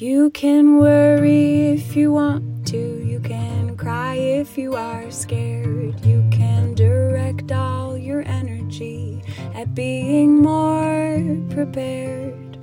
You 0.00 0.30
can 0.30 0.78
worry 0.78 1.72
if 1.72 1.94
you 1.94 2.10
want 2.10 2.66
to, 2.68 3.04
you 3.04 3.20
can 3.20 3.76
cry 3.76 4.14
if 4.14 4.56
you 4.56 4.74
are 4.74 5.10
scared. 5.10 6.00
You 6.06 6.26
can 6.32 6.72
direct 6.72 7.52
all 7.52 7.98
your 7.98 8.22
energy 8.22 9.22
at 9.54 9.74
being 9.74 10.40
more 10.40 11.20
prepared 11.50 12.56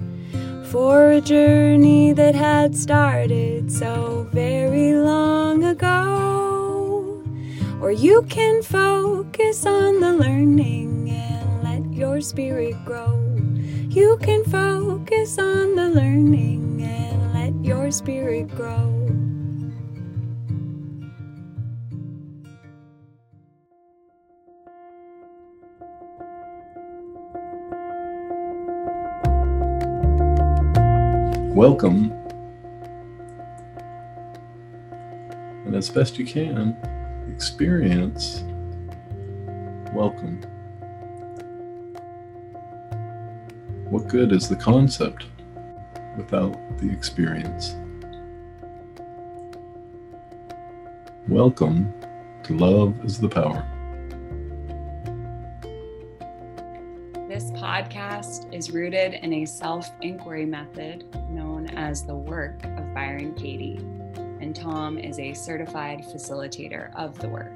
for 0.71 1.11
a 1.11 1.21
journey 1.21 2.11
that 2.13 2.33
had 2.33 2.75
started 2.75 3.71
so 3.71 4.27
very 4.33 4.93
long 4.93 5.63
ago. 5.63 7.23
Or 7.79 7.91
you 7.91 8.23
can 8.23 8.63
focus 8.63 9.63
on 9.67 9.99
the 9.99 10.13
learning 10.13 11.11
and 11.11 11.63
let 11.63 11.95
your 11.95 12.19
spirit 12.19 12.83
grow. 12.83 13.13
You 13.89 14.17
can 14.23 14.43
focus 14.43 15.37
on 15.37 15.75
the 15.75 15.89
learning 15.89 16.67
your 17.67 17.91
spirit 17.91 18.47
grow. 18.55 18.93
Welcome. 31.53 32.13
And 35.65 35.75
as 35.75 35.89
best 35.89 36.17
you 36.17 36.25
can, 36.25 36.77
experience 37.35 38.45
welcome. 39.91 40.41
What 43.89 44.07
good 44.07 44.31
is 44.31 44.47
the 44.47 44.55
concept 44.55 45.25
without 46.17 46.57
the 46.79 46.91
experience? 46.91 47.75
Welcome 51.27 51.93
to 52.43 52.57
Love 52.57 53.05
is 53.05 53.19
the 53.19 53.29
Power. 53.29 53.65
This 57.29 57.51
podcast 57.51 58.51
is 58.53 58.71
rooted 58.71 59.13
in 59.13 59.33
a 59.33 59.45
self 59.45 59.89
inquiry 60.01 60.45
method 60.45 61.05
known 61.29 61.67
as 61.75 62.03
the 62.03 62.15
work 62.15 62.63
of 62.63 62.93
Byron 62.95 63.35
Katie, 63.35 63.77
and 64.39 64.55
Tom 64.55 64.97
is 64.97 65.19
a 65.19 65.33
certified 65.33 65.99
facilitator 65.99 66.95
of 66.95 67.19
the 67.19 67.29
work. 67.29 67.53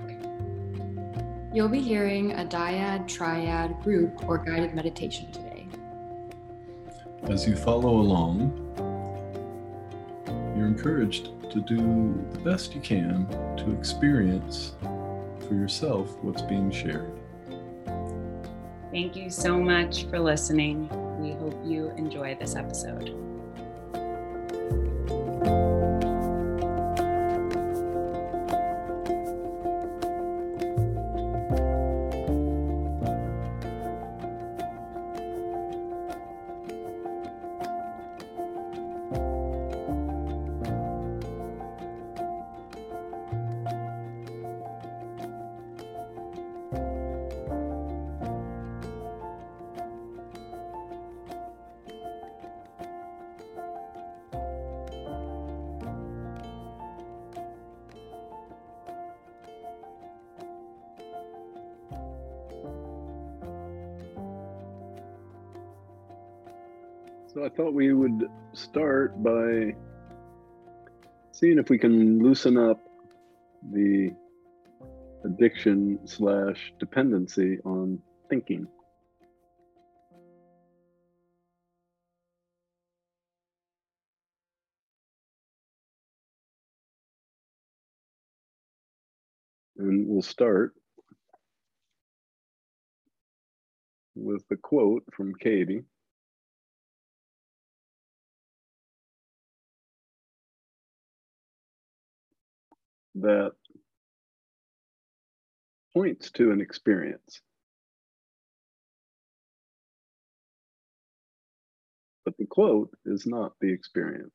You'll 1.53 1.69
be 1.69 1.81
hearing 1.81 2.33
a 2.33 2.45
dyad, 2.45 3.07
triad, 3.07 3.81
group, 3.81 4.27
or 4.27 4.37
guided 4.37 4.73
meditation 4.73 5.31
today. 5.31 5.50
As 7.29 7.47
you 7.47 7.55
follow 7.55 7.99
along, 7.99 8.57
you're 10.57 10.67
encouraged 10.67 11.29
to 11.51 11.61
do 11.61 12.25
the 12.31 12.39
best 12.39 12.73
you 12.73 12.81
can 12.81 13.27
to 13.57 13.71
experience 13.71 14.73
for 14.81 15.53
yourself 15.53 16.17
what's 16.23 16.41
being 16.41 16.71
shared. 16.71 17.11
Thank 18.91 19.15
you 19.15 19.29
so 19.29 19.59
much 19.59 20.05
for 20.05 20.19
listening. 20.19 20.89
We 21.21 21.31
hope 21.33 21.57
you 21.63 21.91
enjoy 21.95 22.35
this 22.35 22.55
episode. 22.55 23.30
Start 68.61 69.21
by 69.23 69.75
seeing 71.31 71.57
if 71.57 71.69
we 71.69 71.77
can 71.77 72.19
loosen 72.21 72.57
up 72.57 72.79
the 73.71 74.11
addiction 75.23 75.99
slash 76.05 76.73
dependency 76.79 77.59
on 77.65 77.99
thinking. 78.29 78.67
And 89.77 90.07
we'll 90.07 90.21
start 90.21 90.73
with 94.15 94.47
the 94.49 94.57
quote 94.57 95.03
from 95.15 95.33
Katie. 95.33 95.83
That 103.15 103.51
points 105.93 106.31
to 106.31 106.51
an 106.51 106.61
experience. 106.61 107.41
But 112.25 112.37
the 112.37 112.45
quote 112.45 112.91
is 113.05 113.25
not 113.25 113.53
the 113.59 113.71
experience. 113.71 114.31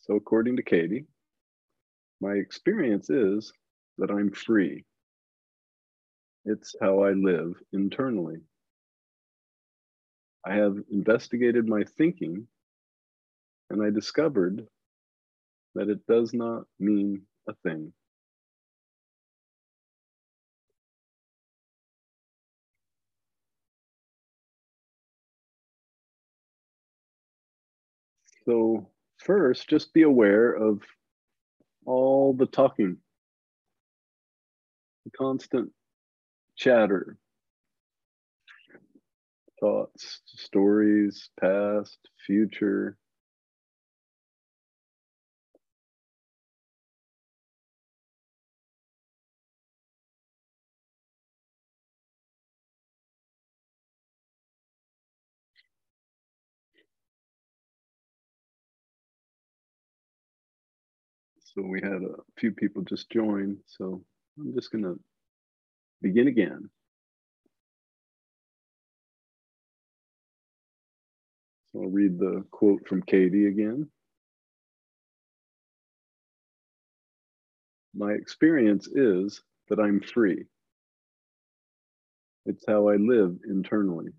So, 0.00 0.16
according 0.16 0.56
to 0.56 0.62
Katie, 0.62 1.06
my 2.20 2.32
experience 2.32 3.10
is 3.10 3.52
that 3.98 4.10
I'm 4.10 4.32
free. 4.32 4.84
It's 6.44 6.74
how 6.80 7.04
I 7.04 7.12
live 7.12 7.52
internally. 7.72 8.38
I 10.44 10.54
have 10.54 10.76
investigated 10.90 11.68
my 11.68 11.84
thinking 11.84 12.46
and 13.70 13.82
I 13.82 13.90
discovered 13.90 14.66
that 15.74 15.88
it 15.88 16.06
does 16.06 16.34
not 16.34 16.64
mean 16.78 17.22
a 17.48 17.54
thing. 17.62 17.92
So, 28.44 28.88
first, 29.18 29.68
just 29.68 29.94
be 29.94 30.02
aware 30.02 30.52
of 30.52 30.82
all 31.86 32.34
the 32.34 32.46
talking, 32.46 32.96
the 35.04 35.10
constant 35.12 35.70
chatter, 36.56 37.16
thoughts, 39.62 40.22
stories, 40.26 41.30
past, 41.40 41.98
future. 42.26 42.98
So 61.54 61.62
we 61.62 61.80
had 61.82 62.02
a 62.02 62.16
few 62.38 62.52
people 62.52 62.82
just 62.82 63.10
join, 63.10 63.58
so 63.66 64.02
I'm 64.38 64.54
just 64.54 64.72
going 64.72 64.84
to 64.84 64.98
begin 66.02 66.28
again. 66.28 66.68
I'll 71.74 71.88
read 71.88 72.18
the 72.18 72.44
quote 72.50 72.86
from 72.86 73.02
Katie 73.02 73.46
again. 73.46 73.88
My 77.94 78.12
experience 78.12 78.88
is 78.88 79.42
that 79.68 79.78
I'm 79.78 80.00
free. 80.00 80.44
It's 82.46 82.64
how 82.66 82.88
I 82.88 82.96
live 82.96 83.36
internally. 83.48 84.10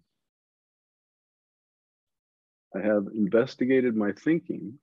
I 2.76 2.80
have 2.80 3.08
investigated 3.16 3.96
my 3.96 4.14
thinking 4.14 4.80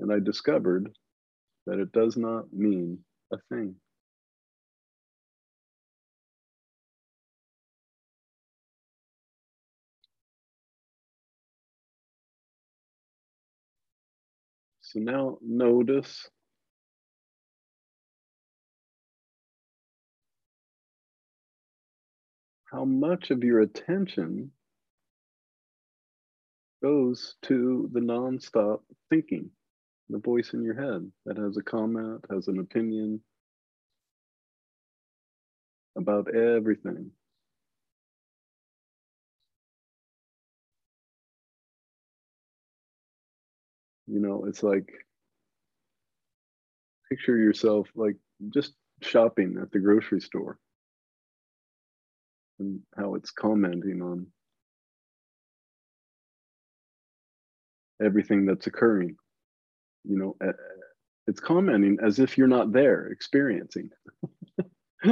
and 0.00 0.12
I 0.12 0.18
discovered 0.18 0.90
that 1.66 1.78
it 1.78 1.92
does 1.92 2.16
not 2.16 2.52
mean 2.52 2.98
a 3.32 3.36
thing. 3.50 3.76
So 14.92 14.98
now 14.98 15.38
notice 15.40 16.28
how 22.72 22.84
much 22.84 23.30
of 23.30 23.44
your 23.44 23.60
attention 23.60 24.50
goes 26.82 27.36
to 27.42 27.88
the 27.92 28.00
nonstop 28.00 28.80
thinking, 29.10 29.50
the 30.08 30.18
voice 30.18 30.54
in 30.54 30.64
your 30.64 30.74
head 30.74 31.08
that 31.24 31.36
has 31.36 31.56
a 31.56 31.62
comment, 31.62 32.24
has 32.28 32.48
an 32.48 32.58
opinion 32.58 33.20
about 35.96 36.34
everything. 36.34 37.12
You 44.10 44.18
know, 44.18 44.44
it's 44.46 44.62
like 44.62 44.90
picture 47.08 47.36
yourself 47.36 47.88
like 47.94 48.16
just 48.52 48.74
shopping 49.02 49.56
at 49.62 49.70
the 49.70 49.78
grocery 49.78 50.20
store 50.20 50.58
and 52.58 52.80
how 52.96 53.14
it's 53.14 53.30
commenting 53.30 54.02
on 54.02 54.26
everything 58.04 58.46
that's 58.46 58.66
occurring. 58.66 59.16
You 60.04 60.18
know, 60.18 60.52
it's 61.26 61.40
commenting 61.40 61.98
as 62.02 62.18
if 62.18 62.36
you're 62.36 62.48
not 62.48 62.72
there 62.72 63.06
experiencing. 63.08 63.90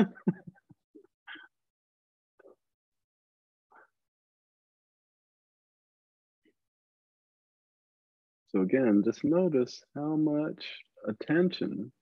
so 8.49 8.63
again, 8.63 9.03
just 9.05 9.25
notice 9.25 9.83
how 9.95 10.17
much 10.17 10.65
attention 11.07 11.93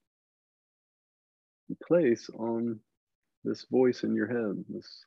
you 1.67 1.75
place 1.85 2.29
on 2.37 2.79
this 3.43 3.65
voice 3.71 4.03
in 4.03 4.15
your 4.15 4.27
head, 4.27 4.63
this 4.69 5.05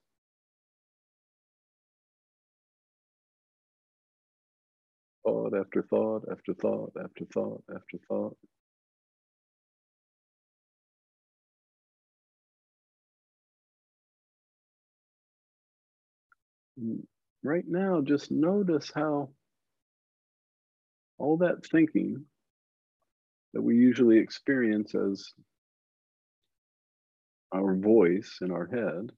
thought 5.24 5.54
after 5.54 5.82
thought 5.82 6.24
after 6.30 6.54
thought 6.54 6.92
after 7.02 7.24
thought 7.32 7.62
after 7.74 7.98
thought. 8.08 8.36
Mm, 16.82 17.02
right 17.42 17.64
now, 17.66 18.00
just 18.00 18.30
notice 18.30 18.90
how 18.94 19.30
all 21.20 21.36
that 21.38 21.64
thinking 21.70 22.24
that 23.54 23.62
we 23.62 23.76
usually 23.76 24.18
experience 24.18 24.94
as 24.94 25.32
our 27.52 27.74
voice 27.74 28.38
in 28.42 28.50
our 28.50 28.66
head 28.66 29.10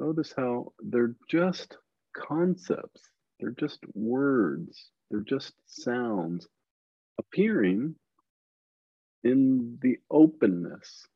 Notice 0.00 0.32
how 0.34 0.72
they're 0.82 1.14
just 1.28 1.76
concepts, 2.16 3.02
they're 3.38 3.54
just 3.58 3.80
words, 3.92 4.90
they're 5.10 5.20
just 5.20 5.52
sounds 5.66 6.46
appearing 7.18 7.94
in 9.24 9.78
the 9.82 9.98
openness 10.10 11.06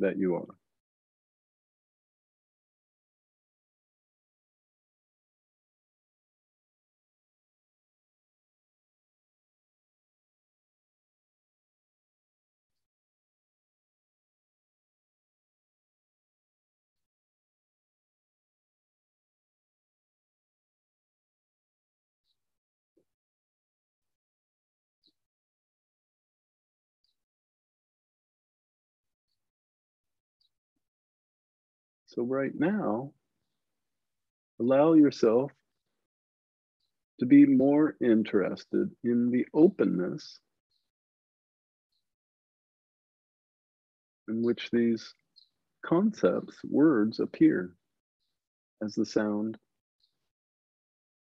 that 0.00 0.18
you 0.18 0.34
are. 0.34 0.65
So, 32.16 32.22
right 32.24 32.52
now, 32.54 33.12
allow 34.58 34.94
yourself 34.94 35.52
to 37.20 37.26
be 37.26 37.44
more 37.44 37.94
interested 38.00 38.90
in 39.04 39.30
the 39.30 39.44
openness 39.52 40.40
in 44.28 44.42
which 44.42 44.70
these 44.72 45.12
concepts, 45.84 46.56
words 46.64 47.20
appear 47.20 47.74
as 48.82 48.94
the 48.94 49.06
sound 49.06 49.58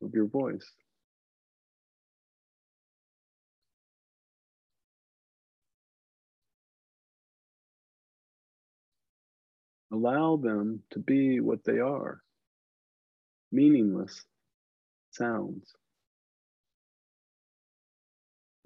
of 0.03 0.15
your 0.15 0.27
voice. 0.27 0.71
Allow 9.93 10.37
them 10.37 10.83
to 10.93 10.99
be 10.99 11.41
what 11.41 11.65
they 11.65 11.79
are 11.79 12.21
meaningless 13.53 14.25
sounds 15.13 15.75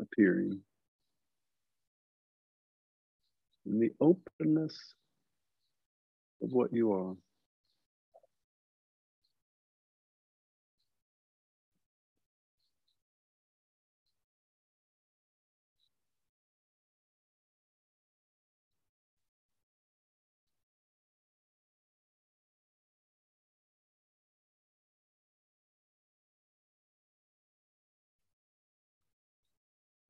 appearing 0.00 0.60
in 3.66 3.80
the 3.80 3.90
openness 4.00 4.76
of 6.42 6.52
what 6.52 6.72
you 6.72 6.92
are. 6.92 7.14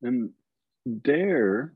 And 0.02 0.30
dare 1.02 1.74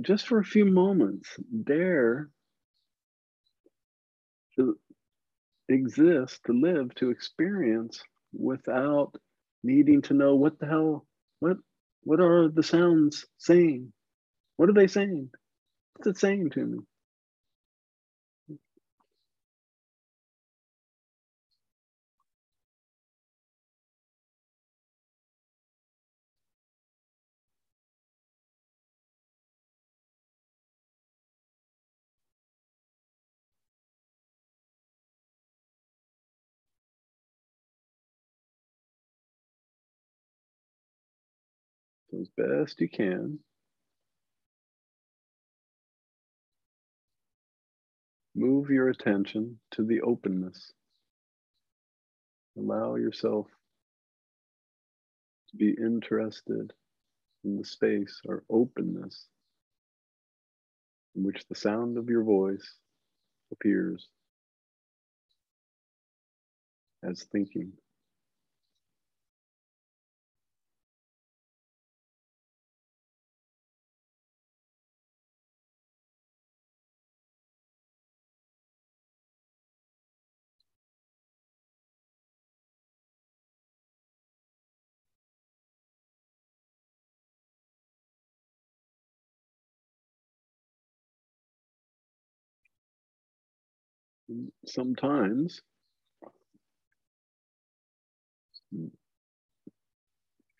just 0.00 0.26
for 0.26 0.38
a 0.38 0.44
few 0.44 0.64
moments 0.64 1.28
dare 1.64 2.28
to 4.56 4.78
exist 5.68 6.40
to 6.46 6.52
live 6.52 6.94
to 6.94 7.10
experience 7.10 8.02
without 8.32 9.12
needing 9.62 10.02
to 10.02 10.14
know 10.14 10.36
what 10.36 10.58
the 10.58 10.66
hell 10.66 11.06
what 11.40 11.58
what 12.06 12.20
are 12.20 12.48
the 12.48 12.62
sounds 12.62 13.26
saying? 13.36 13.92
What 14.56 14.68
are 14.68 14.74
they 14.74 14.86
saying? 14.86 15.30
What's 15.96 16.06
it 16.06 16.18
saying 16.18 16.50
to 16.50 16.64
me 16.64 16.78
as 42.20 42.28
best 42.36 42.80
you 42.80 42.88
can. 42.88 43.38
Move 48.34 48.70
your 48.70 48.88
attention 48.88 49.58
to 49.72 49.82
the 49.82 50.00
openness. 50.02 50.72
Allow 52.58 52.96
yourself 52.96 53.46
to 55.50 55.56
be 55.56 55.70
interested 55.70 56.72
in 57.44 57.56
the 57.56 57.64
space 57.64 58.20
or 58.26 58.44
openness 58.50 59.26
in 61.14 61.24
which 61.24 61.44
the 61.48 61.54
sound 61.54 61.96
of 61.96 62.08
your 62.10 62.24
voice 62.24 62.74
appears 63.52 64.08
as 67.02 67.24
thinking. 67.32 67.72
Sometimes. 94.66 95.60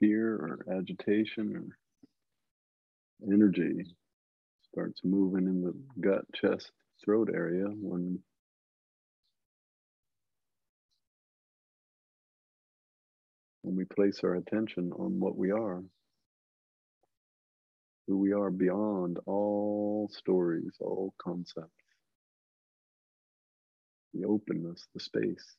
Fear 0.00 0.35
or 0.37 0.78
agitation 0.78 1.56
or 1.56 3.33
energy 3.33 3.85
starts 4.71 5.00
moving 5.04 5.47
in 5.47 5.62
the 5.62 5.75
gut, 6.00 6.25
chest, 6.35 6.71
throat 7.04 7.30
area 7.33 7.66
when 7.66 8.18
when 13.62 13.76
we 13.76 13.85
place 13.85 14.21
our 14.23 14.35
attention 14.37 14.92
on 14.92 15.18
what 15.18 15.37
we 15.37 15.50
are, 15.50 15.83
who 18.06 18.18
we 18.18 18.33
are 18.33 18.50
beyond 18.50 19.18
all 19.26 20.09
stories, 20.12 20.73
all 20.80 21.12
concepts, 21.18 21.71
the 24.20 24.26
openness, 24.26 24.87
the 24.94 25.00
space. 25.00 25.56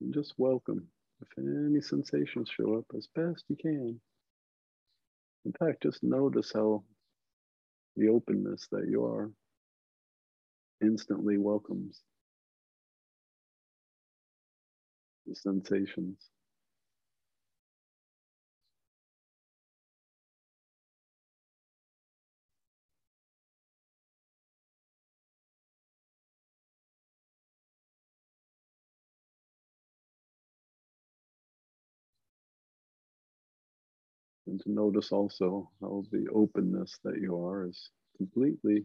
And 0.00 0.14
just 0.14 0.34
welcome 0.38 0.86
if 1.20 1.28
any 1.38 1.80
sensations 1.80 2.50
show 2.50 2.78
up 2.78 2.86
as 2.96 3.08
best 3.14 3.44
you 3.48 3.56
can. 3.56 4.00
In 5.44 5.52
fact, 5.52 5.82
just 5.82 6.02
notice 6.02 6.52
how 6.54 6.84
the 7.96 8.08
openness 8.08 8.66
that 8.72 8.86
you 8.88 9.04
are 9.04 9.30
instantly 10.82 11.38
welcomes 11.38 12.00
the 15.26 15.34
sensations. 15.34 16.18
And 34.50 34.60
to 34.62 34.72
notice 34.72 35.12
also 35.12 35.70
how 35.80 36.04
the 36.10 36.26
openness 36.34 36.98
that 37.04 37.18
you 37.20 37.38
are 37.46 37.68
is 37.68 37.90
completely 38.16 38.84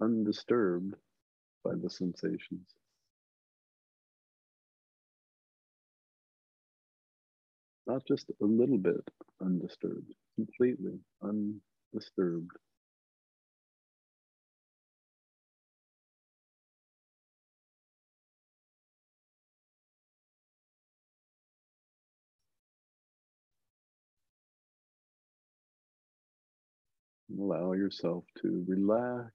undisturbed 0.00 0.94
by 1.64 1.72
the 1.74 1.90
sensations. 1.90 2.68
Not 7.86 8.06
just 8.06 8.30
a 8.30 8.46
little 8.46 8.78
bit 8.78 9.02
undisturbed, 9.42 10.14
completely 10.36 11.00
undisturbed. 11.22 12.52
Allow 27.38 27.72
yourself 27.72 28.24
to 28.42 28.64
relax. 28.66 29.32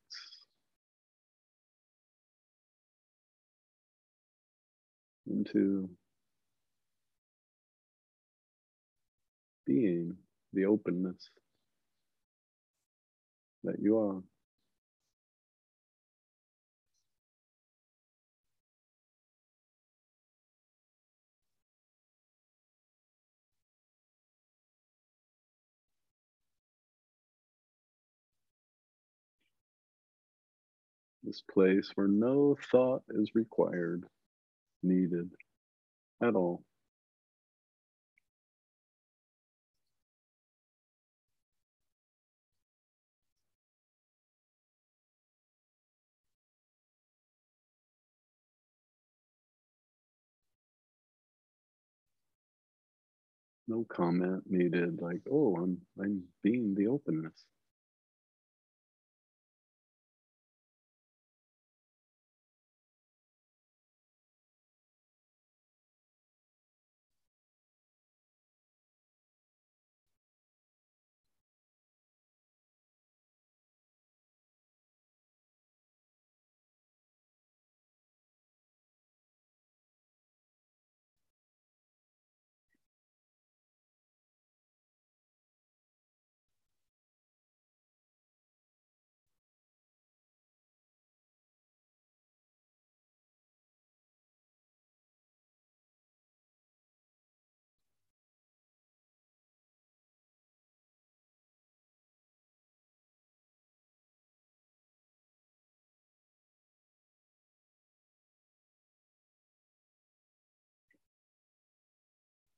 Into 5.27 5.89
being 9.65 10.17
the 10.51 10.65
openness 10.65 11.29
that 13.63 13.75
you 13.81 13.97
are. 13.97 14.21
This 31.23 31.41
place 31.53 31.91
where 31.95 32.07
no 32.07 32.57
thought 32.71 33.03
is 33.09 33.31
required, 33.35 34.05
needed 34.83 35.31
at 36.23 36.35
all. 36.35 36.63
No 53.67 53.85
comment 53.89 54.43
needed, 54.49 55.01
like, 55.01 55.21
oh, 55.31 55.55
I'm 55.57 55.77
I'm 55.99 56.23
being 56.43 56.75
the 56.75 56.87
openness. 56.87 57.45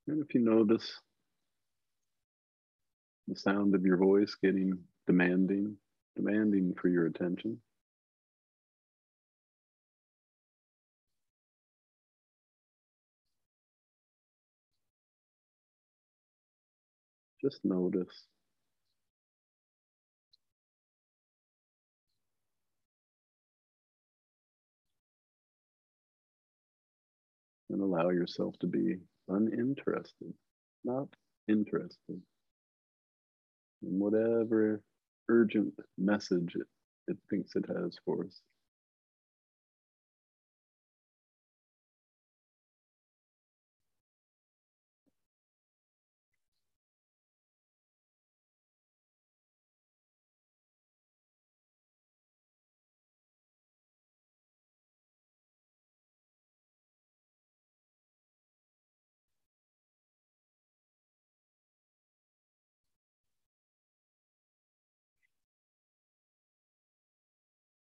And 0.06 0.22
if 0.22 0.34
you 0.34 0.40
notice 0.40 1.00
the 3.26 3.36
sound 3.36 3.74
of 3.74 3.86
your 3.86 3.96
voice 3.96 4.36
getting 4.42 4.78
demanding, 5.06 5.76
demanding 6.16 6.74
for 6.74 6.88
your 6.88 7.06
attention. 7.06 7.58
Just 17.40 17.60
notice. 17.64 18.26
And 27.70 27.80
allow 27.80 28.10
yourself 28.10 28.54
to 28.60 28.66
be 28.66 28.98
uninterested, 29.28 30.34
not 30.84 31.08
interested 31.48 32.20
in 33.82 33.98
whatever 33.98 34.82
urgent 35.28 35.74
message 35.98 36.56
it, 36.56 36.66
it 37.08 37.18
thinks 37.30 37.56
it 37.56 37.66
has 37.68 37.96
for 38.04 38.24
us. 38.24 38.40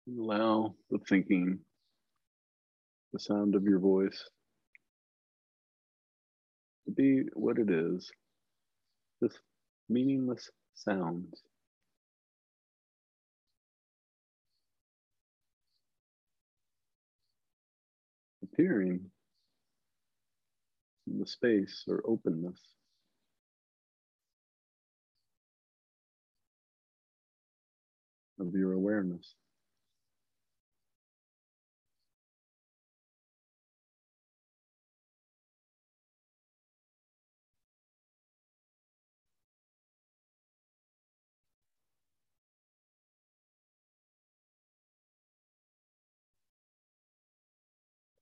Allow 0.07 0.73
the 0.89 0.99
thinking, 1.09 1.59
the 3.11 3.19
sound 3.19 3.55
of 3.55 3.63
your 3.63 3.79
voice 3.79 4.29
to 6.85 6.91
be 6.91 7.23
what 7.33 7.57
it 7.59 7.69
is 7.69 8.09
just 9.21 9.39
meaningless 9.89 10.49
sounds. 10.75 11.41
Appearing 18.43 19.11
in 21.07 21.19
the 21.19 21.27
space 21.27 21.83
or 21.87 22.01
openness. 22.07 22.59
Of 28.39 28.53
your 28.53 28.73
awareness. 28.73 29.33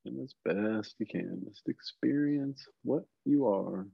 And 0.06 0.22
as 0.22 0.34
best 0.46 0.96
you 1.00 1.06
can, 1.06 1.44
just 1.48 1.68
experience 1.68 2.66
what 2.84 3.04
you 3.26 3.48
are. 3.48 3.88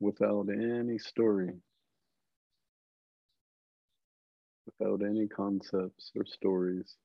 Without 0.00 0.48
any 0.50 0.98
story, 0.98 1.52
without 4.66 5.02
any 5.02 5.26
concepts 5.28 6.12
or 6.16 6.24
stories. 6.24 6.96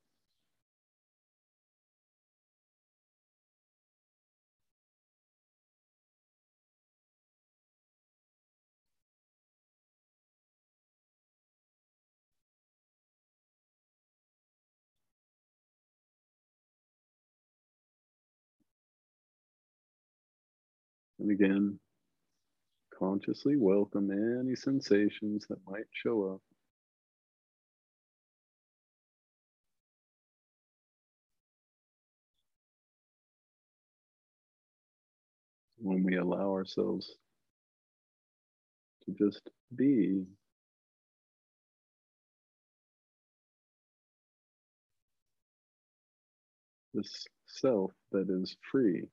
And 21.23 21.31
again, 21.31 21.79
consciously 22.99 23.55
welcome 23.55 24.11
any 24.11 24.57
sensations 24.57 25.45
that 25.47 25.59
might 25.65 25.85
show 25.93 26.33
up. 26.33 26.41
When 35.77 36.03
we 36.03 36.17
allow 36.17 36.51
ourselves 36.51 37.09
to 39.05 39.13
just 39.13 39.49
be 39.73 40.25
this 46.93 47.25
self 47.47 47.91
that 48.11 48.29
is 48.29 48.57
free 48.69 49.03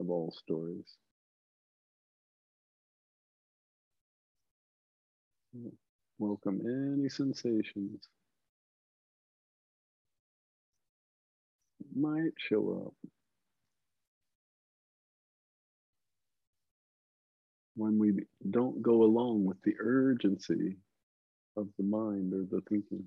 of 0.00 0.10
all 0.10 0.32
stories. 0.36 0.96
Welcome 6.20 6.62
any 6.64 7.10
sensations 7.10 8.08
might 11.96 12.32
show 12.38 12.86
up. 12.86 12.94
When 17.76 17.98
we 17.98 18.12
don't 18.50 18.82
go 18.82 19.02
along 19.04 19.44
with 19.46 19.62
the 19.64 19.74
urgency 19.80 20.76
of 21.56 21.68
the 21.78 21.84
mind 21.84 22.34
or 22.34 22.44
the 22.50 22.62
thinking. 22.68 23.04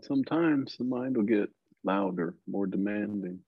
And 0.00 0.06
sometimes 0.06 0.76
the 0.78 0.84
mind 0.84 1.14
will 1.14 1.24
get 1.24 1.50
louder, 1.84 2.34
more 2.46 2.66
demanding. 2.66 3.40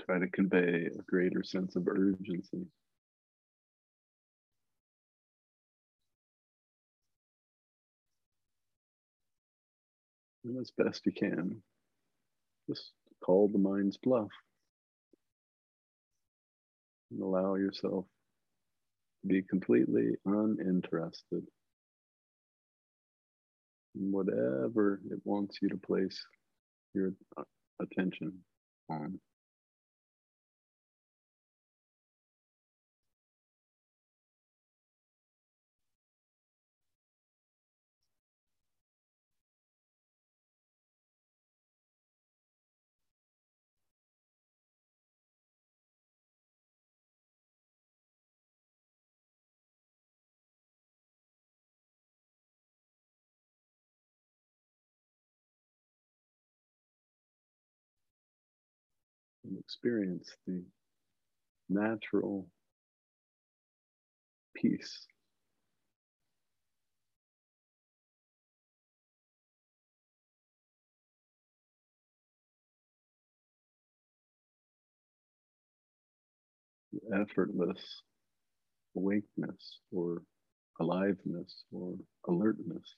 Try 0.00 0.18
to 0.18 0.28
convey 0.28 0.86
a 0.86 1.02
greater 1.02 1.42
sense 1.42 1.76
of 1.76 1.88
urgency. 1.88 2.66
And 10.44 10.58
as 10.58 10.70
best 10.70 11.04
you 11.04 11.12
can, 11.12 11.60
just 12.66 12.92
call 13.22 13.48
the 13.48 13.58
mind's 13.58 13.98
bluff 13.98 14.30
and 17.10 17.22
allow 17.22 17.54
yourself 17.54 18.04
to 19.22 19.28
be 19.28 19.42
completely 19.42 20.12
uninterested 20.24 21.44
in 23.94 24.12
whatever 24.12 25.00
it 25.10 25.20
wants 25.24 25.58
you 25.62 25.68
to 25.68 25.76
place 25.76 26.24
your 26.94 27.12
attention 27.80 28.32
on. 28.90 29.18
Experience 59.78 60.28
the 60.46 60.62
natural 61.68 62.48
peace. 64.56 65.06
Effortless 77.14 78.02
awakeness 78.96 79.78
or 79.92 80.22
aliveness 80.80 81.64
or 81.72 81.94
alertness. 82.28 82.96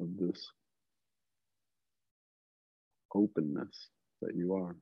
Of 0.00 0.08
this 0.18 0.50
openness 3.14 3.88
that 4.22 4.36
you 4.36 4.54
are. 4.54 4.76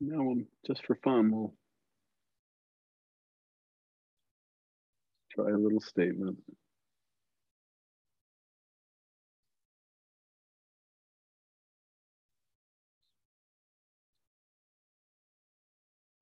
Now, 0.00 0.20
um, 0.30 0.46
just 0.66 0.84
for 0.86 0.96
fun, 1.02 1.30
we'll 1.30 1.54
try 5.32 5.50
a 5.50 5.56
little 5.56 5.80
statement. 5.80 6.38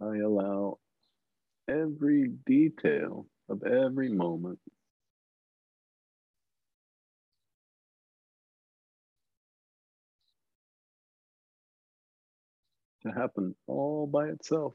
I 0.01 0.17
allow 0.19 0.79
every 1.69 2.29
detail 2.47 3.27
of 3.49 3.63
every 3.65 4.09
moment 4.11 4.59
to 13.07 13.21
happen 13.21 13.55
all 13.69 14.07
by 14.07 14.27
itself. 14.29 14.75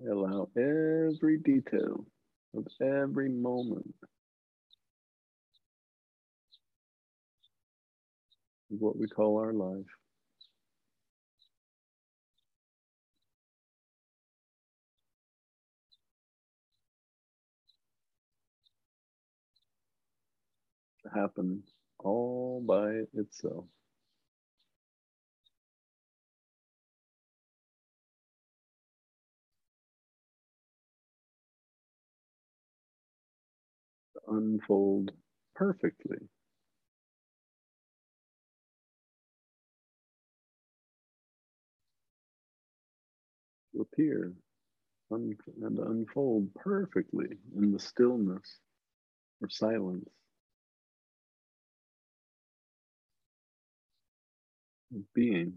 I 0.00 0.10
allow 0.10 0.48
every 0.56 1.38
detail 1.38 2.06
of 2.56 2.66
every 2.82 3.28
moment 3.30 3.94
of 8.72 8.80
what 8.80 8.98
we 8.98 9.08
call 9.08 9.38
our 9.38 9.52
life 9.52 9.86
happen 21.14 21.62
all 22.00 22.62
by 22.66 23.02
itself. 23.14 23.64
Unfold 34.30 35.12
perfectly. 35.54 36.18
To 43.72 43.82
appear 43.82 44.34
un- 45.10 45.38
and 45.62 45.78
unfold 45.78 46.54
perfectly 46.54 47.38
in 47.56 47.72
the 47.72 47.78
stillness 47.80 48.60
or 49.42 49.48
silence 49.50 50.08
of 54.94 55.02
being. 55.14 55.54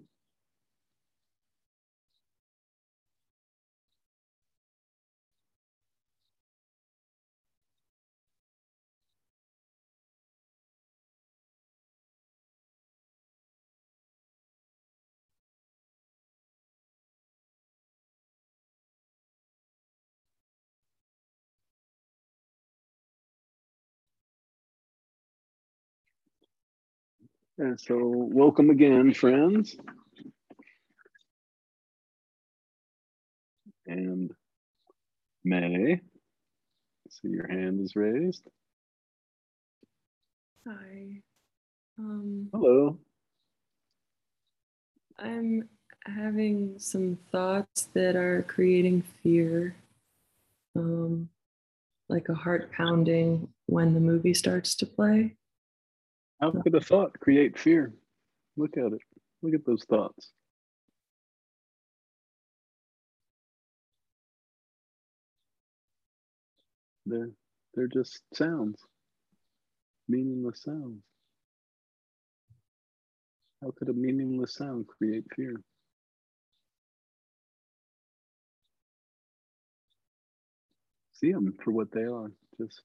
And 27.61 27.79
so, 27.79 27.99
welcome 28.01 28.71
again, 28.71 29.13
friends. 29.13 29.75
And 33.85 34.31
May, 35.43 36.01
see 37.07 37.27
your 37.27 37.47
hand 37.47 37.79
is 37.81 37.95
raised. 37.95 38.47
Hi. 40.67 41.21
Um, 41.99 42.49
Hello. 42.51 42.97
I'm 45.19 45.69
having 46.07 46.79
some 46.79 47.19
thoughts 47.31 47.89
that 47.93 48.15
are 48.15 48.43
creating 48.47 49.03
fear, 49.21 49.75
um, 50.75 51.29
like 52.09 52.27
a 52.27 52.33
heart 52.33 52.71
pounding 52.71 53.49
when 53.67 53.93
the 53.93 53.99
movie 53.99 54.33
starts 54.33 54.73
to 54.77 54.87
play. 54.87 55.35
How 56.41 56.51
could 56.51 56.73
a 56.73 56.81
thought 56.81 57.19
create 57.19 57.57
fear? 57.57 57.93
Look 58.57 58.75
at 58.75 58.93
it. 58.93 59.01
Look 59.43 59.53
at 59.53 59.65
those 59.65 59.83
thoughts. 59.83 60.31
They're 67.05 67.31
they're 67.73 67.87
just 67.87 68.21
sounds, 68.33 68.79
meaningless 70.07 70.63
sounds. 70.63 71.03
How 73.61 73.71
could 73.77 73.89
a 73.89 73.93
meaningless 73.93 74.55
sound 74.55 74.87
create 74.87 75.25
fear? 75.35 75.61
See 81.13 81.31
them 81.31 81.53
for 81.63 81.71
what 81.71 81.91
they 81.91 82.03
are, 82.03 82.31
just 82.59 82.81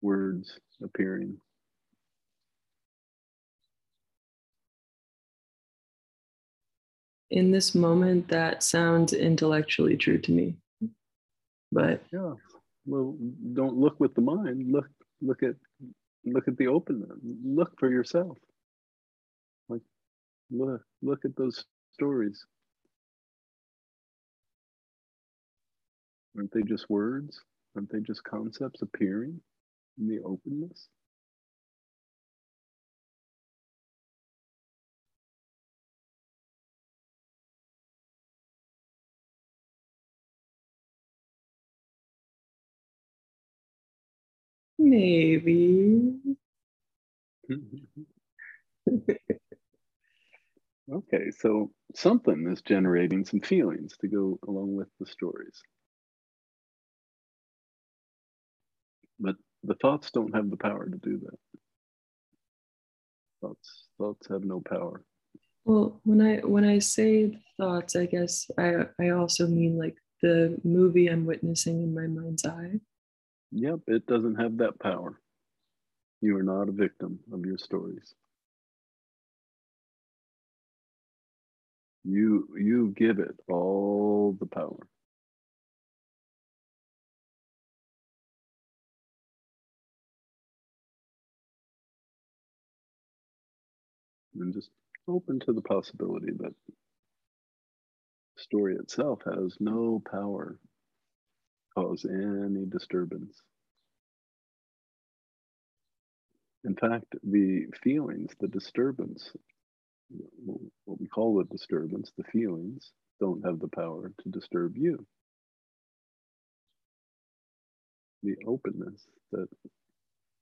words 0.00 0.58
appearing. 0.82 1.38
In 7.30 7.50
this 7.50 7.74
moment, 7.74 8.28
that 8.28 8.62
sounds 8.62 9.12
intellectually 9.12 9.96
true 9.96 10.18
to 10.18 10.32
me. 10.32 10.56
But 11.70 12.02
Yeah. 12.12 12.34
Well, 12.86 13.16
don't 13.52 13.76
look 13.76 14.00
with 14.00 14.14
the 14.14 14.22
mind. 14.22 14.72
Look, 14.72 14.88
look 15.20 15.42
at, 15.42 15.56
look 16.24 16.48
at 16.48 16.56
the 16.56 16.68
openness. 16.68 17.18
Look 17.44 17.78
for 17.78 17.90
yourself. 17.90 18.38
Like, 19.68 19.82
look, 20.50 20.82
look 21.02 21.26
at 21.26 21.36
those 21.36 21.66
stories. 21.92 22.46
Aren't 26.34 26.52
they 26.52 26.62
just 26.62 26.88
words? 26.88 27.42
Aren't 27.76 27.92
they 27.92 28.00
just 28.00 28.24
concepts 28.24 28.80
appearing 28.80 29.38
in 29.98 30.08
the 30.08 30.20
openness? 30.24 30.88
maybe. 44.78 46.18
okay, 50.92 51.30
so 51.38 51.70
something 51.94 52.48
is 52.50 52.62
generating 52.62 53.24
some 53.24 53.40
feelings 53.40 53.96
to 54.00 54.08
go 54.08 54.38
along 54.46 54.74
with 54.74 54.88
the 55.00 55.06
stories. 55.06 55.62
But 59.20 59.36
the 59.64 59.74
thoughts 59.74 60.10
don't 60.10 60.34
have 60.34 60.50
the 60.50 60.56
power 60.56 60.86
to 60.88 60.96
do 60.98 61.18
that. 61.18 61.38
Thoughts 63.40 63.84
thoughts 63.98 64.26
have 64.28 64.44
no 64.44 64.60
power. 64.60 65.02
Well, 65.64 66.00
when 66.04 66.20
I 66.20 66.38
when 66.38 66.64
I 66.64 66.78
say 66.78 67.38
thoughts, 67.56 67.94
I 67.96 68.06
guess 68.06 68.50
I 68.58 68.86
I 69.00 69.10
also 69.10 69.46
mean 69.46 69.78
like 69.78 69.96
the 70.22 70.58
movie 70.64 71.08
I'm 71.08 71.26
witnessing 71.26 71.82
in 71.82 71.94
my 71.94 72.06
mind's 72.06 72.44
eye. 72.44 72.80
Yep, 73.52 73.80
it 73.86 74.06
doesn't 74.06 74.36
have 74.36 74.58
that 74.58 74.78
power. 74.80 75.20
You 76.20 76.36
are 76.36 76.42
not 76.42 76.68
a 76.68 76.72
victim 76.72 77.20
of 77.32 77.46
your 77.46 77.58
stories. 77.58 78.14
You 82.04 82.48
you 82.58 82.94
give 82.96 83.18
it 83.18 83.36
all 83.48 84.36
the 84.38 84.46
power. 84.46 84.88
And 94.40 94.54
just 94.54 94.70
open 95.08 95.40
to 95.40 95.52
the 95.52 95.62
possibility 95.62 96.32
that 96.38 96.54
story 98.36 98.76
itself 98.76 99.20
has 99.24 99.56
no 99.60 100.02
power 100.10 100.58
to 100.60 101.80
cause 101.80 102.06
any 102.08 102.66
disturbance. 102.66 103.40
In 106.64 106.74
fact, 106.74 107.14
the 107.22 107.66
feelings, 107.82 108.32
the 108.40 108.48
disturbance, 108.48 109.30
what 110.84 111.00
we 111.00 111.06
call 111.06 111.36
the 111.36 111.44
disturbance, 111.44 112.12
the 112.16 112.24
feelings, 112.24 112.92
don't 113.20 113.44
have 113.44 113.60
the 113.60 113.68
power 113.68 114.12
to 114.22 114.28
disturb 114.28 114.76
you. 114.76 115.06
The 118.22 118.36
openness 118.46 119.02
that 119.32 119.48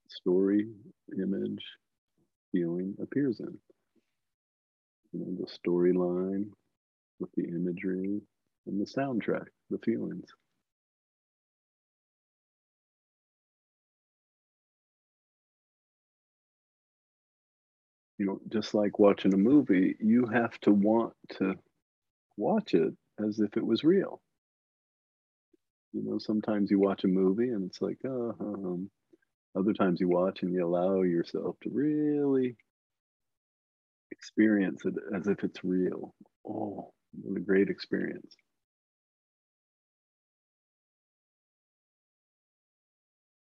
story, 0.09 0.67
image, 1.17 1.63
feeling 2.51 2.95
appears 3.01 3.39
in. 3.39 3.57
The 5.19 5.47
storyline 5.47 6.51
with 7.19 7.31
the 7.33 7.45
imagery 7.45 8.21
and 8.67 8.79
the 8.81 8.85
soundtrack, 8.85 9.47
the 9.69 9.79
feelings. 9.79 10.29
You 18.17 18.25
know, 18.25 18.41
just 18.49 18.73
like 18.73 18.99
watching 18.99 19.33
a 19.33 19.37
movie, 19.37 19.95
you 19.99 20.25
have 20.27 20.57
to 20.61 20.71
want 20.71 21.13
to 21.37 21.55
watch 22.37 22.73
it 22.73 22.93
as 23.19 23.39
if 23.39 23.57
it 23.57 23.65
was 23.65 23.83
real. 23.83 24.21
You 25.93 26.03
know, 26.03 26.17
sometimes 26.19 26.71
you 26.71 26.79
watch 26.79 27.03
a 27.03 27.07
movie 27.07 27.49
and 27.49 27.65
it's 27.65 27.81
like, 27.81 27.97
oh, 28.05 28.35
um, 28.39 28.89
other 29.55 29.73
times 29.73 29.99
you 29.99 30.09
watch 30.09 30.43
and 30.43 30.53
you 30.53 30.65
allow 30.65 31.01
yourself 31.03 31.57
to 31.63 31.69
really 31.71 32.57
experience 34.17 34.83
it 34.85 34.95
as 35.15 35.27
if 35.27 35.43
it's 35.43 35.63
real. 35.63 36.13
Oh, 36.47 36.91
what 37.21 37.37
a 37.37 37.41
great 37.41 37.69
experience. 37.69 38.35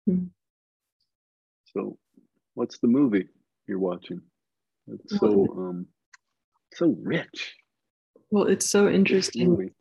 Hmm. 0.06 0.26
So, 1.74 1.98
what's 2.54 2.80
the 2.80 2.88
movie 2.88 3.28
you're 3.68 3.80
watching? 3.80 4.22
It's 4.88 5.20
so 5.20 5.48
um, 5.58 5.88
so 6.74 6.96
rich. 7.02 7.56
Well, 8.32 8.48
it's 8.48 8.70
so 8.70 8.88
interesting. 8.88 9.50
Movie. 9.50 9.74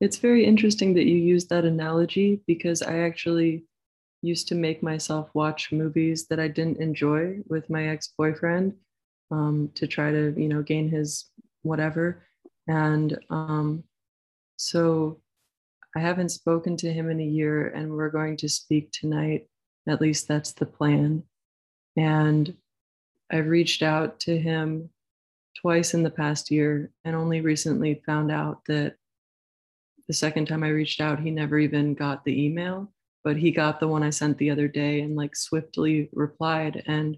It's 0.00 0.18
very 0.18 0.44
interesting 0.44 0.94
that 0.94 1.06
you 1.06 1.16
use 1.16 1.46
that 1.46 1.64
analogy 1.64 2.40
because 2.46 2.82
I 2.82 2.98
actually 2.98 3.64
used 4.22 4.48
to 4.48 4.54
make 4.54 4.82
myself 4.82 5.30
watch 5.34 5.72
movies 5.72 6.26
that 6.28 6.40
I 6.40 6.48
didn't 6.48 6.80
enjoy 6.80 7.38
with 7.48 7.70
my 7.70 7.88
ex 7.88 8.08
boyfriend 8.18 8.74
um, 9.30 9.70
to 9.74 9.86
try 9.86 10.10
to, 10.10 10.34
you 10.36 10.48
know, 10.48 10.62
gain 10.62 10.88
his 10.88 11.26
whatever. 11.62 12.22
And 12.68 13.18
um, 13.30 13.84
so 14.56 15.20
I 15.94 16.00
haven't 16.00 16.30
spoken 16.30 16.76
to 16.78 16.92
him 16.92 17.10
in 17.10 17.20
a 17.20 17.24
year, 17.24 17.68
and 17.68 17.92
we're 17.92 18.10
going 18.10 18.36
to 18.38 18.48
speak 18.48 18.92
tonight. 18.92 19.48
At 19.88 20.00
least 20.00 20.28
that's 20.28 20.52
the 20.52 20.66
plan. 20.66 21.22
And 21.96 22.54
I've 23.30 23.46
reached 23.46 23.82
out 23.82 24.20
to 24.20 24.38
him 24.38 24.90
twice 25.56 25.94
in 25.94 26.02
the 26.02 26.10
past 26.10 26.50
year 26.50 26.90
and 27.04 27.16
only 27.16 27.40
recently 27.40 28.02
found 28.04 28.30
out 28.30 28.64
that 28.66 28.96
the 30.06 30.14
second 30.14 30.46
time 30.46 30.62
I 30.62 30.68
reached 30.68 31.00
out, 31.00 31.18
he 31.18 31.30
never 31.30 31.58
even 31.58 31.94
got 31.94 32.24
the 32.24 32.44
email, 32.44 32.92
but 33.24 33.36
he 33.36 33.50
got 33.50 33.80
the 33.80 33.88
one 33.88 34.02
I 34.02 34.10
sent 34.10 34.38
the 34.38 34.50
other 34.50 34.68
day 34.68 35.00
and 35.00 35.16
like 35.16 35.34
swiftly 35.34 36.08
replied 36.12 36.82
and 36.86 37.16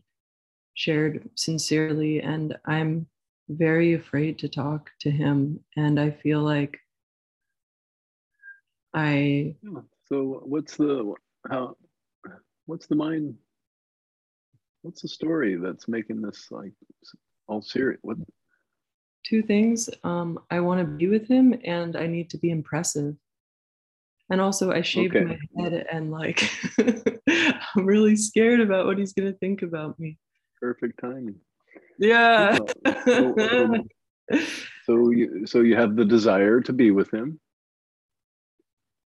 shared 0.79 1.29
sincerely. 1.35 2.21
And 2.21 2.57
I'm 2.65 3.07
very 3.49 3.95
afraid 3.95 4.39
to 4.39 4.49
talk 4.49 4.91
to 5.01 5.11
him. 5.11 5.61
And 5.77 5.99
I 5.99 6.11
feel 6.11 6.41
like 6.41 6.79
I. 8.95 9.57
So, 10.07 10.43
what's 10.45 10.77
the, 10.77 11.15
how, 11.51 11.77
what's 12.67 12.87
the 12.87 12.97
mind 12.97 13.35
what's 14.83 15.03
the 15.03 15.09
story 15.09 15.57
that's 15.57 15.89
making 15.89 16.23
this 16.23 16.47
like 16.51 16.73
all 17.47 17.63
serious? 17.63 17.99
What? 18.03 18.19
Two 19.27 19.43
things. 19.43 19.91
Um, 20.05 20.39
I 20.51 20.61
want 20.61 20.81
to 20.81 20.87
be 20.87 21.09
with 21.09 21.29
him, 21.29 21.55
and 21.65 21.97
I 21.97 22.07
need 22.07 22.31
to 22.31 22.39
be 22.39 22.51
impressive. 22.51 23.15
And 24.31 24.41
also, 24.41 24.71
I 24.71 24.83
shaved 24.83 25.17
okay. 25.17 25.39
my 25.55 25.63
head, 25.63 25.87
and 25.91 26.11
like, 26.11 26.51
I'm 27.77 27.85
really 27.85 28.17
scared 28.17 28.61
about 28.61 28.87
what 28.87 28.99
he's 28.99 29.13
gonna 29.13 29.33
think 29.33 29.63
about 29.63 29.99
me. 29.99 30.19
Perfect 30.61 31.01
timing. 31.01 31.37
Yeah. 31.99 32.59
so, 33.05 33.35
um, 33.39 33.89
so 34.85 35.11
you 35.11 35.47
so 35.47 35.61
you 35.61 35.77
have 35.77 35.97
the 35.97 36.05
desire 36.05 36.61
to 36.63 36.73
be 36.73 36.91
with 36.91 37.13
him, 37.13 37.41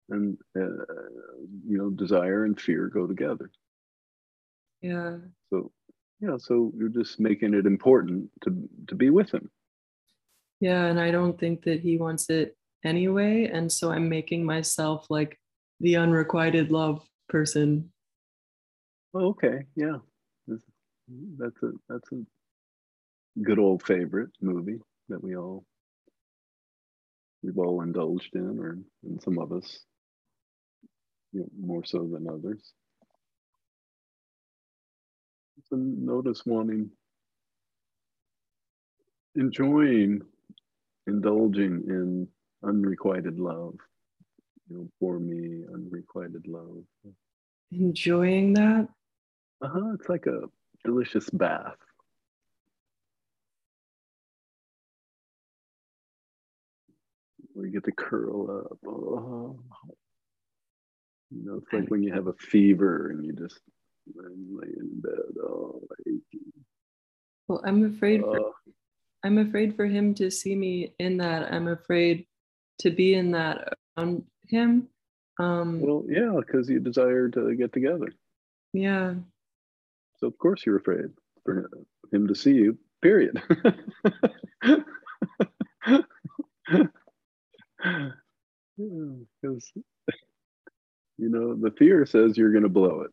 and 0.09 0.37
uh, 0.55 0.61
you 1.65 1.77
know, 1.77 1.89
desire 1.89 2.45
and 2.45 2.59
fear 2.59 2.87
go 2.87 3.07
together. 3.07 3.51
Yeah. 4.81 5.17
So 5.49 5.71
yeah, 6.19 6.37
so 6.37 6.71
you're 6.77 6.89
just 6.89 7.19
making 7.19 7.53
it 7.53 7.65
important 7.65 8.29
to 8.43 8.69
to 8.87 8.95
be 8.95 9.09
with 9.09 9.31
him. 9.33 9.49
Yeah, 10.59 10.85
and 10.85 10.99
I 10.99 11.11
don't 11.11 11.39
think 11.39 11.63
that 11.63 11.81
he 11.81 11.97
wants 11.97 12.29
it 12.29 12.57
anyway, 12.83 13.49
and 13.51 13.71
so 13.71 13.91
I'm 13.91 14.09
making 14.09 14.43
myself 14.43 15.05
like 15.09 15.39
the 15.79 15.97
unrequited 15.97 16.71
love 16.71 17.05
person. 17.29 17.91
Oh, 19.13 19.27
okay, 19.27 19.65
yeah, 19.75 19.97
that's 21.37 21.61
a 21.63 21.71
that's 21.89 22.11
a 22.11 22.23
good 23.41 23.59
old 23.59 23.83
favorite 23.83 24.29
movie 24.41 24.79
that 25.09 25.23
we 25.23 25.35
all 25.35 25.63
we've 27.43 27.57
all 27.57 27.81
indulged 27.81 28.35
in, 28.35 28.59
or 28.59 28.77
and 29.03 29.21
some 29.21 29.37
of 29.39 29.51
us, 29.51 29.79
you 31.33 31.41
know, 31.41 31.49
more 31.59 31.85
so 31.85 31.99
than 31.99 32.27
others 32.29 32.73
notice 35.71 36.45
wanting, 36.45 36.89
enjoying, 39.35 40.21
indulging 41.07 41.83
in 41.87 42.27
unrequited 42.63 43.39
love. 43.39 43.75
You 44.69 44.77
know, 44.77 44.89
for 44.99 45.19
me, 45.19 45.63
unrequited 45.73 46.45
love. 46.47 46.83
Enjoying 47.71 48.53
that? 48.53 48.87
Uh 49.61 49.69
huh. 49.69 49.93
It's 49.93 50.09
like 50.09 50.25
a 50.25 50.41
delicious 50.87 51.29
bath. 51.29 51.75
You 57.55 57.71
get 57.71 57.83
to 57.85 57.91
curl 57.91 58.69
up. 58.71 58.79
Oh. 58.87 59.59
You 61.29 61.43
know, 61.43 61.55
it's 61.55 61.73
like 61.73 61.89
when 61.89 62.03
you 62.03 62.13
have 62.13 62.27
a 62.27 62.33
fever 62.33 63.09
and 63.09 63.25
you 63.25 63.33
just 63.33 63.59
lay 64.15 64.69
in 64.79 65.01
bed 65.01 65.43
all. 65.43 65.81
Well, 67.49 67.61
I'm 67.65 67.83
afraid 67.93 68.21
for 68.21 68.39
uh, 68.39 68.51
I'm 69.25 69.39
afraid 69.39 69.75
for 69.75 69.85
him 69.85 70.13
to 70.15 70.31
see 70.31 70.55
me 70.55 70.93
in 70.99 71.17
that. 71.17 71.51
I'm 71.51 71.67
afraid 71.67 72.27
to 72.79 72.91
be 72.91 73.15
in 73.15 73.31
that 73.31 73.73
around 73.97 74.23
him. 74.47 74.87
Um, 75.37 75.81
well, 75.81 76.05
yeah, 76.07 76.33
because 76.39 76.69
you 76.69 76.79
desire 76.79 77.27
to 77.29 77.55
get 77.55 77.73
together. 77.73 78.13
Yeah. 78.71 79.15
So 80.19 80.27
of 80.27 80.37
course 80.37 80.65
you're 80.65 80.77
afraid 80.77 81.05
for 81.45 81.69
him 82.11 82.27
to 82.27 82.35
see 82.35 82.53
you. 82.53 82.77
Period. 83.01 83.41
Because 88.77 89.71
you 91.17 91.29
know 91.29 91.55
the 91.55 91.71
fear 91.77 92.05
says 92.05 92.37
you're 92.37 92.51
going 92.51 92.63
to 92.63 92.69
blow 92.69 93.01
it 93.01 93.11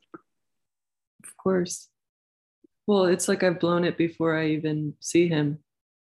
Of 1.22 1.36
course. 1.36 1.88
Well, 2.86 3.06
it's 3.06 3.28
like 3.28 3.42
I've 3.42 3.60
blown 3.60 3.84
it 3.84 3.96
before 3.96 4.36
I 4.36 4.48
even 4.48 4.94
see 5.00 5.28
him. 5.28 5.58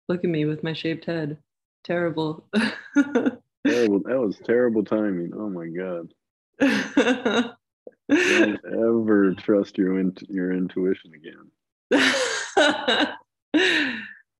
Look 0.08 0.24
at 0.24 0.30
me 0.30 0.46
with 0.46 0.64
my 0.64 0.72
shaved 0.72 1.04
head. 1.04 1.38
Terrible. 1.84 2.44
terrible. 2.96 4.00
That 4.00 4.18
was 4.18 4.40
terrible 4.44 4.84
timing. 4.84 5.32
Oh 5.34 5.48
my 5.48 5.68
god. 5.68 6.12
Don't 8.08 8.60
ever 8.64 9.34
trust 9.34 9.78
your 9.78 9.98
in- 9.98 10.16
your 10.28 10.52
intuition 10.52 11.12
again. 11.14 11.50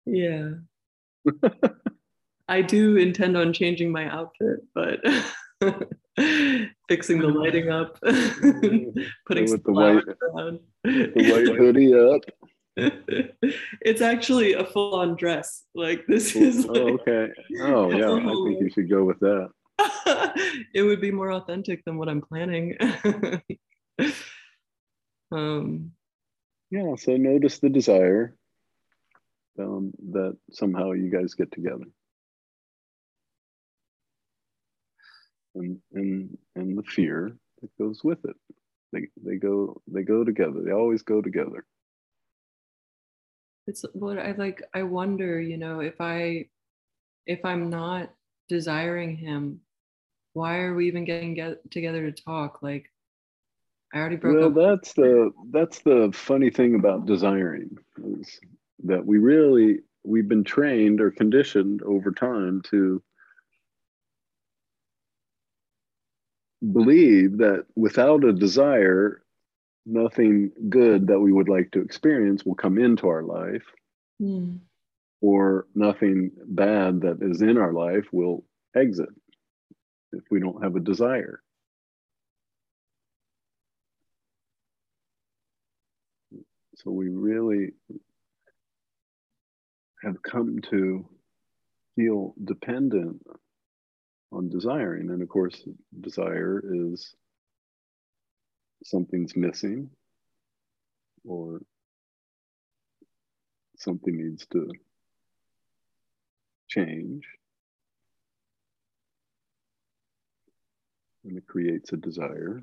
yeah. 0.07 0.51
I 2.49 2.63
do 2.63 2.97
intend 2.97 3.37
on 3.37 3.53
changing 3.53 3.91
my 3.91 4.09
outfit, 4.09 4.61
but 4.75 5.01
fixing 6.89 7.19
the 7.19 7.29
lighting 7.29 7.71
up, 7.71 7.99
putting 8.03 8.95
the 9.51 9.61
white, 9.65 10.05
around. 10.23 10.61
the 10.85 11.13
white 11.15 11.57
hoodie 11.57 11.95
up. 11.95 12.23
it's 13.81 14.03
actually 14.03 14.53
a 14.53 14.65
full-on 14.65 15.17
dress. 15.17 15.65
Like 15.75 16.07
this 16.07 16.37
is. 16.37 16.67
Oh, 16.67 16.73
like, 16.73 16.83
oh, 16.83 16.89
okay. 16.95 17.33
Oh 17.63 17.91
yeah, 17.91 18.13
I 18.13 18.21
think 18.21 18.61
you 18.61 18.71
should 18.71 18.91
go 18.91 19.03
with 19.05 19.19
that. 19.21 19.51
it 20.75 20.83
would 20.83 21.01
be 21.01 21.11
more 21.11 21.33
authentic 21.33 21.85
than 21.85 21.99
what 21.99 22.09
I'm 22.09 22.23
planning. 22.23 22.77
um. 25.33 25.93
Yeah. 26.71 26.95
So 26.97 27.17
notice 27.17 27.59
the 27.59 27.69
desire. 27.71 28.37
um, 29.59 29.93
that 30.13 30.37
somehow 30.51 30.93
you 30.93 31.11
guys 31.11 31.35
get 31.35 31.53
together. 31.53 31.85
And, 35.55 35.79
and 35.95 36.37
and 36.55 36.77
the 36.77 36.83
fear 36.83 37.37
that 37.63 37.79
goes 37.79 38.05
with 38.05 38.25
it. 38.25 38.37
They 38.93 39.09
they 39.23 39.37
go 39.37 39.81
they 39.87 40.03
go 40.03 40.25
together. 40.25 40.63
They 40.63 40.73
always 40.73 41.03
go 41.03 41.23
together. 41.23 41.65
It's 43.67 43.85
what 43.95 44.19
I 44.19 44.33
like. 44.33 44.63
I 44.75 44.83
wonder, 44.85 45.41
you 45.41 45.57
know, 45.57 45.81
if 45.81 46.01
I 46.01 46.49
if 47.27 47.45
I'm 47.45 47.71
not 47.71 48.13
desiring 48.49 49.17
him, 49.17 49.61
why 50.37 50.59
are 50.59 50.75
we 50.75 50.87
even 50.87 51.07
getting 51.07 51.33
get 51.35 51.69
together 51.71 52.11
to 52.11 52.23
talk? 52.23 52.63
Like 52.63 52.93
I 53.95 53.99
already 53.99 54.17
broke 54.17 54.37
well, 54.37 54.49
up. 54.49 54.79
that's 54.79 54.93
the 54.93 55.31
that's 55.51 55.81
the 55.81 56.11
funny 56.15 56.51
thing 56.51 56.75
about 56.75 57.07
desiring 57.07 57.79
is 58.05 58.39
that 58.85 59.05
we 59.07 59.19
really 59.19 59.81
we've 60.05 60.29
been 60.29 60.45
trained 60.45 61.01
or 61.01 61.11
conditioned 61.11 61.83
over 61.83 62.13
time 62.13 62.61
to 62.71 63.03
believe 66.73 67.39
that 67.39 67.65
without 67.75 68.25
a 68.25 68.33
desire 68.33 69.23
nothing 69.87 70.51
good 70.69 71.07
that 71.07 71.21
we 71.21 71.33
would 71.33 71.49
like 71.49 71.71
to 71.71 71.81
experience 71.81 72.45
will 72.45 72.55
come 72.55 72.79
into 72.79 73.09
our 73.09 73.23
life 73.23 73.65
Hmm. 74.21 74.57
or 75.23 75.67
nothing 75.75 76.31
bad 76.47 77.01
that 77.03 77.23
is 77.23 77.41
in 77.43 77.57
our 77.57 77.73
life 77.73 78.07
will 78.13 78.45
exit 78.75 79.09
if 80.17 80.25
we 80.31 80.41
don't 80.41 80.63
have 80.63 80.77
a 80.77 80.81
desire 80.81 81.43
so 86.77 86.91
we 86.91 87.09
really 87.09 87.73
have 90.03 90.23
come 90.23 90.61
to 90.71 91.09
feel 91.97 92.35
dependent 92.45 93.23
on 94.31 94.49
desiring. 94.49 95.11
And 95.11 95.23
of 95.23 95.29
course, 95.29 95.67
desire 96.01 96.63
is 96.65 97.15
something's 98.85 99.35
missing 99.35 99.91
or 101.25 101.61
something 103.79 104.17
needs 104.17 104.47
to 104.53 104.71
change. 106.69 107.25
And 111.27 111.37
it 111.37 111.47
creates 111.47 111.93
a 111.93 111.97
desire. 111.97 112.63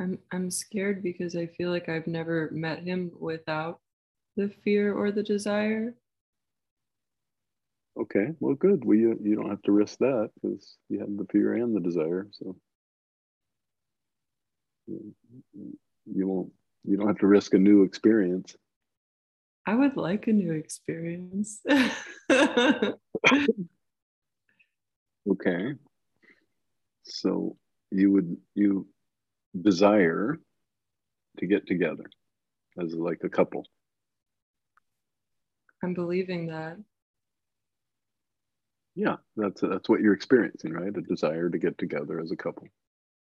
I'm 0.00 0.18
I'm 0.32 0.50
scared 0.50 1.02
because 1.02 1.36
I 1.36 1.46
feel 1.46 1.70
like 1.70 1.88
I've 1.88 2.06
never 2.06 2.50
met 2.52 2.82
him 2.82 3.12
without 3.18 3.80
the 4.36 4.48
fear 4.64 4.94
or 4.94 5.12
the 5.12 5.22
desire. 5.22 5.94
Okay, 8.00 8.28
well, 8.40 8.54
good. 8.54 8.84
Well, 8.84 8.96
you, 8.96 9.18
you 9.22 9.36
don't 9.36 9.50
have 9.50 9.62
to 9.62 9.72
risk 9.72 9.98
that 9.98 10.30
because 10.34 10.76
you 10.88 11.00
have 11.00 11.16
the 11.16 11.26
fear 11.30 11.54
and 11.54 11.76
the 11.76 11.80
desire. 11.80 12.28
So 12.32 12.56
you, 14.86 15.14
you 16.06 16.26
won't, 16.26 16.52
you 16.84 16.96
don't 16.96 17.08
have 17.08 17.18
to 17.18 17.26
risk 17.26 17.52
a 17.54 17.58
new 17.58 17.82
experience. 17.82 18.56
I 19.66 19.74
would 19.74 19.96
like 19.96 20.26
a 20.28 20.32
new 20.32 20.52
experience. 20.52 21.60
Okay. 25.28 25.74
So 27.20 27.56
you 27.90 28.12
would, 28.12 28.36
you 28.54 28.86
desire 29.60 30.40
to 31.38 31.46
get 31.46 31.66
together 31.66 32.04
as 32.80 32.94
like 32.94 33.20
a 33.24 33.28
couple. 33.28 33.66
I'm 35.82 35.92
believing 35.92 36.46
that. 36.46 36.78
Yeah, 38.94 39.16
that's 39.36 39.60
that's 39.60 39.88
what 39.88 40.00
you're 40.00 40.14
experiencing, 40.14 40.72
right? 40.72 40.96
A 40.96 41.00
desire 41.00 41.48
to 41.48 41.58
get 41.58 41.78
together 41.78 42.20
as 42.20 42.32
a 42.32 42.36
couple. 42.36 42.68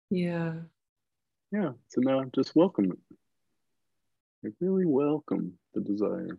Yeah. 0.10 0.54
Yeah. 1.52 1.72
So 1.90 2.02
now 2.02 2.24
just 2.34 2.56
welcome 2.56 2.92
it. 2.92 3.18
Like 4.44 4.54
really 4.60 4.86
welcome 4.86 5.54
the 5.74 5.82
desire 5.82 6.38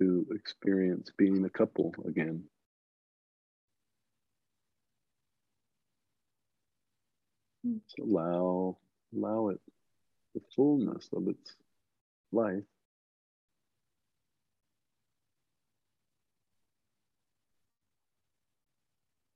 to 0.00 0.26
experience 0.32 1.10
being 1.16 1.44
a 1.44 1.50
couple 1.50 1.94
again. 2.06 2.44
Just 7.64 7.98
allow 8.00 8.76
allow 9.14 9.48
it 9.48 9.60
the 10.34 10.40
fullness 10.54 11.08
of 11.12 11.28
its 11.28 11.56
life. 12.32 12.62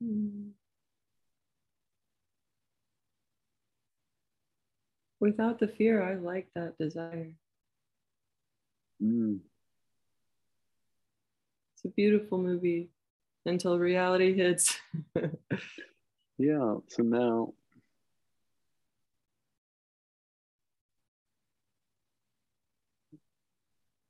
Mm. 0.03 0.51
Without 5.19 5.59
the 5.59 5.67
fear, 5.67 6.01
I 6.01 6.15
like 6.15 6.47
that 6.55 6.77
desire. 6.77 7.31
Mm. 9.01 9.39
It's 11.73 11.85
a 11.85 11.89
beautiful 11.89 12.37
movie 12.37 12.89
until 13.45 13.77
reality 13.77 14.33
hits. 14.33 14.77
Yeah. 16.37 16.75
So 16.89 17.03
now 17.03 17.53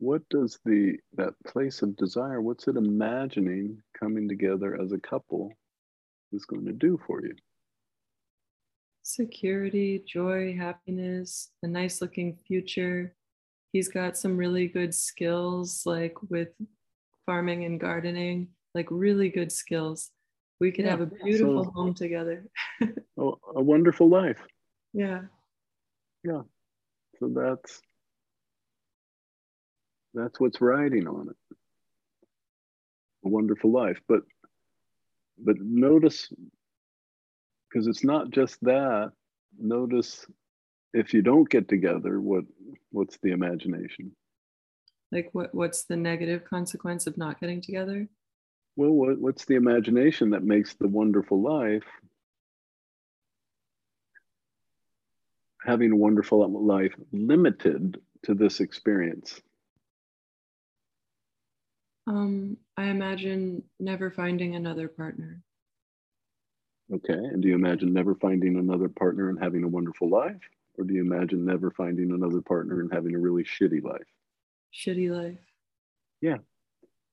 what 0.05 0.21
does 0.29 0.59
the 0.65 0.95
that 1.17 1.33
place 1.47 1.81
of 1.81 1.95
desire, 1.97 2.39
what's 2.39 2.67
it 2.67 2.77
imagining 2.77 3.81
coming 3.99 4.27
together 4.29 4.79
as 4.79 4.91
a 4.91 4.99
couple 4.99 5.51
is 6.31 6.45
going 6.45 6.65
to 6.65 6.73
do 6.73 6.99
for 7.07 7.23
you? 7.25 7.33
Security, 9.01 10.03
joy, 10.07 10.55
happiness, 10.55 11.49
a 11.63 11.67
nice 11.67 12.01
looking 12.01 12.37
future. 12.47 13.15
He's 13.71 13.87
got 13.87 14.15
some 14.15 14.37
really 14.37 14.67
good 14.67 14.93
skills, 14.93 15.83
like 15.85 16.15
with 16.29 16.49
farming 17.25 17.65
and 17.65 17.79
gardening, 17.79 18.49
like 18.75 18.87
really 18.91 19.29
good 19.29 19.51
skills. 19.51 20.11
We 20.59 20.71
could 20.71 20.85
Yeah, 20.85 20.91
have 20.91 21.01
a 21.01 21.07
beautiful 21.07 21.63
so- 21.65 21.71
home 21.71 21.93
together. 21.93 22.45
Oh, 23.17 23.39
a 23.55 23.61
wonderful 23.63 24.09
life. 24.09 24.41
Yeah. 24.91 25.21
Yeah. 26.25 26.41
So 27.17 27.29
that's 27.29 27.81
that's 30.15 30.39
what's 30.39 30.61
riding 30.61 31.07
on 31.07 31.29
it. 31.29 31.57
A 33.25 33.29
wonderful 33.29 33.71
life. 33.71 33.99
But 34.07 34.21
but 35.37 35.57
notice 35.59 36.31
because 37.69 37.87
it's 37.87 38.03
not 38.03 38.31
just 38.31 38.57
that, 38.61 39.11
notice 39.59 40.25
if 40.93 41.13
you 41.13 41.21
don't 41.21 41.49
get 41.49 41.67
together, 41.67 42.21
what 42.21 42.45
what's 42.91 43.17
the 43.21 43.31
imagination? 43.31 44.15
Like 45.11 45.29
what 45.33 45.53
what's 45.53 45.83
the 45.83 45.97
negative 45.97 46.45
consequence 46.45 47.05
of 47.05 47.17
not 47.17 47.39
getting 47.39 47.61
together? 47.61 48.07
Well, 48.77 48.91
what, 48.91 49.19
what's 49.19 49.45
the 49.45 49.55
imagination 49.55 50.31
that 50.31 50.43
makes 50.43 50.73
the 50.73 50.87
wonderful 50.87 51.41
life 51.41 51.85
having 55.65 55.91
a 55.91 55.95
wonderful 55.95 56.47
life 56.65 56.93
limited 57.11 57.97
to 58.23 58.33
this 58.33 58.59
experience? 58.59 59.41
Um, 62.07 62.57
I 62.77 62.85
imagine 62.85 63.63
never 63.79 64.11
finding 64.11 64.55
another 64.55 64.87
partner. 64.87 65.41
Okay. 66.93 67.13
And 67.13 67.41
do 67.41 67.47
you 67.47 67.55
imagine 67.55 67.93
never 67.93 68.15
finding 68.15 68.57
another 68.57 68.89
partner 68.89 69.29
and 69.29 69.41
having 69.41 69.63
a 69.63 69.67
wonderful 69.67 70.09
life? 70.09 70.41
Or 70.77 70.83
do 70.83 70.93
you 70.93 71.01
imagine 71.01 71.45
never 71.45 71.71
finding 71.71 72.11
another 72.11 72.41
partner 72.41 72.81
and 72.81 72.93
having 72.93 73.15
a 73.15 73.19
really 73.19 73.43
shitty 73.43 73.81
life? 73.83 74.05
Shitty 74.73 75.09
life. 75.09 75.39
Yeah. 76.21 76.37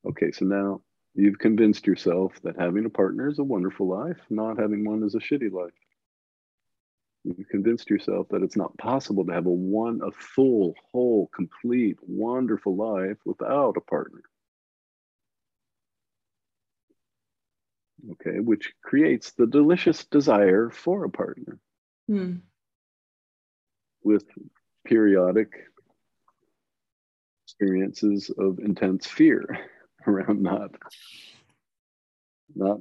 Okay. 0.07 0.33
So 0.33 0.45
now 0.45 0.83
you've 1.15 1.39
convinced 1.39 1.87
yourself 1.87 2.33
that 2.43 2.59
having 2.59 2.85
a 2.85 2.91
partner 2.91 3.31
is 3.31 3.39
a 3.39 3.45
wonderful 3.45 3.89
life, 3.89 4.19
not 4.29 4.59
having 4.59 4.85
one 4.85 5.03
is 5.05 5.15
a 5.15 5.19
shitty 5.21 5.51
life. 5.53 5.73
You've 7.25 7.49
convinced 7.49 7.89
yourself 7.89 8.29
that 8.31 8.43
it's 8.43 8.57
not 8.57 8.77
possible 8.79 9.25
to 9.25 9.33
have 9.33 9.47
a 9.47 9.51
one, 9.51 10.01
a 10.05 10.11
full, 10.11 10.75
whole, 10.91 11.29
complete, 11.29 11.97
wonderful 12.03 12.75
life 12.75 13.19
without 13.25 13.77
a 13.77 13.81
partner. 13.81 14.23
Okay, 18.11 18.41
which 18.41 18.73
creates 18.83 19.33
the 19.33 19.47
delicious 19.47 20.05
desire 20.05 20.71
for 20.71 21.05
a 21.05 21.11
partner. 21.11 21.59
Hmm. 22.09 22.37
with 24.03 24.25
periodic 24.85 25.53
experiences 27.47 28.31
of 28.37 28.59
intense 28.59 29.07
fear 29.07 29.47
around 30.07 30.43
not 30.43 30.71
not 32.55 32.79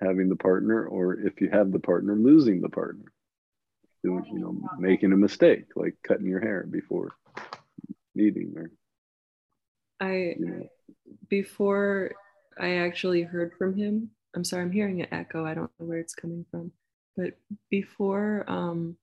having 0.00 0.28
the 0.30 0.36
partner 0.36 0.86
or 0.86 1.14
if 1.20 1.40
you 1.40 1.50
have 1.50 1.70
the 1.70 1.78
partner 1.78 2.16
losing 2.16 2.60
the 2.60 2.68
partner 2.68 3.12
doing 4.02 4.24
you 4.32 4.40
know 4.40 4.56
making 4.78 5.12
a 5.12 5.16
mistake 5.16 5.66
like 5.76 5.94
cutting 6.02 6.26
your 6.26 6.40
hair 6.40 6.66
before 6.68 7.12
meeting 8.14 8.54
or 8.56 8.70
I 10.00 10.34
before 11.28 12.12
I 12.58 12.76
actually 12.76 13.22
heard 13.22 13.52
from 13.56 13.76
him. 13.76 14.10
I'm 14.34 14.44
sorry, 14.44 14.62
I'm 14.62 14.72
hearing 14.72 15.02
an 15.02 15.08
echo. 15.12 15.44
I 15.44 15.54
don't 15.54 15.70
know 15.78 15.86
where 15.86 15.98
it's 15.98 16.14
coming 16.14 16.44
from. 16.50 16.72
But 17.16 17.34
before 17.70 18.44
um, 18.48 18.96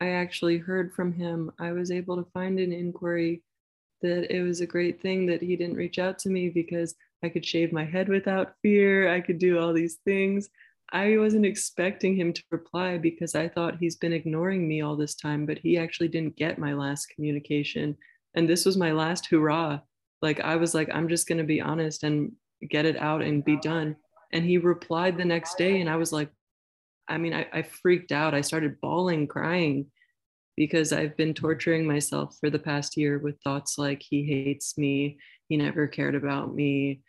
I 0.00 0.10
actually 0.10 0.58
heard 0.58 0.92
from 0.92 1.12
him, 1.12 1.52
I 1.58 1.72
was 1.72 1.90
able 1.90 2.16
to 2.16 2.30
find 2.32 2.58
an 2.58 2.72
inquiry 2.72 3.42
that 4.02 4.34
it 4.34 4.42
was 4.42 4.60
a 4.60 4.66
great 4.66 5.00
thing 5.00 5.26
that 5.26 5.40
he 5.40 5.56
didn't 5.56 5.76
reach 5.76 5.98
out 5.98 6.18
to 6.20 6.28
me 6.28 6.48
because 6.48 6.94
I 7.22 7.28
could 7.28 7.46
shave 7.46 7.72
my 7.72 7.84
head 7.84 8.08
without 8.08 8.54
fear. 8.60 9.12
I 9.12 9.20
could 9.20 9.38
do 9.38 9.58
all 9.58 9.72
these 9.72 9.98
things. 10.04 10.50
I 10.92 11.16
wasn't 11.16 11.46
expecting 11.46 12.14
him 12.14 12.32
to 12.32 12.42
reply 12.50 12.98
because 12.98 13.34
I 13.34 13.48
thought 13.48 13.78
he's 13.78 13.96
been 13.96 14.12
ignoring 14.12 14.68
me 14.68 14.82
all 14.82 14.96
this 14.96 15.14
time, 15.14 15.46
but 15.46 15.58
he 15.58 15.78
actually 15.78 16.08
didn't 16.08 16.36
get 16.36 16.58
my 16.58 16.74
last 16.74 17.08
communication. 17.08 17.96
And 18.34 18.48
this 18.48 18.66
was 18.66 18.76
my 18.76 18.92
last 18.92 19.26
hurrah. 19.26 19.80
Like, 20.22 20.40
I 20.40 20.56
was 20.56 20.74
like, 20.74 20.90
I'm 20.94 21.08
just 21.08 21.26
going 21.26 21.38
to 21.38 21.44
be 21.44 21.60
honest 21.60 22.02
and 22.02 22.32
get 22.68 22.84
it 22.84 22.96
out 22.96 23.22
and 23.22 23.44
be 23.44 23.56
done. 23.56 23.96
And 24.34 24.44
he 24.44 24.58
replied 24.58 25.16
the 25.16 25.24
next 25.24 25.56
day, 25.56 25.80
and 25.80 25.88
I 25.88 25.96
was 25.96 26.12
like, 26.12 26.28
I 27.08 27.16
mean, 27.18 27.32
I, 27.32 27.46
I 27.52 27.62
freaked 27.62 28.12
out. 28.12 28.34
I 28.34 28.40
started 28.42 28.80
bawling, 28.80 29.26
crying 29.26 29.86
because 30.56 30.92
I've 30.92 31.16
been 31.16 31.34
torturing 31.34 31.86
myself 31.86 32.36
for 32.40 32.50
the 32.50 32.58
past 32.58 32.96
year 32.96 33.18
with 33.18 33.40
thoughts 33.42 33.78
like 33.78 34.02
he 34.02 34.24
hates 34.24 34.78
me, 34.78 35.18
he 35.48 35.56
never 35.56 35.86
cared 35.86 36.14
about 36.14 36.54
me, 36.54 37.02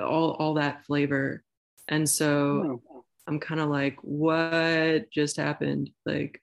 all 0.00 0.32
all 0.32 0.54
that 0.54 0.84
flavor. 0.86 1.44
And 1.88 2.08
so 2.08 2.80
oh. 2.90 3.04
I'm 3.26 3.40
kind 3.40 3.60
of 3.60 3.68
like, 3.68 3.96
what 4.02 5.10
just 5.10 5.36
happened? 5.36 5.90
Like, 6.04 6.40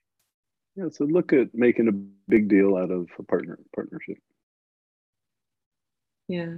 yeah. 0.76 0.88
So 0.90 1.04
look 1.04 1.32
at 1.32 1.54
making 1.54 1.88
a 1.88 1.92
big 2.30 2.48
deal 2.48 2.76
out 2.76 2.90
of 2.90 3.08
a 3.18 3.22
partner 3.22 3.58
partnership. 3.74 4.18
Yeah. 6.28 6.56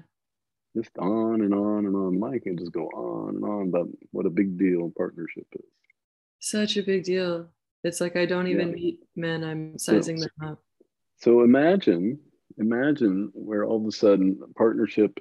Just 0.77 0.97
on 0.99 1.41
and 1.41 1.53
on 1.53 1.87
and 1.87 1.97
on. 1.97 2.19
Mike 2.19 2.45
can 2.45 2.57
just 2.57 2.73
go 2.73 2.87
on 2.89 3.35
and 3.35 3.45
on 3.45 3.69
about 3.69 3.89
what 4.13 4.27
a 4.27 4.31
big 4.31 4.57
deal 4.57 4.93
partnership 4.97 5.47
is. 5.55 5.65
Such 6.39 6.77
a 6.77 6.83
big 6.83 7.05
deal. 7.05 7.49
It's 7.83 8.01
like 8.01 8.17
I 8.17 8.27
don't 8.27 8.47
even 8.47 8.69
yeah. 8.69 8.75
meet 8.75 9.01
men. 9.17 9.43
I'm 9.43 9.79
sizing 9.79 10.19
so, 10.19 10.29
them 10.39 10.49
up. 10.51 10.63
So 11.17 11.43
imagine, 11.43 12.19
imagine 12.59 13.31
where 13.35 13.65
all 13.65 13.81
of 13.81 13.87
a 13.87 13.93
sudden 13.93 14.41
partnership 14.57 15.19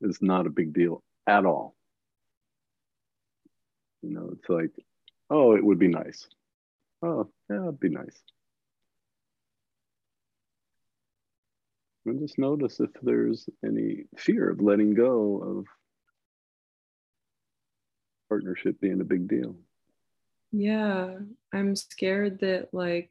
is 0.00 0.20
not 0.20 0.46
a 0.46 0.50
big 0.50 0.74
deal 0.74 1.02
at 1.26 1.46
all. 1.46 1.74
You 4.02 4.10
know, 4.10 4.30
it's 4.32 4.48
like, 4.48 4.70
oh, 5.30 5.56
it 5.56 5.64
would 5.64 5.78
be 5.78 5.88
nice. 5.88 6.28
Oh, 7.02 7.30
yeah, 7.48 7.62
it'd 7.62 7.80
be 7.80 7.88
nice. 7.88 8.22
And 12.06 12.20
just 12.20 12.38
notice 12.38 12.80
if 12.80 12.90
there's 13.02 13.48
any 13.64 14.04
fear 14.16 14.50
of 14.50 14.60
letting 14.60 14.94
go 14.94 15.38
of 15.38 15.66
partnership 18.28 18.80
being 18.80 19.00
a 19.00 19.04
big 19.04 19.28
deal. 19.28 19.56
Yeah, 20.52 21.16
I'm 21.52 21.74
scared 21.76 22.40
that 22.40 22.68
like 22.72 23.10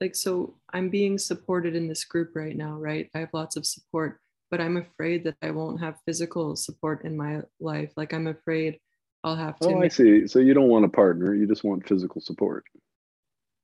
like 0.00 0.14
so 0.14 0.54
I'm 0.72 0.90
being 0.90 1.18
supported 1.18 1.74
in 1.74 1.88
this 1.88 2.04
group 2.04 2.32
right 2.34 2.56
now, 2.56 2.74
right? 2.74 3.08
I 3.14 3.20
have 3.20 3.30
lots 3.32 3.56
of 3.56 3.66
support, 3.66 4.20
but 4.50 4.60
I'm 4.60 4.76
afraid 4.76 5.24
that 5.24 5.36
I 5.42 5.50
won't 5.50 5.80
have 5.80 6.00
physical 6.04 6.56
support 6.56 7.04
in 7.04 7.16
my 7.16 7.42
life. 7.60 7.92
Like 7.96 8.12
I'm 8.12 8.26
afraid 8.26 8.78
I'll 9.24 9.36
have 9.36 9.58
to 9.60 9.68
Oh, 9.68 9.82
I 9.82 9.88
see. 9.88 10.26
So 10.26 10.38
you 10.38 10.54
don't 10.54 10.68
want 10.68 10.84
a 10.84 10.88
partner, 10.88 11.34
you 11.34 11.46
just 11.46 11.64
want 11.64 11.88
physical 11.88 12.20
support. 12.20 12.64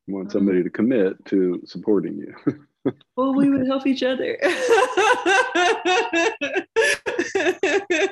You 0.07 0.15
want 0.15 0.33
somebody 0.33 0.59
um, 0.59 0.65
to 0.65 0.71
commit 0.71 1.25
to 1.27 1.63
supporting 1.65 2.19
you. 2.19 2.35
well, 3.16 3.35
we 3.35 3.51
would 3.51 3.66
help 3.66 3.87
each 3.87 4.03
other. 4.03 4.39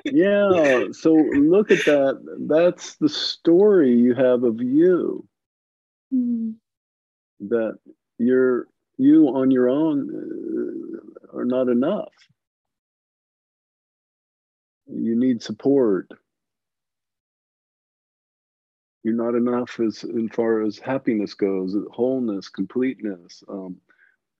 yeah. 0.04 0.84
So 0.92 1.12
look 1.14 1.70
at 1.70 1.84
that. 1.84 2.20
That's 2.40 2.96
the 2.96 3.08
story 3.08 3.94
you 3.94 4.14
have 4.14 4.44
of 4.44 4.60
you. 4.60 5.26
Mm. 6.12 6.54
That 7.40 7.78
you're 8.18 8.68
you 8.98 9.28
on 9.28 9.50
your 9.50 9.68
own 9.68 10.10
uh, 11.32 11.36
are 11.36 11.44
not 11.44 11.68
enough. 11.68 12.12
You 14.86 15.18
need 15.18 15.42
support. 15.42 16.08
You're 19.02 19.14
not 19.14 19.34
enough 19.34 19.80
as, 19.80 20.04
as 20.04 20.30
far 20.32 20.62
as 20.62 20.78
happiness 20.78 21.34
goes, 21.34 21.74
wholeness, 21.90 22.48
completeness. 22.48 23.42
Um, 23.48 23.78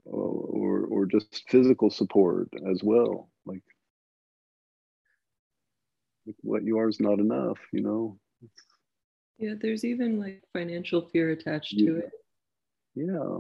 or 0.05 0.87
or 0.87 1.07
just 1.07 1.49
physical 1.49 1.91
support 1.91 2.49
as 2.71 2.83
well. 2.83 3.31
Like, 3.47 3.63
what 6.41 6.65
you 6.65 6.79
are 6.79 6.89
is 6.89 7.01
not 7.01 7.19
enough 7.19 7.59
you 7.73 7.83
know? 7.83 8.19
It's, 8.43 8.63
yeah 9.39 9.55
there's 9.61 9.85
even 9.85 10.19
like 10.19 10.43
financial 10.53 11.09
fear 11.09 11.31
attached 11.31 11.75
yeah, 11.77 11.87
to 11.87 11.97
it. 11.99 12.11
Yeah. 12.95 13.39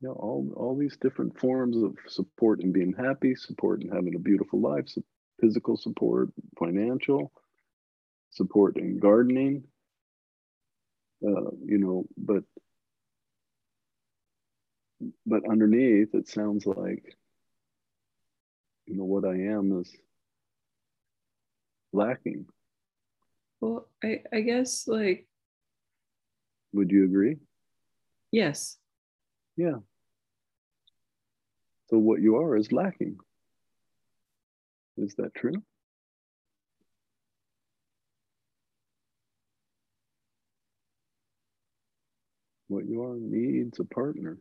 Yeah 0.00 0.10
all 0.10 0.52
all 0.56 0.76
these 0.76 0.96
different 1.00 1.38
forms 1.38 1.76
of 1.76 1.96
support 2.08 2.60
and 2.60 2.72
being 2.72 2.92
happy 2.92 3.34
support 3.34 3.82
and 3.82 3.92
having 3.92 4.14
a 4.14 4.18
beautiful 4.18 4.60
life 4.60 4.88
so 4.88 5.02
physical 5.40 5.76
support 5.76 6.30
financial 6.58 7.32
support 8.30 8.76
in 8.78 8.98
gardening. 8.98 9.64
Uh, 11.24 11.50
you 11.64 11.78
know 11.78 12.04
but 12.16 12.42
but 15.26 15.48
underneath 15.48 16.14
it 16.14 16.28
sounds 16.28 16.66
like 16.66 17.16
you 18.86 18.96
know 18.96 19.04
what 19.04 19.24
i 19.24 19.34
am 19.34 19.80
is 19.80 19.94
lacking. 21.92 22.46
Well 23.60 23.88
i 24.02 24.22
i 24.32 24.40
guess 24.40 24.88
like 24.88 25.26
would 26.72 26.90
you 26.90 27.04
agree? 27.04 27.36
Yes. 28.30 28.78
Yeah. 29.56 29.76
So 31.90 31.98
what 31.98 32.22
you 32.22 32.36
are 32.36 32.56
is 32.56 32.72
lacking. 32.72 33.18
Is 34.96 35.14
that 35.16 35.34
true? 35.34 35.62
What 42.68 42.86
you 42.86 43.02
are 43.02 43.16
needs 43.18 43.78
a 43.80 43.84
partner 43.84 44.38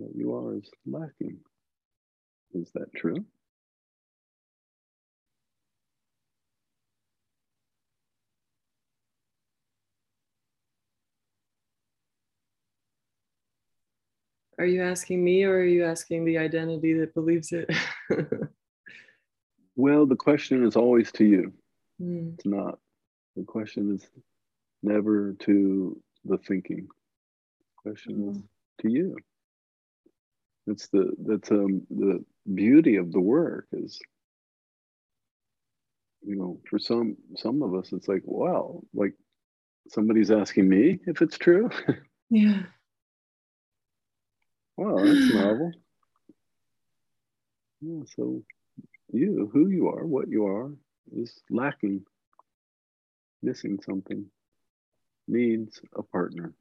what 0.00 0.16
you 0.16 0.34
are 0.34 0.56
is 0.56 0.70
lacking. 0.86 1.36
Is 2.54 2.70
that 2.74 2.92
true? 2.96 3.24
Are 14.58 14.66
you 14.66 14.82
asking 14.82 15.22
me 15.22 15.44
or 15.44 15.58
are 15.58 15.64
you 15.64 15.84
asking 15.84 16.24
the 16.24 16.38
identity 16.38 16.94
that 16.94 17.14
believes 17.14 17.52
it? 17.52 17.70
well, 19.76 20.06
the 20.06 20.16
question 20.16 20.66
is 20.66 20.76
always 20.76 21.12
to 21.12 21.24
you. 21.24 21.52
Mm. 22.00 22.34
It's 22.34 22.46
not. 22.46 22.78
The 23.36 23.44
question 23.44 23.94
is 23.94 24.06
never 24.82 25.34
to 25.40 26.02
the 26.24 26.38
thinking. 26.38 26.88
The 26.88 27.90
question 27.90 28.16
mm. 28.16 28.30
is 28.30 28.36
hmm. 28.36 28.42
to 28.82 28.90
you. 28.90 29.16
That's 30.66 30.88
the 30.88 31.12
that's 31.26 31.50
um 31.50 31.82
the 31.90 32.24
beauty 32.54 32.96
of 32.96 33.12
the 33.12 33.20
work 33.20 33.66
is 33.72 34.00
you 36.22 36.36
know 36.36 36.60
for 36.68 36.78
some 36.78 37.16
some 37.36 37.62
of 37.62 37.74
us 37.74 37.92
it's 37.92 38.08
like 38.08 38.22
wow 38.24 38.82
like 38.94 39.14
somebody's 39.88 40.30
asking 40.30 40.68
me 40.68 40.98
if 41.06 41.22
it's 41.22 41.38
true? 41.38 41.70
Yeah. 42.32 42.62
Wow 44.76 45.04
that's 45.04 45.30
novel. 45.30 45.72
Yeah 47.80 48.02
so 48.16 48.44
you 49.12 49.50
who 49.52 49.68
you 49.68 49.88
are 49.88 50.06
what 50.06 50.28
you 50.28 50.46
are 50.46 50.70
is 51.12 51.40
lacking 51.50 52.04
missing 53.42 53.80
something 53.84 54.26
needs 55.26 55.80
a 55.96 56.02
partner 56.02 56.52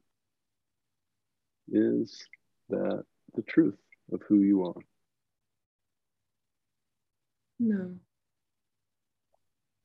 is 1.71 2.27
that 2.69 3.03
the 3.35 3.41
truth 3.43 3.77
of 4.11 4.21
who 4.27 4.41
you 4.41 4.65
are? 4.65 4.81
No. 7.59 7.95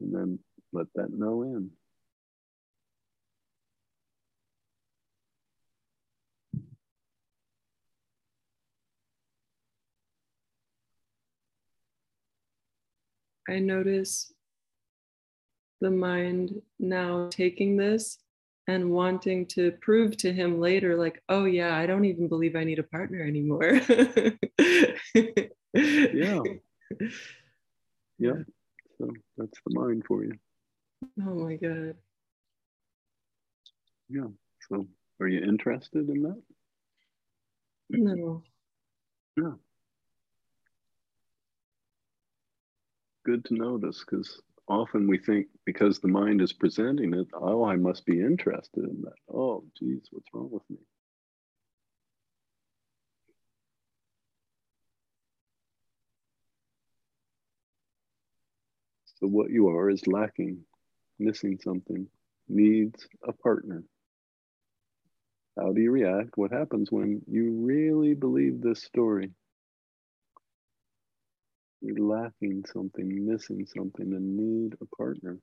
And 0.00 0.14
then 0.14 0.38
let 0.72 0.86
that 0.94 1.12
know 1.12 1.42
in. 1.42 1.70
I 13.48 13.58
notice 13.58 14.32
the 15.80 15.90
mind 15.90 16.62
now 16.78 17.28
taking 17.30 17.76
this 17.76 18.18
and 18.66 18.90
wanting 18.90 19.46
to 19.46 19.72
prove 19.80 20.16
to 20.16 20.32
him 20.32 20.58
later 20.58 20.96
like 20.96 21.22
oh 21.28 21.44
yeah 21.44 21.76
i 21.76 21.86
don't 21.86 22.04
even 22.06 22.28
believe 22.28 22.56
i 22.56 22.64
need 22.64 22.78
a 22.78 22.82
partner 22.82 23.22
anymore. 23.22 23.80
Yeah. 25.74 26.40
Yeah. 28.16 28.44
So 28.98 29.10
that's 29.36 29.58
the 29.66 29.74
mind 29.74 30.04
for 30.06 30.22
you. 30.24 30.34
Oh 31.20 31.34
my 31.34 31.56
god. 31.56 31.96
Yeah. 34.08 34.28
So 34.68 34.86
are 35.20 35.26
you 35.26 35.40
interested 35.40 36.08
in 36.08 36.22
that? 36.22 36.42
No. 37.90 38.42
Yeah. 39.36 39.54
Good 43.24 43.44
to 43.46 43.54
know 43.54 43.78
this 43.78 44.04
because 44.08 44.40
often 44.68 45.06
we 45.06 45.18
think 45.18 45.48
because 45.64 45.98
the 45.98 46.08
mind 46.08 46.40
is 46.40 46.52
presenting 46.52 47.14
it, 47.14 47.28
oh, 47.34 47.64
I 47.64 47.76
must 47.76 48.06
be 48.06 48.20
interested 48.20 48.84
in 48.84 49.02
that. 49.02 49.34
Oh, 49.34 49.64
geez, 49.78 50.08
what's 50.10 50.28
wrong 50.32 50.48
with 50.50 50.62
me? 50.70 50.78
So, 59.20 59.26
what 59.26 59.50
you 59.50 59.68
are 59.68 59.90
is 59.90 60.06
lacking, 60.06 60.64
missing 61.18 61.58
something, 61.62 62.06
needs 62.48 63.06
a 63.26 63.32
partner. 63.32 63.84
How 65.58 65.72
do 65.72 65.80
you 65.80 65.92
react? 65.92 66.36
What 66.36 66.50
happens 66.50 66.90
when 66.90 67.22
you 67.28 67.50
really 67.52 68.14
believe 68.14 68.60
this 68.60 68.82
story? 68.82 69.30
Lacking 71.92 72.64
something, 72.72 73.26
missing 73.26 73.66
something, 73.66 74.12
and 74.14 74.36
need 74.36 74.76
a 74.80 74.96
partner. 74.96 75.38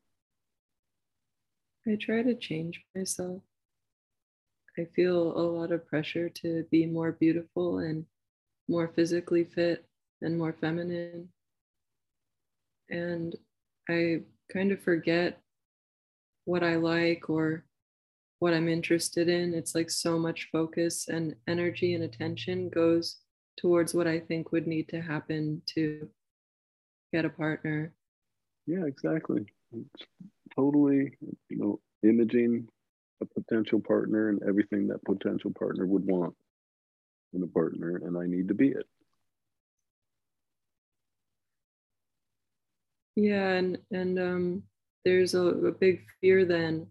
I 1.87 1.95
try 1.95 2.23
to 2.23 2.35
change 2.35 2.83
myself. 2.95 3.41
I 4.77 4.85
feel 4.95 5.37
a 5.37 5.41
lot 5.41 5.71
of 5.71 5.85
pressure 5.85 6.29
to 6.29 6.65
be 6.71 6.85
more 6.85 7.11
beautiful 7.11 7.79
and 7.79 8.05
more 8.67 8.87
physically 8.87 9.43
fit 9.43 9.85
and 10.21 10.37
more 10.37 10.53
feminine. 10.53 11.29
And 12.89 13.35
I 13.89 14.21
kind 14.51 14.71
of 14.71 14.81
forget 14.81 15.41
what 16.45 16.63
I 16.63 16.75
like 16.75 17.29
or 17.29 17.65
what 18.39 18.53
I'm 18.53 18.67
interested 18.67 19.29
in. 19.29 19.53
It's 19.53 19.75
like 19.75 19.89
so 19.89 20.17
much 20.17 20.49
focus 20.51 21.07
and 21.07 21.35
energy 21.47 21.93
and 21.93 22.03
attention 22.03 22.69
goes 22.69 23.17
towards 23.57 23.93
what 23.93 24.07
I 24.07 24.19
think 24.19 24.51
would 24.51 24.67
need 24.67 24.89
to 24.89 25.01
happen 25.01 25.61
to 25.67 26.09
get 27.13 27.25
a 27.25 27.29
partner. 27.29 27.93
Yeah, 28.67 28.85
exactly. 28.85 29.45
It's 29.73 30.05
totally, 30.55 31.17
you 31.49 31.57
know, 31.57 31.79
imaging 32.03 32.67
a 33.21 33.25
potential 33.25 33.79
partner 33.79 34.29
and 34.29 34.41
everything 34.43 34.87
that 34.87 35.03
potential 35.03 35.51
partner 35.57 35.85
would 35.85 36.05
want 36.05 36.35
in 37.33 37.43
a 37.43 37.47
partner, 37.47 38.01
and 38.03 38.17
I 38.17 38.25
need 38.25 38.47
to 38.49 38.53
be 38.53 38.69
it. 38.69 38.85
Yeah, 43.15 43.49
and 43.51 43.77
and 43.91 44.19
um, 44.19 44.63
there's 45.05 45.33
a, 45.33 45.41
a 45.41 45.71
big 45.71 46.03
fear 46.19 46.45
then 46.45 46.87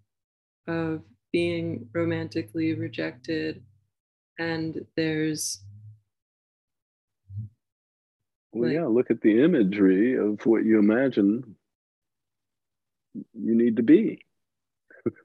of 0.66 1.03
being 1.33 1.89
romantically 1.93 2.75
rejected, 2.75 3.62
and 4.39 4.85
there's 4.97 5.62
well, 8.53 8.69
like, 8.69 8.75
yeah, 8.75 8.87
look 8.87 9.11
at 9.11 9.21
the 9.21 9.43
imagery 9.43 10.17
of 10.17 10.45
what 10.45 10.65
you 10.65 10.79
imagine 10.79 11.57
you 13.15 13.55
need 13.55 13.77
to 13.77 13.83
be. 13.83 14.25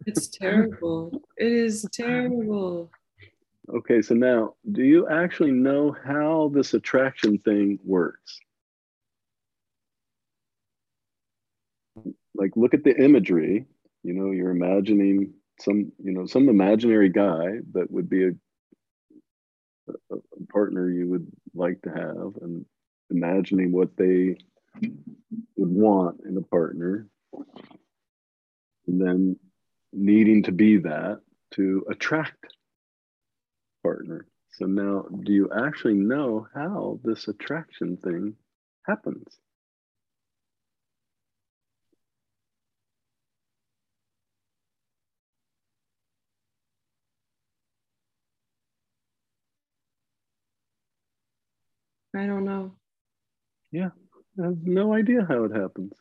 it's 0.05 0.27
terrible. 0.41 1.21
It 1.37 1.51
is 1.51 1.87
terrible. 1.91 2.91
Okay, 3.67 4.01
so 4.01 4.13
now, 4.13 4.53
do 4.71 4.83
you 4.83 5.09
actually 5.09 5.51
know 5.51 5.95
how 6.05 6.51
this 6.53 6.75
attraction 6.75 7.39
thing 7.39 7.79
works? 7.83 8.39
Like, 12.35 12.51
look 12.55 12.75
at 12.75 12.83
the 12.83 12.95
imagery. 12.95 13.65
You 14.03 14.13
know, 14.13 14.31
you're 14.31 14.51
imagining 14.51 15.33
some, 15.59 15.91
you 16.03 16.11
know, 16.11 16.27
some 16.27 16.47
imaginary 16.47 17.09
guy 17.09 17.59
that 17.73 17.89
would 17.89 18.07
be 18.07 18.25
a, 18.25 18.31
a 20.11 20.17
partner 20.51 20.89
you 20.89 21.09
would 21.09 21.27
like 21.55 21.81
to 21.83 21.89
have, 21.89 22.35
and 22.43 22.65
imagining 23.15 23.71
what 23.71 23.95
they 23.97 24.37
would 24.81 25.71
want 25.71 26.21
in 26.27 26.37
a 26.37 26.41
partner, 26.41 27.07
and 28.87 29.01
then 29.01 29.37
needing 29.93 30.43
to 30.43 30.51
be 30.51 30.77
that 30.77 31.21
to 31.51 31.85
attract 31.89 32.45
partner. 33.83 34.27
So 34.51 34.65
now, 34.65 35.05
do 35.23 35.33
you 35.33 35.49
actually 35.55 35.95
know 35.95 36.47
how 36.53 36.99
this 37.03 37.27
attraction 37.27 37.97
thing 37.97 38.35
happens? 38.85 39.37
I 52.15 52.25
don't 52.25 52.45
know. 52.45 52.71
Yeah, 53.75 53.89
I 54.41 54.45
have 54.45 54.63
no 54.63 54.93
idea 54.93 55.25
how 55.27 55.43
it 55.43 55.53
happens. 55.53 55.91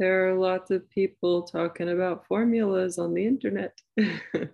There 0.00 0.28
are 0.28 0.34
lots 0.34 0.72
of 0.72 0.90
people 0.90 1.44
talking 1.44 1.88
about 1.90 2.26
formulas 2.26 2.98
on 2.98 3.14
the 3.14 3.24
internet. 3.24 3.78
yeah, 3.96 4.48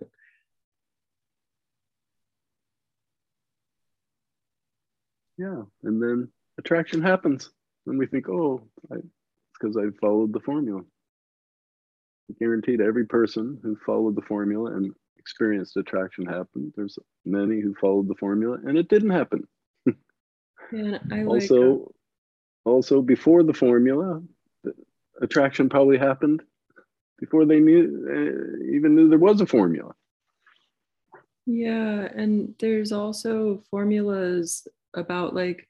and 5.81 5.99
then 5.99 6.27
attraction 6.59 7.01
happens. 7.01 7.49
And 7.87 7.97
we 7.97 8.05
think, 8.05 8.29
oh, 8.29 8.61
I, 8.91 8.97
it's 8.97 9.07
because 9.59 9.75
I 9.75 9.85
followed 9.99 10.33
the 10.33 10.39
formula. 10.41 10.81
I 12.29 12.33
guarantee 12.37 12.77
to 12.77 12.83
every 12.83 13.07
person 13.07 13.59
who 13.63 13.75
followed 13.83 14.15
the 14.15 14.21
formula 14.21 14.75
and 14.75 14.93
experienced 15.17 15.77
attraction 15.77 16.27
happened. 16.27 16.73
There's 16.75 16.99
many 17.25 17.59
who 17.59 17.73
followed 17.81 18.07
the 18.07 18.13
formula 18.19 18.59
and 18.63 18.77
it 18.77 18.87
didn't 18.87 19.09
happen. 19.09 19.47
I 20.73 21.23
also, 21.23 21.91
also 22.65 23.01
before 23.01 23.43
the 23.43 23.53
formula, 23.53 24.21
the 24.63 24.73
attraction 25.21 25.69
probably 25.69 25.97
happened 25.97 26.41
before 27.19 27.45
they 27.45 27.59
knew 27.59 27.83
uh, 28.09 28.75
even 28.75 28.95
knew 28.95 29.09
there 29.09 29.19
was 29.19 29.41
a 29.41 29.45
formula. 29.45 29.93
Yeah, 31.45 32.07
and 32.15 32.55
there's 32.59 32.91
also 32.91 33.63
formulas 33.69 34.67
about 34.93 35.33
like 35.33 35.67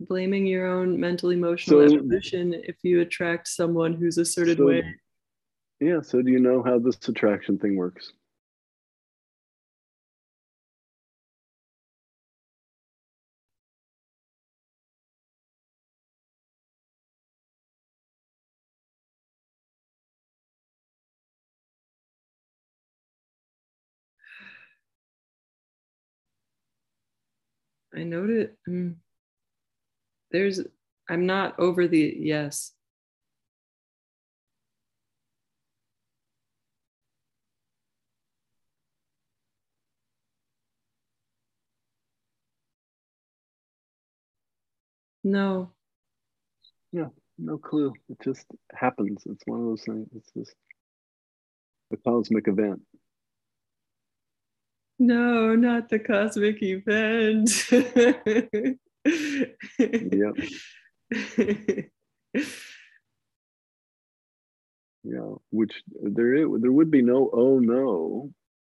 blaming 0.00 0.46
your 0.46 0.66
own 0.66 0.98
mental 0.98 1.30
emotional 1.30 1.88
so, 1.88 1.94
evolution 1.96 2.54
if 2.54 2.76
you 2.82 3.00
attract 3.00 3.48
someone 3.48 3.94
who's 3.94 4.18
a 4.18 4.24
certain 4.24 4.56
so, 4.56 4.66
way. 4.66 4.94
Yeah, 5.80 6.00
so 6.00 6.22
do 6.22 6.30
you 6.30 6.40
know 6.40 6.62
how 6.62 6.78
this 6.78 6.96
attraction 7.08 7.58
thing 7.58 7.76
works? 7.76 8.12
I 27.96 28.02
noted 28.02 28.50
um, 28.68 28.96
there's, 30.30 30.60
I'm 31.08 31.26
not 31.26 31.58
over 31.58 31.86
the 31.86 32.16
yes. 32.18 32.72
No. 45.22 45.70
Yeah, 46.92 47.08
no 47.38 47.58
clue. 47.58 47.92
It 48.08 48.18
just 48.22 48.46
happens. 48.74 49.22
It's 49.26 49.42
one 49.46 49.60
of 49.60 49.66
those 49.66 49.84
things. 49.84 50.08
It's 50.14 50.30
just 50.32 50.54
a 51.92 51.96
cosmic 51.96 52.48
event. 52.48 52.82
No, 54.98 55.54
not 55.54 55.88
the 55.88 55.98
cosmic 55.98 56.62
event. 56.62 57.50
yep. 59.78 60.34
yeah, 65.04 65.34
which 65.50 65.82
there 66.02 66.34
is, 66.34 66.46
there 66.60 66.72
would 66.72 66.90
be 66.90 67.02
no 67.02 67.30
oh 67.32 67.58
no 67.58 68.32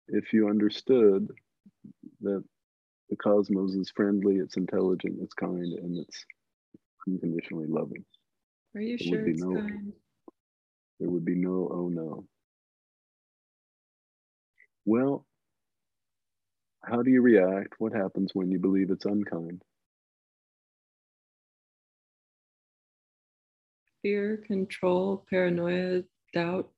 if 0.07 0.33
you 0.33 0.49
understood 0.49 1.27
that 2.21 2.43
the 3.09 3.15
cosmos 3.15 3.73
is 3.73 3.91
friendly, 3.95 4.35
it's 4.35 4.57
intelligent, 4.57 5.17
it's 5.21 5.33
kind, 5.33 5.73
and 5.73 5.97
it's 5.97 6.25
unconditionally 7.07 7.67
loving. 7.67 8.03
Are 8.75 8.81
you 8.81 8.97
there 8.97 9.07
sure 9.07 9.27
it's 9.27 9.41
no, 9.41 9.53
kind? 9.53 9.93
There 10.99 11.09
would 11.09 11.25
be 11.25 11.35
no 11.35 11.69
oh 11.71 11.89
no. 11.89 12.25
Well, 14.85 15.25
how 16.87 17.01
do 17.01 17.11
you 17.11 17.21
react? 17.21 17.75
What 17.79 17.93
happens 17.93 18.31
when 18.33 18.49
you 18.49 18.59
believe 18.59 18.91
it's 18.91 19.05
unkind? 19.05 19.61
Fear, 24.01 24.37
control, 24.47 25.25
paranoia, 25.29 26.03
doubt. 26.33 26.69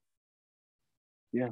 Yeah. 1.32 1.50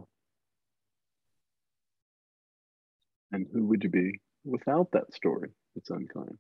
And 3.32 3.46
who 3.54 3.66
would 3.68 3.84
you 3.84 3.90
be 3.90 4.20
without 4.44 4.92
that 4.94 5.14
story? 5.14 5.50
It's 5.76 5.90
unkind. 5.90 6.38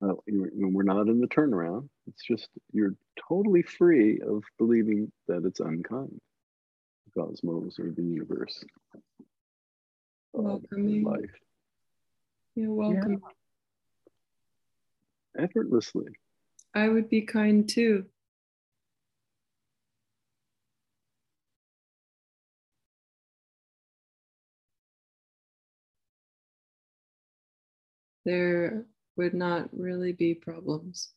Well, 0.00 0.22
we're 0.28 0.82
not 0.84 1.08
in 1.08 1.20
the 1.20 1.26
turnaround. 1.26 1.88
It's 2.06 2.22
just 2.22 2.48
you're 2.72 2.94
totally 3.28 3.62
free 3.62 4.20
of 4.20 4.44
believing 4.58 5.10
that 5.26 5.44
it's 5.44 5.58
unkind. 5.58 6.20
The 7.06 7.20
cosmos 7.20 7.80
or 7.80 7.90
the 7.90 8.04
universe. 8.04 8.64
Welcoming. 10.42 11.02
Life. 11.04 11.30
You're 12.54 12.72
welcome. 12.72 13.20
Yeah. 15.36 15.44
Effortlessly. 15.44 16.06
I 16.74 16.88
would 16.88 17.08
be 17.08 17.22
kind 17.22 17.68
too. 17.68 18.04
There 28.24 28.84
would 29.16 29.34
not 29.34 29.68
really 29.72 30.12
be 30.12 30.34
problems. 30.34 31.14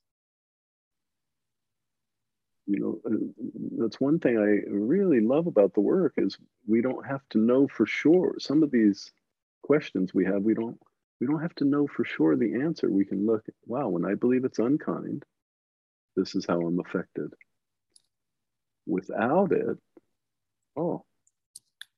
You 2.72 2.80
know, 2.80 3.02
uh, 3.06 3.84
that's 3.84 4.00
one 4.00 4.20
thing 4.20 4.38
I 4.38 4.70
really 4.72 5.20
love 5.20 5.48
about 5.48 5.74
the 5.74 5.82
work 5.82 6.14
is 6.18 6.38
we 6.66 6.82
don't 6.82 7.06
have 7.06 7.22
to 7.32 7.38
know 7.38 7.68
for 7.68 7.86
sure. 7.86 8.36
Some 8.40 8.64
of 8.64 8.72
these 8.72 9.12
questions 9.62 10.14
we 10.14 10.24
have, 10.26 10.44
we 10.44 10.54
don't 10.54 10.80
we 11.20 11.28
don't 11.28 11.42
have 11.42 11.56
to 11.56 11.66
know 11.66 11.86
for 11.86 12.06
sure 12.06 12.36
the 12.38 12.62
answer. 12.62 12.90
We 12.90 13.06
can 13.06 13.26
look, 13.26 13.46
wow, 13.66 13.90
when 13.90 14.06
I 14.06 14.16
believe 14.16 14.46
it's 14.46 14.58
unkind, 14.60 15.24
this 16.16 16.34
is 16.34 16.46
how 16.48 16.62
I'm 16.62 16.80
affected. 16.80 17.34
Without 18.88 19.52
it, 19.52 19.78
oh, 20.78 21.04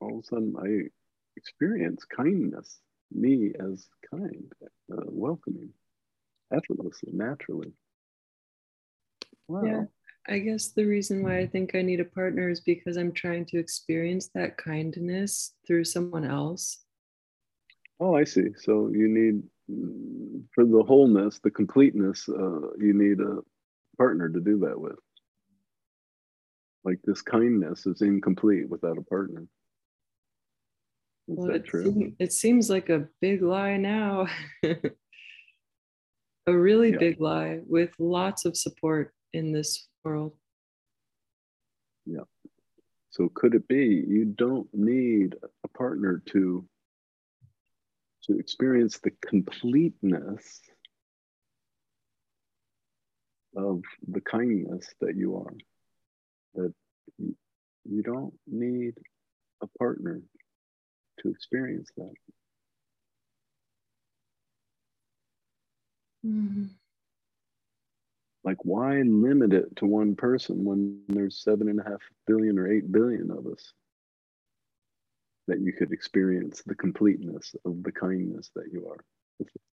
all 0.01 0.17
of 0.17 0.23
a 0.23 0.27
sudden 0.27 0.55
I 0.59 0.89
experience 1.37 2.03
kindness, 2.05 2.79
me 3.11 3.53
as 3.59 3.87
kind, 4.09 4.51
uh, 4.91 5.05
welcoming 5.05 5.69
effortlessly, 6.51 7.11
naturally. 7.13 7.73
Wow. 9.47 9.65
Yeah. 9.65 9.83
I 10.27 10.39
guess 10.39 10.69
the 10.69 10.85
reason 10.85 11.21
why 11.21 11.39
I 11.39 11.47
think 11.47 11.75
I 11.75 11.81
need 11.81 11.99
a 11.99 12.05
partner 12.05 12.49
is 12.49 12.61
because 12.61 12.95
I'm 12.95 13.11
trying 13.11 13.45
to 13.47 13.59
experience 13.59 14.29
that 14.33 14.57
kindness 14.57 15.53
through 15.67 15.83
someone 15.83 16.23
else. 16.23 16.79
Oh, 17.99 18.15
I 18.15 18.23
see. 18.23 18.47
So 18.57 18.89
you 18.93 19.09
need, 19.09 19.43
for 20.55 20.65
the 20.65 20.83
wholeness, 20.83 21.39
the 21.43 21.51
completeness, 21.51 22.27
uh, 22.29 22.71
you 22.79 22.93
need 22.93 23.19
a 23.19 23.39
partner 23.97 24.29
to 24.29 24.39
do 24.39 24.59
that 24.59 24.79
with. 24.79 24.95
Like 26.85 26.99
this 27.03 27.21
kindness 27.21 27.85
is 27.85 28.01
incomplete 28.01 28.69
without 28.69 28.97
a 28.97 29.03
partner. 29.03 29.45
Is 31.27 31.37
well, 31.37 31.47
that 31.47 31.55
it 31.55 31.65
true? 31.65 31.83
Seem, 31.85 32.15
it 32.19 32.33
seems 32.33 32.69
like 32.69 32.89
a 32.89 33.07
big 33.21 33.41
lie 33.41 33.77
now. 33.77 34.27
a 34.63 34.77
really 36.47 36.91
yeah. 36.91 36.97
big 36.97 37.21
lie 37.21 37.59
with 37.65 37.91
lots 37.99 38.45
of 38.45 38.57
support 38.57 39.13
in 39.33 39.51
this 39.51 39.87
world. 40.03 40.33
Yeah. 42.05 42.23
So 43.11 43.29
could 43.33 43.55
it 43.55 43.67
be 43.67 44.03
you 44.07 44.25
don't 44.25 44.67
need 44.73 45.35
a 45.63 45.67
partner 45.67 46.21
to 46.31 46.65
to 48.23 48.39
experience 48.39 48.99
the 48.99 49.11
completeness 49.25 50.61
of 53.55 53.81
the 54.07 54.21
kindness 54.21 54.93
that 55.01 55.15
you 55.15 55.35
are? 55.37 55.53
That 56.55 56.73
you, 57.17 58.01
don't 58.01 58.33
need 58.47 58.93
a 59.61 59.67
partner 59.77 60.21
to 61.19 61.29
experience 61.29 61.89
that. 61.97 62.13
Mm-hmm. 66.25 66.63
Like, 68.43 68.57
why 68.63 69.01
limit 69.01 69.53
it 69.53 69.75
to 69.77 69.85
one 69.85 70.15
person 70.15 70.65
when 70.65 70.99
there's 71.07 71.41
seven 71.41 71.69
and 71.69 71.79
a 71.79 71.83
half 71.83 72.01
billion 72.27 72.59
or 72.59 72.71
eight 72.71 72.91
billion 72.91 73.31
of 73.31 73.47
us? 73.47 73.71
That 75.47 75.61
you 75.61 75.73
could 75.73 75.91
experience 75.91 76.61
the 76.65 76.75
completeness 76.75 77.55
of 77.65 77.83
the 77.83 77.91
kindness 77.91 78.51
that 78.55 78.65
you 78.71 78.87
are. 78.87 79.03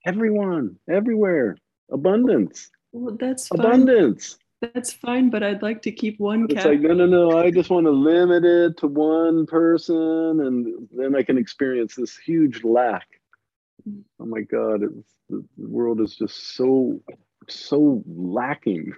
Everyone, 0.06 0.78
everywhere, 0.90 1.58
abundance. 1.92 2.70
Well, 2.92 3.16
that's 3.20 3.48
fine. 3.48 3.60
abundance. 3.60 4.38
That's 4.62 4.94
fine, 4.94 5.30
but 5.30 5.44
I'd 5.44 5.62
like 5.62 5.82
to 5.84 5.92
keep 5.92 6.20
one. 6.20 6.48
It's 6.50 6.66
like 6.66 6.80
no, 6.80 6.94
no, 6.94 7.06
no. 7.06 7.38
I 7.38 7.52
just 7.52 7.70
want 7.70 7.86
to 7.86 7.92
limit 7.92 8.46
it 8.46 8.78
to 8.78 8.88
one 8.88 9.46
person, 9.46 10.40
and 10.42 10.88
then 10.96 11.16
I 11.16 11.24
can 11.24 11.38
experience 11.38 11.96
this 11.96 12.18
huge 12.18 12.64
lack. 12.64 13.08
Mm. 13.88 14.04
Oh 14.20 14.26
my 14.26 14.42
God! 14.42 14.82
The, 15.30 15.44
world 15.58 16.02
is 16.02 16.16
just 16.16 16.56
so 16.56 17.02
so 17.50 18.04
lacking. 18.08 18.94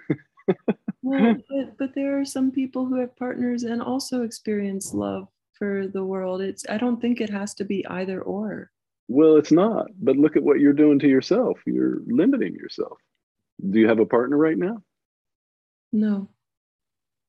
well, 1.02 1.36
but, 1.50 1.78
but 1.78 1.96
there 1.96 2.20
are 2.20 2.26
some 2.26 2.52
people 2.52 2.86
who 2.86 3.00
have 3.00 3.16
partners 3.16 3.64
and 3.64 3.82
also 3.82 4.24
experience 4.24 4.94
love 4.94 5.28
for 5.54 5.88
the 5.88 6.04
world. 6.04 6.42
It's 6.42 6.66
I 6.70 6.78
don't 6.78 7.02
think 7.02 7.22
it 7.22 7.30
has 7.30 7.54
to 7.56 7.66
be 7.66 7.86
either 7.88 8.22
or. 8.22 8.72
Well, 9.08 9.38
it's 9.38 9.52
not. 9.52 9.88
But 10.00 10.18
look 10.18 10.36
at 10.36 10.44
what 10.44 10.60
you're 10.60 10.74
doing 10.74 11.00
to 11.00 11.08
yourself. 11.08 11.60
You're 11.66 12.00
limiting 12.06 12.56
yourself. 12.56 12.98
Do 13.70 13.80
you 13.80 13.88
have 13.88 14.00
a 14.00 14.06
partner 14.06 14.38
right 14.38 14.58
now? 14.58 14.84
No. 15.92 16.30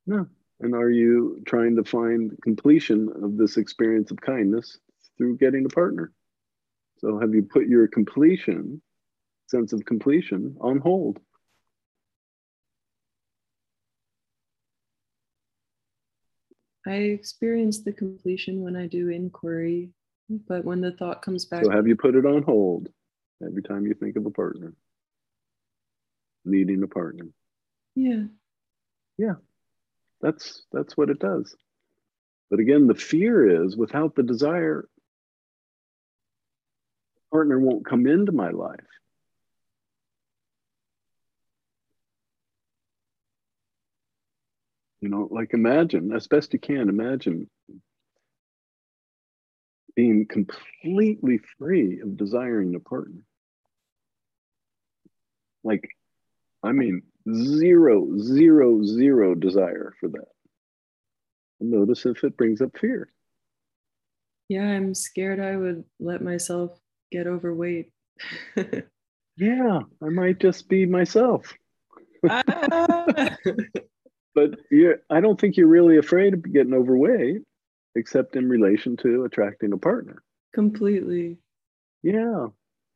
No. 0.06 0.26
And 0.60 0.74
are 0.74 0.90
you 0.90 1.40
trying 1.46 1.76
to 1.76 1.84
find 1.84 2.36
completion 2.42 3.08
of 3.22 3.36
this 3.36 3.56
experience 3.56 4.10
of 4.10 4.20
kindness 4.20 4.78
through 5.16 5.38
getting 5.38 5.64
a 5.64 5.68
partner? 5.68 6.12
So 6.98 7.18
have 7.20 7.32
you 7.32 7.42
put 7.42 7.68
your 7.68 7.86
completion 7.86 8.82
sense 9.48 9.72
of 9.72 9.84
completion 9.84 10.56
on 10.60 10.78
hold. 10.78 11.18
I 16.86 16.92
experience 16.92 17.80
the 17.80 17.92
completion 17.92 18.62
when 18.62 18.76
I 18.76 18.86
do 18.86 19.10
inquiry, 19.10 19.90
but 20.48 20.64
when 20.64 20.80
the 20.80 20.92
thought 20.92 21.22
comes 21.22 21.44
back. 21.44 21.64
So, 21.64 21.70
have 21.70 21.86
you 21.86 21.96
put 21.96 22.14
it 22.14 22.24
on 22.24 22.42
hold 22.42 22.88
every 23.44 23.62
time 23.62 23.86
you 23.86 23.94
think 23.94 24.16
of 24.16 24.24
a 24.24 24.30
partner? 24.30 24.72
Needing 26.44 26.82
a 26.82 26.86
partner. 26.86 27.26
Yeah. 27.94 28.24
Yeah. 29.18 29.34
That's 30.20 30.62
that's 30.72 30.96
what 30.96 31.10
it 31.10 31.18
does. 31.18 31.54
But 32.50 32.60
again, 32.60 32.86
the 32.86 32.94
fear 32.94 33.64
is 33.64 33.76
without 33.76 34.14
the 34.14 34.22
desire, 34.22 34.88
partner 37.30 37.58
won't 37.58 37.84
come 37.84 38.06
into 38.06 38.32
my 38.32 38.50
life. 38.50 38.80
You 45.00 45.08
know, 45.08 45.28
like 45.30 45.54
imagine, 45.54 46.12
as 46.12 46.26
best 46.26 46.52
you 46.52 46.58
can, 46.58 46.88
imagine 46.88 47.48
being 49.94 50.26
completely 50.26 51.40
free 51.58 52.00
of 52.00 52.16
desiring 52.16 52.74
a 52.74 52.80
partner. 52.80 53.22
Like, 55.62 55.88
I 56.62 56.72
mean, 56.72 57.02
zero, 57.32 58.16
zero, 58.18 58.82
zero 58.84 59.34
desire 59.34 59.92
for 60.00 60.08
that. 60.10 60.28
Notice 61.60 62.06
if 62.06 62.22
it 62.24 62.36
brings 62.36 62.60
up 62.60 62.76
fear. 62.78 63.08
Yeah, 64.48 64.64
I'm 64.64 64.94
scared 64.94 65.40
I 65.40 65.56
would 65.56 65.84
let 66.00 66.22
myself 66.22 66.78
get 67.12 67.26
overweight. 67.26 67.92
yeah, 69.36 69.80
I 70.02 70.08
might 70.08 70.38
just 70.38 70.68
be 70.68 70.86
myself. 70.86 71.52
Ah 72.28 73.36
but 74.38 74.60
you're, 74.70 74.98
I 75.10 75.20
don't 75.20 75.40
think 75.40 75.56
you're 75.56 75.66
really 75.66 75.98
afraid 75.98 76.34
of 76.34 76.52
getting 76.52 76.74
overweight, 76.74 77.42
except 77.96 78.36
in 78.36 78.48
relation 78.48 78.96
to 78.98 79.24
attracting 79.24 79.72
a 79.72 79.78
partner. 79.78 80.22
Completely. 80.54 81.38
Yeah. 82.02 82.46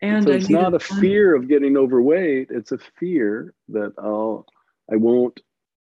And 0.01 0.25
so 0.25 0.33
it's 0.33 0.49
not 0.49 0.75
a 0.75 0.79
fear 0.79 1.35
of 1.35 1.49
getting 1.49 1.77
overweight. 1.77 2.49
It's 2.51 2.73
a 2.73 2.79
fear 2.99 3.55
that 3.69 3.93
I'll, 3.99 4.47
I 4.93 4.97
won't, 4.97 5.41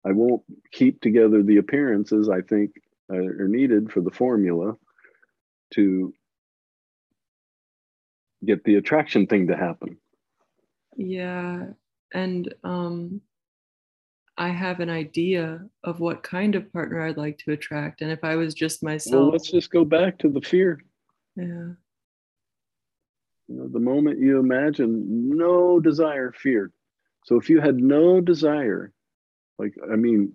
I 0.05 0.11
won't 0.11 0.43
keep 0.71 1.01
together 1.01 1.43
the 1.43 1.57
appearances 1.57 2.29
I 2.29 2.41
think 2.41 2.71
are 3.09 3.47
needed 3.47 3.91
for 3.91 4.01
the 4.01 4.11
formula 4.11 4.75
to 5.75 6.13
get 8.43 8.63
the 8.63 8.75
attraction 8.75 9.27
thing 9.27 9.47
to 9.47 9.57
happen. 9.57 9.97
Yeah. 10.95 11.67
And 12.13 12.53
um, 12.63 13.21
I 14.37 14.49
have 14.49 14.81
an 14.81 14.89
idea 14.89 15.65
of 15.83 15.99
what 15.99 16.23
kind 16.23 16.55
of 16.55 16.71
partner 16.73 17.01
I'd 17.01 17.17
like 17.17 17.37
to 17.39 17.53
attract. 17.53 18.01
And 18.01 18.11
if 18.11 18.23
I 18.23 18.35
was 18.35 18.53
just 18.53 18.83
myself. 18.83 19.15
Well, 19.15 19.31
let's 19.31 19.49
just 19.49 19.69
go 19.69 19.85
back 19.85 20.17
to 20.19 20.29
the 20.29 20.41
fear. 20.41 20.81
Yeah. 21.35 21.71
You 23.47 23.55
know, 23.55 23.67
the 23.67 23.79
moment 23.79 24.19
you 24.19 24.39
imagine 24.39 25.37
no 25.37 25.79
desire, 25.79 26.33
fear. 26.33 26.71
So 27.25 27.37
if 27.37 27.49
you 27.49 27.61
had 27.61 27.77
no 27.77 28.19
desire, 28.19 28.91
like, 29.57 29.75
I 29.91 29.95
mean, 29.95 30.33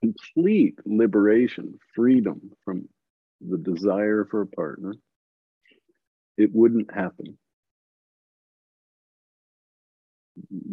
complete 0.00 0.78
liberation, 0.86 1.78
freedom 1.94 2.52
from 2.64 2.88
the 3.40 3.58
desire 3.58 4.24
for 4.30 4.40
a 4.40 4.46
partner, 4.46 4.94
it 6.38 6.50
wouldn't 6.52 6.94
happen. 6.94 7.38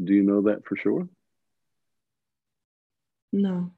Do 0.03 0.13
you 0.13 0.23
know 0.23 0.43
that 0.43 0.65
for 0.65 0.75
sure? 0.75 1.07
No. 3.31 3.71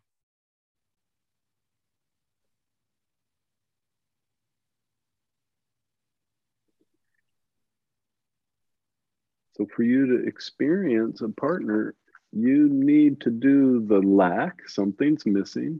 So, 9.53 9.67
for 9.75 9.83
you 9.83 10.07
to 10.07 10.27
experience 10.27 11.21
a 11.21 11.29
partner, 11.29 11.93
you 12.31 12.67
need 12.69 13.21
to 13.21 13.29
do 13.29 13.85
the 13.85 13.99
lack, 13.99 14.67
something's 14.67 15.25
missing, 15.27 15.79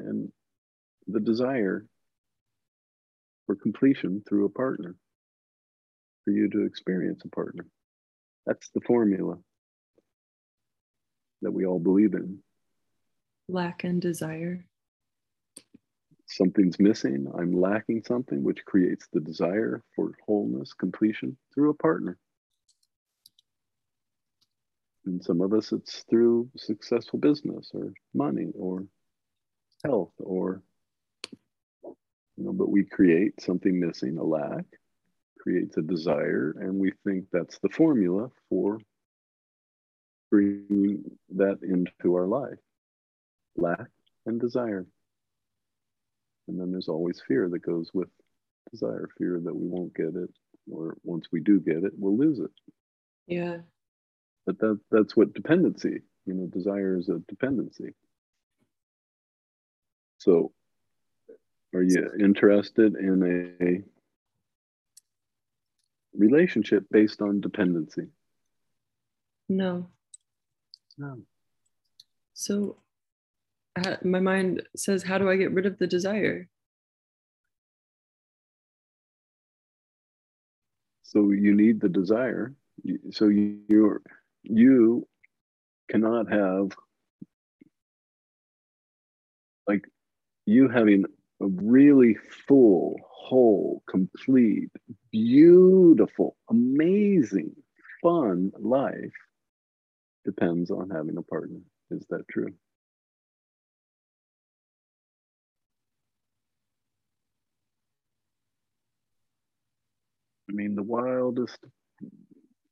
and 0.00 0.32
the 1.06 1.20
desire 1.20 1.86
for 3.46 3.54
completion 3.54 4.22
through 4.28 4.46
a 4.46 4.50
partner 4.50 4.96
for 6.24 6.32
you 6.32 6.48
to 6.50 6.64
experience 6.64 7.22
a 7.24 7.28
partner. 7.28 7.66
That's 8.46 8.68
the 8.70 8.80
formula 8.80 9.38
that 11.42 11.52
we 11.52 11.66
all 11.66 11.78
believe 11.78 12.14
in. 12.14 12.38
Lack 13.48 13.84
and 13.84 14.00
desire. 14.00 14.64
Something's 16.26 16.78
missing. 16.78 17.30
I'm 17.36 17.52
lacking 17.52 18.04
something, 18.06 18.42
which 18.42 18.64
creates 18.64 19.06
the 19.12 19.20
desire 19.20 19.82
for 19.94 20.12
wholeness, 20.26 20.72
completion 20.72 21.36
through 21.54 21.70
a 21.70 21.74
partner. 21.74 22.18
And 25.04 25.22
some 25.22 25.40
of 25.40 25.52
us, 25.52 25.72
it's 25.72 26.04
through 26.08 26.48
successful 26.56 27.18
business 27.18 27.70
or 27.74 27.92
money 28.14 28.52
or 28.54 28.86
health 29.84 30.12
or, 30.18 30.62
you 31.84 32.44
know, 32.44 32.52
but 32.52 32.70
we 32.70 32.84
create 32.84 33.40
something 33.40 33.78
missing, 33.78 34.16
a 34.16 34.24
lack, 34.24 34.64
creates 35.40 35.76
a 35.76 35.82
desire, 35.82 36.54
and 36.60 36.78
we 36.78 36.92
think 37.04 37.26
that's 37.32 37.58
the 37.58 37.68
formula 37.68 38.30
for 38.48 38.78
bringing 40.30 41.02
that 41.34 41.58
into 41.62 42.14
our 42.14 42.26
life 42.26 42.58
lack 43.56 43.88
and 44.26 44.40
desire. 44.40 44.86
And 46.48 46.60
then 46.60 46.70
there's 46.72 46.88
always 46.88 47.22
fear 47.26 47.48
that 47.48 47.60
goes 47.60 47.90
with 47.94 48.08
desire 48.70 49.08
fear 49.18 49.40
that 49.44 49.54
we 49.54 49.66
won't 49.66 49.94
get 49.94 50.14
it, 50.14 50.30
or 50.70 50.96
once 51.02 51.26
we 51.32 51.40
do 51.40 51.60
get 51.60 51.84
it, 51.84 51.92
we'll 51.96 52.16
lose 52.16 52.38
it. 52.38 52.50
Yeah. 53.26 53.58
But 54.46 54.58
that, 54.58 54.80
that's 54.90 55.16
what 55.16 55.34
dependency, 55.34 56.00
you 56.26 56.34
know, 56.34 56.46
desire 56.46 56.96
is 56.96 57.08
a 57.08 57.20
dependency. 57.28 57.94
So, 60.18 60.52
are 61.74 61.82
you 61.82 62.10
interested 62.20 62.96
in 62.96 63.54
a 63.62 63.82
relationship 66.16 66.84
based 66.90 67.22
on 67.22 67.40
dependency? 67.40 68.08
No. 69.48 69.86
No. 70.98 71.18
So 72.34 72.76
my 74.04 74.20
mind 74.20 74.62
says, 74.76 75.02
how 75.02 75.18
do 75.18 75.30
I 75.30 75.36
get 75.36 75.52
rid 75.52 75.66
of 75.66 75.78
the 75.78 75.86
desire? 75.86 76.48
So 81.02 81.30
you 81.30 81.54
need 81.54 81.80
the 81.80 81.88
desire. 81.88 82.54
So 83.10 83.28
you're 83.28 84.00
you 84.44 85.06
cannot 85.90 86.32
have 86.32 86.70
like 89.66 89.84
you 90.46 90.68
having 90.68 91.04
a 91.40 91.46
really 91.46 92.16
full, 92.48 92.96
whole, 93.10 93.82
complete, 93.88 94.70
beautiful, 95.10 96.36
amazing, 96.48 97.54
fun 98.02 98.52
life 98.58 99.12
depends 100.24 100.70
on 100.70 100.90
having 100.90 101.16
a 101.16 101.22
partner. 101.22 101.60
Is 101.90 102.06
that 102.10 102.26
true? 102.28 102.52
I 110.52 110.54
mean, 110.54 110.74
the 110.74 110.82
wildest, 110.82 111.58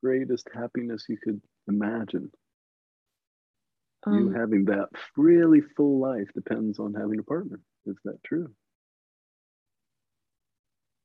greatest 0.03 0.49
happiness 0.55 1.07
you 1.09 1.17
could 1.17 1.41
imagine. 1.67 2.31
Um, 4.07 4.15
you 4.15 4.31
having 4.31 4.67
that 4.67 4.89
really 5.17 5.63
full 5.77 5.99
life 5.99 6.29
depends 6.35 6.79
on 6.79 6.93
having 6.93 7.19
a 7.19 7.23
partner. 7.23 7.59
Is 7.87 7.97
that 8.05 8.23
true? 8.23 8.51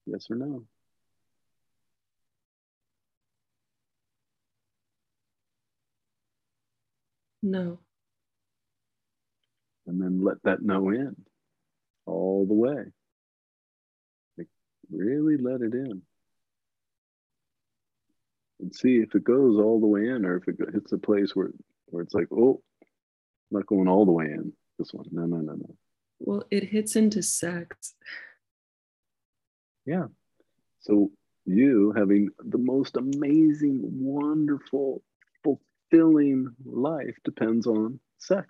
Yes 0.05 0.27
or 0.29 0.35
no? 0.35 0.63
No. 7.41 7.79
And 9.87 10.01
then 10.01 10.23
let 10.23 10.41
that 10.43 10.61
no 10.61 10.89
in 10.89 11.15
all 12.05 12.45
the 12.45 12.53
way. 12.53 12.83
Like 14.37 14.47
really 14.91 15.37
let 15.37 15.61
it 15.61 15.73
in. 15.73 16.01
And 18.59 18.73
see 18.73 18.97
if 18.97 19.13
it 19.15 19.23
goes 19.23 19.59
all 19.59 19.79
the 19.79 19.87
way 19.87 20.07
in 20.07 20.25
or 20.25 20.37
if 20.37 20.47
it 20.47 20.55
hits 20.73 20.91
a 20.93 20.97
place 20.97 21.35
where, 21.35 21.51
where 21.87 22.03
it's 22.03 22.13
like, 22.13 22.27
oh, 22.31 22.61
not 23.51 23.65
going 23.65 23.87
all 23.87 24.05
the 24.05 24.11
way 24.11 24.25
in. 24.25 24.53
This 24.79 24.93
one. 24.93 25.05
No, 25.11 25.25
no, 25.25 25.37
no, 25.37 25.53
no. 25.53 25.75
Well, 26.19 26.43
it 26.51 26.63
hits 26.63 26.95
into 26.95 27.21
sex. 27.21 27.93
Yeah. 29.85 30.07
So 30.81 31.11
you 31.45 31.93
having 31.95 32.29
the 32.39 32.57
most 32.57 32.97
amazing, 32.97 33.81
wonderful, 33.83 35.03
fulfilling 35.43 36.49
life 36.65 37.15
depends 37.23 37.67
on 37.67 37.99
sex. 38.17 38.47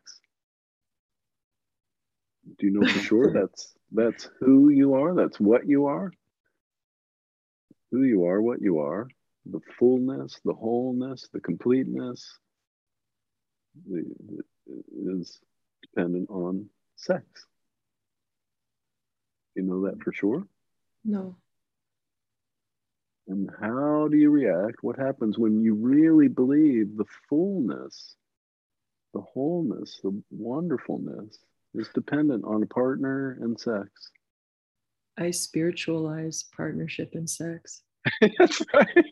Do 2.58 2.68
you 2.68 2.74
know 2.74 2.88
for 2.88 3.00
sure 3.04 3.34
that's 3.34 3.74
that's 3.92 4.30
who 4.40 4.70
you 4.70 4.96
are? 4.96 5.14
That's 5.14 5.40
what 5.40 5.68
you 5.68 5.88
are? 5.88 6.12
Who 7.92 8.04
you 8.04 8.26
are, 8.26 8.42
what 8.42 8.62
you 8.62 8.80
are, 8.80 9.08
the 9.46 9.60
fullness, 9.78 10.40
the 10.44 10.54
wholeness, 10.54 11.30
the 11.32 11.40
completeness 11.40 12.40
the, 13.88 14.04
the, 14.28 15.20
is 15.20 15.40
dependent 15.82 16.30
on 16.30 16.68
sex. 16.96 17.26
You 19.56 19.64
know 19.64 19.86
that 19.86 20.02
for 20.02 20.12
sure? 20.12 20.48
No. 21.04 21.36
And 23.28 23.50
how 23.60 24.08
do 24.10 24.18
you 24.18 24.30
react? 24.30 24.78
What 24.82 25.00
happens 25.00 25.38
when 25.38 25.62
you 25.64 25.74
really 25.74 26.28
believe 26.28 26.96
the 26.96 27.06
fullness, 27.28 28.16
the 29.14 29.22
wholeness, 29.22 30.00
the 30.04 30.22
wonderfulness 30.30 31.40
is 31.74 31.90
dependent 31.94 32.44
on 32.46 32.62
a 32.62 32.68
partner 32.68 33.38
and 33.42 33.60
sex? 33.60 34.12
I 35.18 35.32
spiritualize 35.32 36.44
partnership 36.56 37.12
and 37.14 37.30
sex. 37.30 37.82
That's 38.22 38.62
right. 38.74 39.06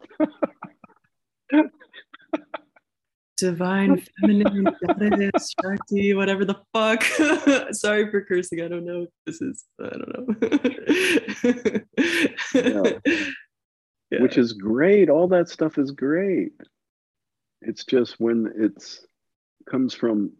Divine 3.38 4.02
feminine 4.22 4.68
goddess, 4.88 5.54
Shakti, 5.62 6.14
whatever 6.14 6.46
the 6.46 6.60
fuck. 6.74 7.04
Sorry 7.74 8.10
for 8.12 8.22
cursing. 8.22 8.62
I 8.62 8.68
don't 8.68 8.86
know 8.86 9.04
if 9.04 9.10
this 9.26 9.41
is, 9.41 9.66
I 9.82 9.89
don't 9.89 10.10
know. 12.54 13.00
yeah. 13.06 13.24
Yeah. 14.12 14.22
Which 14.22 14.38
is 14.38 14.54
great. 14.54 15.10
All 15.10 15.28
that 15.30 15.50
stuff 15.50 15.80
is 15.80 15.89
great. 15.89 16.52
It's 17.64 17.84
just 17.84 18.20
when 18.20 18.54
it's 18.56 19.04
comes 19.68 19.96
from 19.96 20.34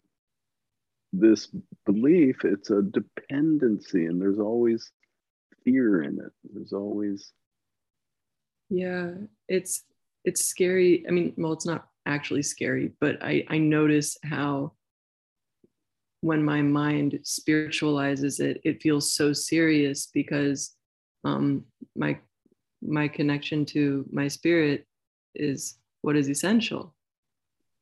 this 1.12 1.48
belief, 1.84 2.44
it's 2.44 2.70
a 2.70 2.82
dependency, 2.82 4.06
and 4.06 4.20
there's 4.22 4.38
always 4.38 4.92
fear 5.64 6.02
in 6.02 6.20
it. 6.20 6.32
There's 6.52 6.72
always 6.72 7.32
yeah, 8.70 9.10
it's 9.48 9.84
it's 10.24 10.44
scary. 10.44 11.04
I 11.06 11.10
mean, 11.10 11.34
well, 11.36 11.52
it's 11.52 11.66
not 11.66 11.88
actually 12.06 12.42
scary, 12.42 12.92
but 13.00 13.22
I, 13.22 13.44
I 13.48 13.58
notice 13.58 14.16
how 14.24 14.72
when 16.20 16.42
my 16.42 16.62
mind 16.62 17.18
spiritualizes 17.22 18.40
it, 18.40 18.60
it 18.64 18.82
feels 18.82 19.12
so 19.12 19.32
serious 19.32 20.06
because 20.06 20.74
um, 21.24 21.64
my 21.94 22.18
my 22.82 23.08
connection 23.08 23.64
to 23.64 24.06
my 24.10 24.28
spirit 24.28 24.86
is 25.34 25.78
what 26.02 26.16
is 26.16 26.28
essential. 26.28 26.94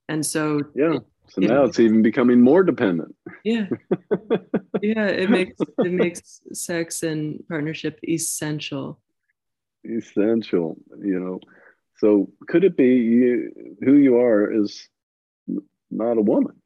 And 0.08 0.24
so 0.24 0.60
yeah, 0.74 0.98
So 1.28 1.40
now 1.40 1.64
it's 1.64 1.80
even 1.80 2.02
becoming 2.02 2.40
more 2.40 2.62
dependent. 2.62 3.14
Yeah. 3.44 3.66
yeah, 4.82 5.06
it 5.06 5.30
makes 5.30 5.58
it 5.60 5.92
makes 5.92 6.40
sex 6.52 7.02
and 7.02 7.42
partnership 7.48 7.98
essential. 8.06 9.00
Essential, 9.84 10.76
you 10.98 11.18
know. 11.18 11.40
So 11.98 12.30
could 12.48 12.64
it 12.64 12.76
be 12.76 12.96
you 12.96 13.76
who 13.80 13.94
you 13.94 14.18
are 14.18 14.52
is 14.52 14.88
not 15.90 16.18
a 16.18 16.22
woman? 16.22 16.60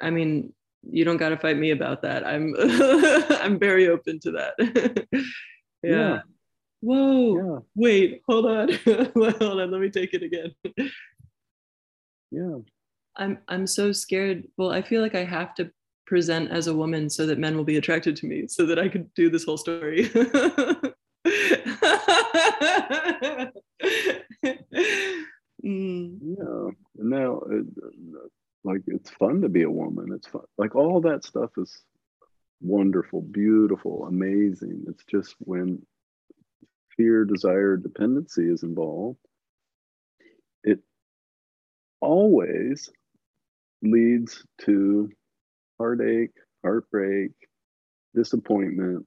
I 0.00 0.10
mean, 0.10 0.52
you 0.88 1.04
don't 1.04 1.16
got 1.16 1.30
to 1.30 1.36
fight 1.36 1.58
me 1.58 1.70
about 1.70 2.02
that. 2.02 2.26
I'm 2.26 2.54
I'm 3.42 3.58
very 3.58 3.88
open 3.88 4.20
to 4.20 4.32
that. 4.32 4.54
yeah. 5.82 5.90
yeah. 5.90 6.20
Whoa. 6.80 7.36
Yeah. 7.36 7.58
Wait, 7.74 8.22
hold 8.28 8.46
on. 8.46 8.72
hold 9.14 9.42
on, 9.42 9.70
let 9.70 9.80
me 9.80 9.90
take 9.90 10.14
it 10.14 10.22
again. 10.22 10.54
yeah. 12.30 12.58
I'm 13.16 13.38
I'm 13.48 13.66
so 13.66 13.92
scared. 13.92 14.44
Well, 14.56 14.70
I 14.70 14.82
feel 14.82 15.02
like 15.02 15.16
I 15.16 15.24
have 15.24 15.54
to 15.56 15.70
present 16.06 16.50
as 16.50 16.68
a 16.68 16.74
woman 16.74 17.10
so 17.10 17.26
that 17.26 17.38
men 17.38 17.56
will 17.56 17.64
be 17.64 17.76
attracted 17.76 18.16
to 18.16 18.26
me 18.26 18.46
so 18.48 18.64
that 18.66 18.78
I 18.78 18.88
could 18.88 19.12
do 19.14 19.28
this 19.28 19.44
whole 19.44 19.58
story. 19.58 20.10
Mm. 25.64 26.18
Yeah. 26.22 26.70
Now, 26.96 27.42
like 28.64 28.82
it's 28.86 29.10
fun 29.10 29.42
to 29.42 29.48
be 29.48 29.62
a 29.62 29.70
woman. 29.70 30.12
It's 30.14 30.26
fun. 30.26 30.42
Like 30.56 30.74
all 30.74 31.00
that 31.02 31.24
stuff 31.24 31.50
is 31.56 31.82
wonderful, 32.60 33.22
beautiful, 33.22 34.06
amazing. 34.06 34.84
It's 34.88 35.04
just 35.04 35.34
when 35.38 35.82
fear, 36.96 37.24
desire, 37.24 37.76
dependency 37.76 38.50
is 38.50 38.62
involved, 38.62 39.18
it 40.64 40.80
always 42.00 42.90
leads 43.82 44.44
to 44.62 45.08
heartache, 45.78 46.34
heartbreak, 46.62 47.30
disappointment. 48.14 49.06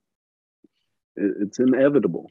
It, 1.16 1.34
it's 1.42 1.60
inevitable. 1.60 2.30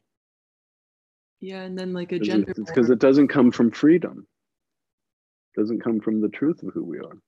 Yeah, 1.41 1.62
and 1.62 1.78
then 1.78 1.93
like 1.93 2.12
a 2.12 2.18
gender. 2.18 2.51
It's 2.51 2.59
Because 2.59 2.91
it, 2.91 2.99
doesn't 2.99 3.28
come 3.28 3.51
from 3.51 3.70
freedom. 3.70 4.26
It 5.57 5.61
doesn't 5.61 5.83
come 5.83 6.01
from 6.01 6.20
the 6.20 6.28
truth 6.28 6.62
of 6.62 6.74
who 6.74 6.85
we 6.85 6.99
are. 6.99 7.18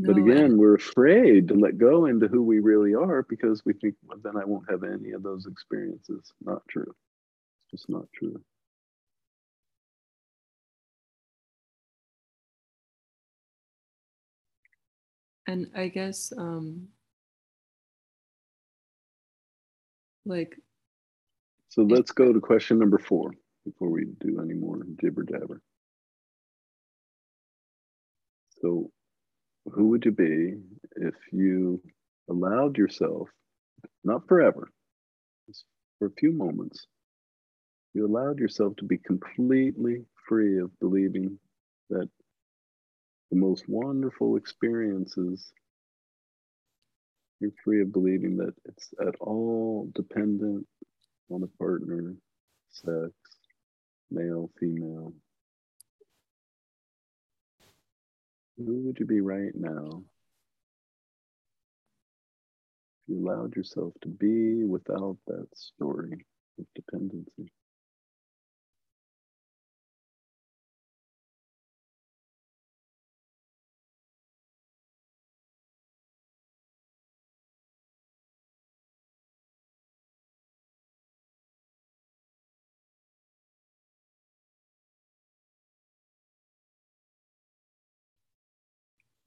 No, 0.00 0.12
but 0.12 0.22
again, 0.22 0.56
we're 0.56 0.76
afraid 0.76 1.48
to 1.48 1.54
let 1.54 1.76
go 1.76 2.06
into 2.06 2.28
who 2.28 2.42
we 2.42 2.60
really 2.60 2.94
are 2.94 3.26
because 3.28 3.64
we 3.64 3.72
think, 3.72 3.96
well, 4.06 4.18
then 4.22 4.36
I 4.36 4.44
won't 4.44 4.70
have 4.70 4.84
any 4.84 5.10
of 5.10 5.24
those 5.24 5.46
experiences. 5.46 6.32
Not 6.40 6.62
true. 6.68 6.94
It's 7.72 7.82
just 7.82 7.90
not 7.90 8.06
true. 8.14 8.40
And 15.48 15.70
I 15.74 15.88
guess, 15.88 16.32
um, 16.36 16.88
like. 20.28 20.56
So 21.68 21.82
let's 21.82 22.12
go 22.12 22.32
to 22.32 22.40
question 22.40 22.78
number 22.78 22.98
four 22.98 23.32
before 23.64 23.90
we 23.90 24.06
do 24.20 24.40
any 24.42 24.54
more 24.54 24.80
jibber 25.00 25.24
jabber. 25.24 25.60
So, 28.62 28.90
who 29.66 29.88
would 29.88 30.04
you 30.04 30.12
be 30.12 30.54
if 30.96 31.14
you 31.32 31.80
allowed 32.28 32.76
yourself, 32.78 33.28
not 34.04 34.26
forever, 34.26 34.70
just 35.46 35.64
for 35.98 36.06
a 36.06 36.12
few 36.18 36.32
moments, 36.32 36.86
you 37.94 38.06
allowed 38.06 38.38
yourself 38.38 38.76
to 38.76 38.84
be 38.84 38.98
completely 38.98 40.04
free 40.28 40.58
of 40.58 40.76
believing 40.80 41.38
that 41.90 42.08
the 43.30 43.36
most 43.36 43.64
wonderful 43.68 44.36
experiences, 44.36 45.52
you're 47.40 47.52
free 47.64 47.82
of 47.82 47.92
believing 47.92 48.36
that 48.38 48.54
it's 48.64 48.92
at 49.00 49.14
all 49.20 49.90
dependent 49.94 50.66
on 51.30 51.42
a 51.42 51.58
partner, 51.58 52.14
sex, 52.70 53.12
male, 54.10 54.50
female. 54.58 55.12
Who 58.56 58.80
would 58.86 58.98
you 58.98 59.06
be 59.06 59.20
right 59.20 59.54
now 59.54 60.02
if 63.02 63.08
you 63.08 63.18
allowed 63.18 63.54
yourself 63.54 63.92
to 64.02 64.08
be 64.08 64.64
without 64.64 65.16
that 65.28 65.46
story 65.54 66.26
of 66.58 66.66
dependency? 66.74 67.52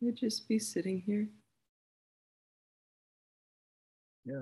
I'd 0.04 0.16
just 0.16 0.47
be 0.47 0.58
sitting 0.58 1.04
here. 1.06 1.28
Yeah. 4.26 4.41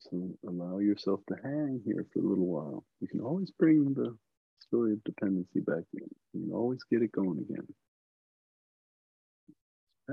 So 0.00 0.30
allow 0.48 0.78
yourself 0.78 1.20
to 1.28 1.36
hang 1.42 1.82
here 1.84 2.06
for 2.12 2.20
a 2.20 2.22
little 2.22 2.46
while. 2.46 2.84
You 3.00 3.08
can 3.08 3.20
always 3.20 3.50
bring 3.50 3.92
the 3.94 4.16
story 4.60 4.92
of 4.94 5.04
dependency 5.04 5.60
back 5.60 5.84
in. 5.94 6.08
You 6.32 6.46
can 6.46 6.52
always 6.52 6.80
get 6.90 7.02
it 7.02 7.12
going 7.12 7.38
again 7.38 7.66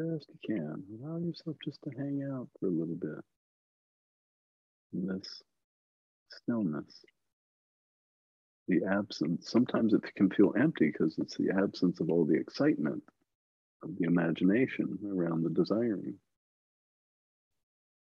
best 0.01 0.27
you 0.29 0.55
can. 0.57 0.83
Allow 1.01 1.17
yourself 1.17 1.55
just 1.63 1.81
to 1.83 1.89
hang 1.91 2.27
out 2.33 2.47
for 2.59 2.67
a 2.67 2.71
little 2.71 2.95
bit 2.95 3.23
in 4.93 5.07
this 5.07 5.43
stillness. 6.29 7.05
The 8.67 8.81
absence, 8.89 9.49
sometimes 9.49 9.93
it 9.93 10.03
can 10.15 10.29
feel 10.29 10.53
empty 10.59 10.91
because 10.91 11.17
it's 11.17 11.37
the 11.37 11.51
absence 11.51 11.99
of 12.01 12.09
all 12.09 12.25
the 12.25 12.35
excitement 12.35 13.01
of 13.83 13.97
the 13.97 14.05
imagination 14.05 14.97
around 15.09 15.43
the 15.43 15.49
desiring. 15.49 16.15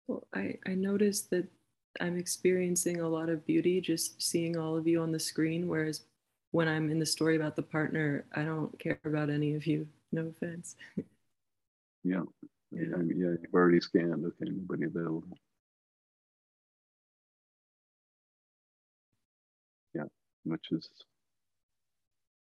Well, 0.07 0.27
I, 0.35 0.59
I 0.67 0.75
noticed 0.75 1.31
that 1.31 1.49
I'm 2.01 2.17
experiencing 2.17 3.01
a 3.01 3.09
lot 3.09 3.29
of 3.29 3.45
beauty 3.47 3.81
just 3.81 4.23
seeing 4.23 4.57
all 4.57 4.77
of 4.77 4.87
you 4.87 5.03
on 5.03 5.13
the 5.13 5.19
screen, 5.19 5.69
whereas 5.69 6.03
when 6.53 6.69
I'm 6.69 6.91
in 6.91 6.99
the 6.99 7.07
story 7.07 7.37
about 7.37 7.57
the 7.57 7.63
partner, 7.63 8.25
I 8.35 8.43
don't 8.43 8.79
care 8.79 9.01
about 9.05 9.31
any 9.31 9.55
of 9.55 9.67
you. 9.67 9.89
No 10.13 10.27
offense. 10.27 10.77
Yeah. 12.05 12.23
Yeah. 12.71 12.83
yeah, 12.97 13.35
you've 13.43 13.55
already 13.55 13.81
scanned. 13.81 14.25
Okay, 14.25 14.51
anybody 14.51 14.85
available? 14.85 15.37
Yeah, 19.95 20.05
which 20.45 20.67
is 20.71 20.89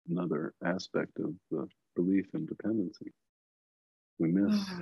another 0.08 0.52
aspect 0.64 1.18
of 1.18 1.34
the 1.50 1.66
belief 1.96 2.26
in 2.34 2.46
dependency. 2.46 3.12
We 4.18 4.28
miss 4.28 4.68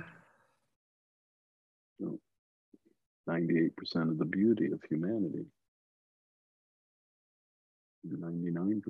you 1.99 2.19
know, 3.27 3.29
98% 3.29 3.71
of 4.09 4.17
the 4.17 4.25
beauty 4.25 4.71
of 4.71 4.81
humanity. 4.89 5.45
99%. 8.07 8.81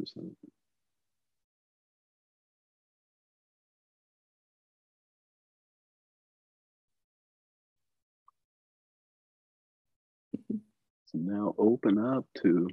So 11.12 11.18
now 11.20 11.56
open 11.58 11.98
up 11.98 12.26
to 12.44 12.68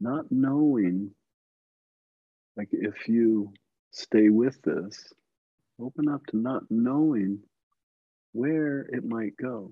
not 0.00 0.26
knowing, 0.30 1.12
like 2.56 2.68
if 2.72 3.08
you 3.08 3.52
stay 3.92 4.28
with 4.28 4.60
this, 4.62 5.12
open 5.80 6.08
up 6.08 6.26
to 6.26 6.36
not 6.36 6.64
knowing 6.70 7.40
where 8.32 8.80
it 8.80 9.04
might 9.04 9.36
go. 9.38 9.70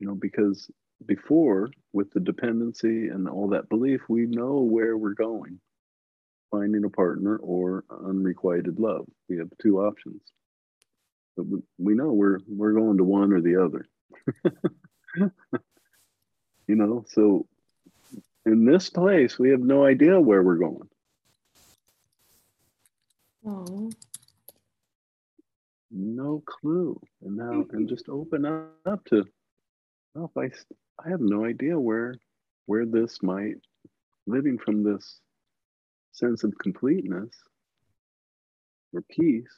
You 0.00 0.08
know, 0.08 0.16
because 0.16 0.70
before 1.06 1.68
with 1.92 2.10
the 2.12 2.20
dependency 2.20 3.08
and 3.08 3.28
all 3.28 3.48
that 3.50 3.68
belief, 3.68 4.00
we 4.08 4.26
know 4.26 4.60
where 4.60 4.96
we're 4.96 5.14
going 5.14 5.60
finding 6.50 6.84
a 6.84 6.90
partner 6.90 7.36
or 7.36 7.84
unrequited 8.04 8.78
love. 8.78 9.06
We 9.28 9.38
have 9.38 9.50
two 9.60 9.80
options. 9.80 10.22
But 11.36 11.46
we 11.78 11.94
know 11.94 12.12
we're 12.12 12.38
we're 12.48 12.74
going 12.74 12.98
to 12.98 13.04
one 13.04 13.32
or 13.32 13.40
the 13.40 13.62
other. 13.64 13.86
You 16.66 16.76
know, 16.76 17.04
so 17.08 17.46
in 18.46 18.64
this 18.64 18.90
place, 18.90 19.38
we 19.38 19.50
have 19.50 19.60
no 19.60 19.84
idea 19.84 20.20
where 20.20 20.42
we're 20.42 20.56
going. 20.56 20.88
Oh, 23.46 23.90
No 25.90 26.42
clue. 26.46 27.00
And 27.22 27.36
now, 27.36 27.50
and 27.50 27.66
mm-hmm. 27.66 27.86
just 27.86 28.08
open 28.08 28.44
up 28.46 29.04
to, 29.06 29.24
well, 30.14 30.30
if 30.34 30.52
I, 30.98 31.04
I 31.06 31.10
have 31.10 31.20
no 31.20 31.44
idea 31.44 31.78
where, 31.78 32.14
where 32.66 32.86
this 32.86 33.22
might, 33.22 33.56
living 34.26 34.58
from 34.58 34.82
this 34.82 35.20
sense 36.12 36.44
of 36.44 36.56
completeness 36.58 37.34
or 38.92 39.02
peace, 39.10 39.52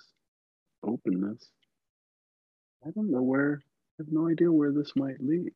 openness. 0.82 1.46
I 2.86 2.90
don't 2.90 3.10
know 3.10 3.22
where, 3.22 3.62
I 3.98 4.02
have 4.02 4.12
no 4.12 4.28
idea 4.28 4.50
where 4.50 4.72
this 4.72 4.92
might 4.96 5.20
lead. 5.20 5.52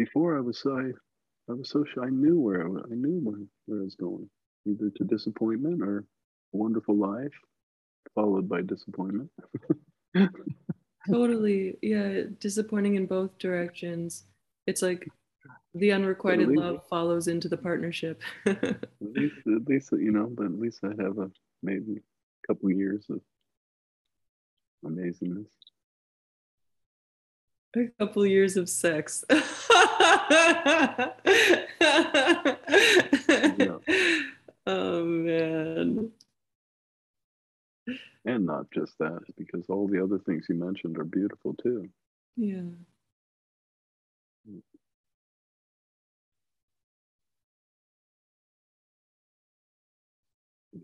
Before 0.00 0.38
I 0.38 0.40
was 0.40 0.58
so, 0.58 0.78
I, 0.78 0.92
I 1.50 1.54
was 1.54 1.68
so 1.68 1.84
shy, 1.84 2.00
I 2.02 2.08
knew 2.08 2.40
where 2.40 2.62
I, 2.62 2.70
I 2.70 2.94
knew 2.94 3.20
where, 3.22 3.42
where 3.66 3.80
I 3.80 3.84
was 3.84 3.96
going, 3.96 4.30
either 4.66 4.88
to 4.96 5.04
disappointment 5.04 5.82
or 5.82 5.98
a 5.98 6.56
wonderful 6.56 6.96
life, 6.96 7.34
followed 8.14 8.48
by 8.48 8.62
disappointment. 8.62 9.30
totally. 11.10 11.76
Yeah, 11.82 12.22
disappointing 12.38 12.94
in 12.94 13.04
both 13.04 13.36
directions. 13.36 14.24
It's 14.66 14.80
like 14.80 15.06
the 15.74 15.92
unrequited 15.92 16.48
Totally. 16.48 16.56
love 16.56 16.86
follows 16.88 17.28
into 17.28 17.50
the 17.50 17.58
partnership. 17.58 18.22
At 18.46 18.86
least, 19.00 19.34
at 19.46 19.68
least, 19.68 19.92
you 19.92 20.12
know, 20.12 20.32
but 20.34 20.46
at 20.46 20.58
least 20.58 20.80
I 20.82 21.02
have 21.02 21.18
a 21.18 21.30
maybe 21.62 21.96
a 21.98 22.46
couple 22.46 22.70
years 22.70 23.04
of 23.10 23.20
amazingness. 24.82 25.48
A 27.76 27.88
couple 27.98 28.26
years 28.26 28.56
of 28.56 28.68
sex. 28.68 29.24
Oh 34.66 35.04
man. 35.04 36.10
And 38.24 38.46
not 38.46 38.70
just 38.70 38.96
that, 38.98 39.20
because 39.36 39.64
all 39.68 39.88
the 39.88 40.02
other 40.02 40.18
things 40.18 40.46
you 40.48 40.54
mentioned 40.54 40.98
are 40.98 41.04
beautiful 41.04 41.54
too. 41.60 41.88
Yeah. 42.36 42.68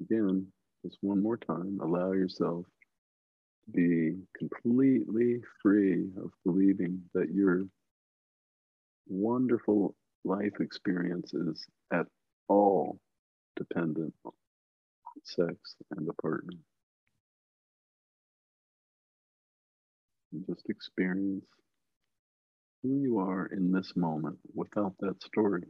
Again, 0.01 0.47
just 0.84 0.99
one 1.03 1.22
more 1.22 1.37
time, 1.37 1.78
allow 1.80 2.12
yourself 2.12 2.66
be 3.72 4.16
completely 4.38 5.42
free 5.62 6.10
of 6.22 6.30
believing 6.44 7.02
that 7.14 7.30
your 7.32 7.66
wonderful 9.08 9.94
life 10.24 10.60
experience 10.60 11.32
is 11.34 11.66
at 11.92 12.06
all 12.48 12.98
dependent 13.56 14.14
on 14.24 14.32
sex 15.24 15.76
and 15.96 16.08
a 16.08 16.22
partner. 16.22 16.58
Just 20.48 20.68
experience 20.68 21.44
who 22.82 23.00
you 23.00 23.18
are 23.18 23.46
in 23.46 23.72
this 23.72 23.92
moment 23.96 24.38
without 24.54 24.94
that 25.00 25.22
story. 25.22 25.64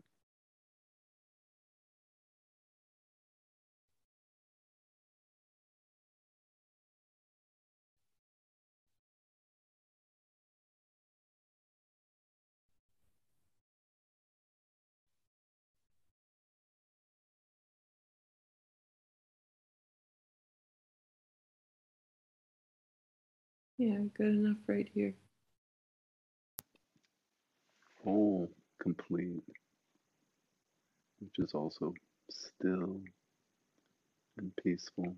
Yeah, 23.78 23.98
good 24.16 24.28
enough 24.28 24.58
right 24.68 24.88
here. 24.94 25.14
whole, 28.04 28.48
complete, 28.80 29.42
which 31.20 31.38
is 31.38 31.54
also 31.54 31.94
still 32.30 33.00
and 34.38 34.52
peaceful. 34.62 35.16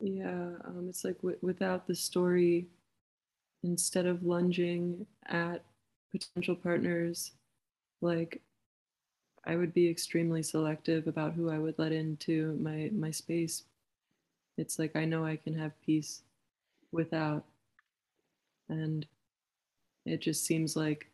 Yeah, 0.00 0.52
um, 0.64 0.86
it's 0.88 1.04
like 1.04 1.16
w- 1.18 1.38
without 1.42 1.86
the 1.86 1.94
story, 1.94 2.68
instead 3.62 4.06
of 4.06 4.24
lunging 4.24 5.06
at 5.26 5.64
potential 6.10 6.56
partners, 6.56 7.32
like 8.00 8.42
I 9.44 9.56
would 9.56 9.72
be 9.74 9.88
extremely 9.88 10.42
selective 10.42 11.06
about 11.06 11.34
who 11.34 11.50
I 11.50 11.58
would 11.58 11.78
let 11.78 11.92
into 11.92 12.56
my 12.60 12.90
my 12.92 13.10
space. 13.10 13.64
It's 14.56 14.78
like 14.78 14.94
I 14.96 15.04
know 15.06 15.24
I 15.24 15.36
can 15.36 15.54
have 15.54 15.80
peace 15.82 16.22
without, 16.92 17.44
and 18.68 19.06
it 20.06 20.20
just 20.20 20.44
seems 20.44 20.76
like 20.76 21.10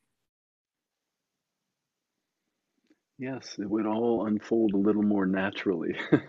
Yes, 3.18 3.57
it 3.59 3.68
would 3.68 3.87
all 3.87 4.27
unfold 4.27 4.72
a 4.72 4.77
little 4.79 5.03
more 5.03 5.27
naturally. 5.27 5.97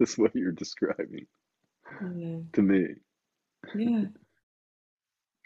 Is 0.00 0.18
what 0.18 0.34
you're 0.34 0.52
describing 0.52 1.26
yeah, 2.00 2.40
to 2.54 2.62
me. 2.62 2.86
yeah, 3.74 4.04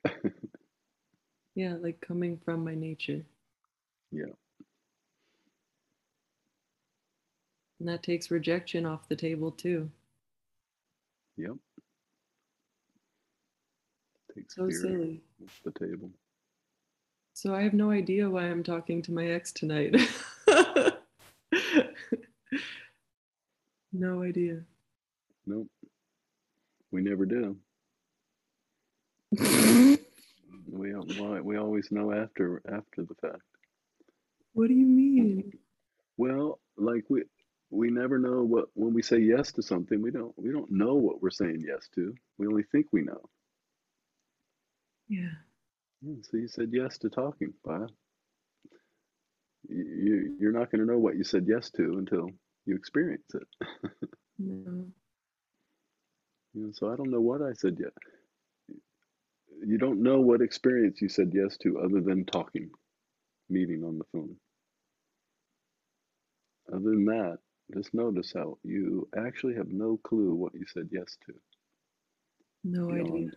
yeah, 1.57 1.75
like 1.81 2.01
coming 2.01 2.39
from 2.45 2.62
my 2.64 2.75
nature. 2.75 3.25
Yeah. 4.11 4.33
And 7.87 7.95
that 7.95 8.03
takes 8.03 8.32
rejection 8.32 8.84
off 8.84 9.09
the 9.09 9.14
table 9.14 9.53
too. 9.53 9.89
Yep. 11.37 11.53
Takes 14.34 14.57
So 14.57 14.68
silly. 14.70 15.20
off 15.45 15.61
the 15.64 15.70
table. 15.70 16.11
So 17.32 17.55
I 17.55 17.62
have 17.62 17.74
no 17.74 17.93
idea 17.93 18.28
why 18.28 18.47
I'm 18.47 18.64
talking 18.64 19.03
to 19.03 19.12
my 19.12 19.26
ex 19.26 19.53
tonight. 19.53 19.95
no 23.93 24.24
idea. 24.24 24.62
Nope. 25.47 25.68
We 26.91 27.03
never 27.03 27.24
do. 27.24 27.57
We 30.68 30.93
we 30.93 31.57
always 31.57 31.93
know 31.93 32.12
after 32.12 32.61
after 32.68 33.05
the 33.05 33.14
fact. 33.22 33.43
What 34.55 34.66
do 34.66 34.74
you 34.74 34.84
mean? 34.84 35.53
Well, 36.16 36.59
like 36.76 37.05
we 37.09 37.22
we 37.71 37.91
never 37.91 38.19
know 38.19 38.43
what 38.43 38.67
when 38.75 38.95
we 38.95 39.03
say 39.03 39.19
yes 39.19 39.53
to 39.53 39.62
something, 39.62 40.01
we 40.01 40.11
don't 40.11 40.33
we 40.37 40.53
don't 40.53 40.71
know 40.71 40.95
what 40.95 41.21
we're 41.21 41.31
saying 41.31 41.64
yes 41.67 41.89
to. 41.95 42.14
We 42.39 42.47
only 42.47 42.64
think 42.71 42.87
we 42.93 43.03
know. 43.03 43.21
Yeah. 45.09 45.31
Yeah, 46.03 46.14
so 46.23 46.37
you 46.37 46.49
said 46.49 46.71
yes 46.73 46.99
to 46.99 47.11
talking, 47.11 47.53
Bob. 47.64 47.91
You, 49.69 49.85
you 49.85 50.37
you're 50.39 50.53
not 50.53 50.71
going 50.71 50.87
to 50.87 50.93
know 50.93 50.99
what 50.99 51.17
you 51.17 51.25
said 51.25 51.47
yes 51.49 51.71
to 51.73 51.99
until 51.99 52.31
you 52.67 52.77
experience 52.77 53.35
it. 53.35 53.49
No. 54.39 54.87
You 56.55 56.62
know, 56.62 56.71
so 56.73 56.93
I 56.93 56.97
don't 56.97 57.11
know 57.11 57.21
what 57.21 57.43
I 57.43 57.53
said 57.55 57.77
yes. 57.81 57.91
You 59.67 59.79
don't 59.79 60.03
know 60.03 60.21
what 60.21 60.43
experience 60.43 61.01
you 61.01 61.09
said 61.09 61.31
yes 61.35 61.57
to 61.59 61.81
other 61.81 62.01
than 62.01 62.25
talking, 62.27 62.71
meeting 63.49 63.83
on 63.83 63.99
the 63.99 64.05
phone. 64.12 64.37
Other 66.73 66.91
than 66.91 67.05
that, 67.07 67.39
just 67.75 67.93
notice 67.95 68.33
how 68.35 68.59
you 68.64 69.09
actually 69.17 69.55
have 69.55 69.69
no 69.69 69.99
clue 70.05 70.35
what 70.35 70.55
you 70.55 70.64
said 70.73 70.89
yes 70.93 71.17
to 71.27 71.35
No 72.64 72.91
idea. 72.91 73.03
beyond 73.05 73.37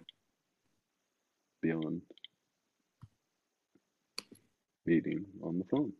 beyond 1.61 2.01
meeting 4.85 5.25
on 5.43 5.57
the 5.59 5.65
phone. 5.65 5.91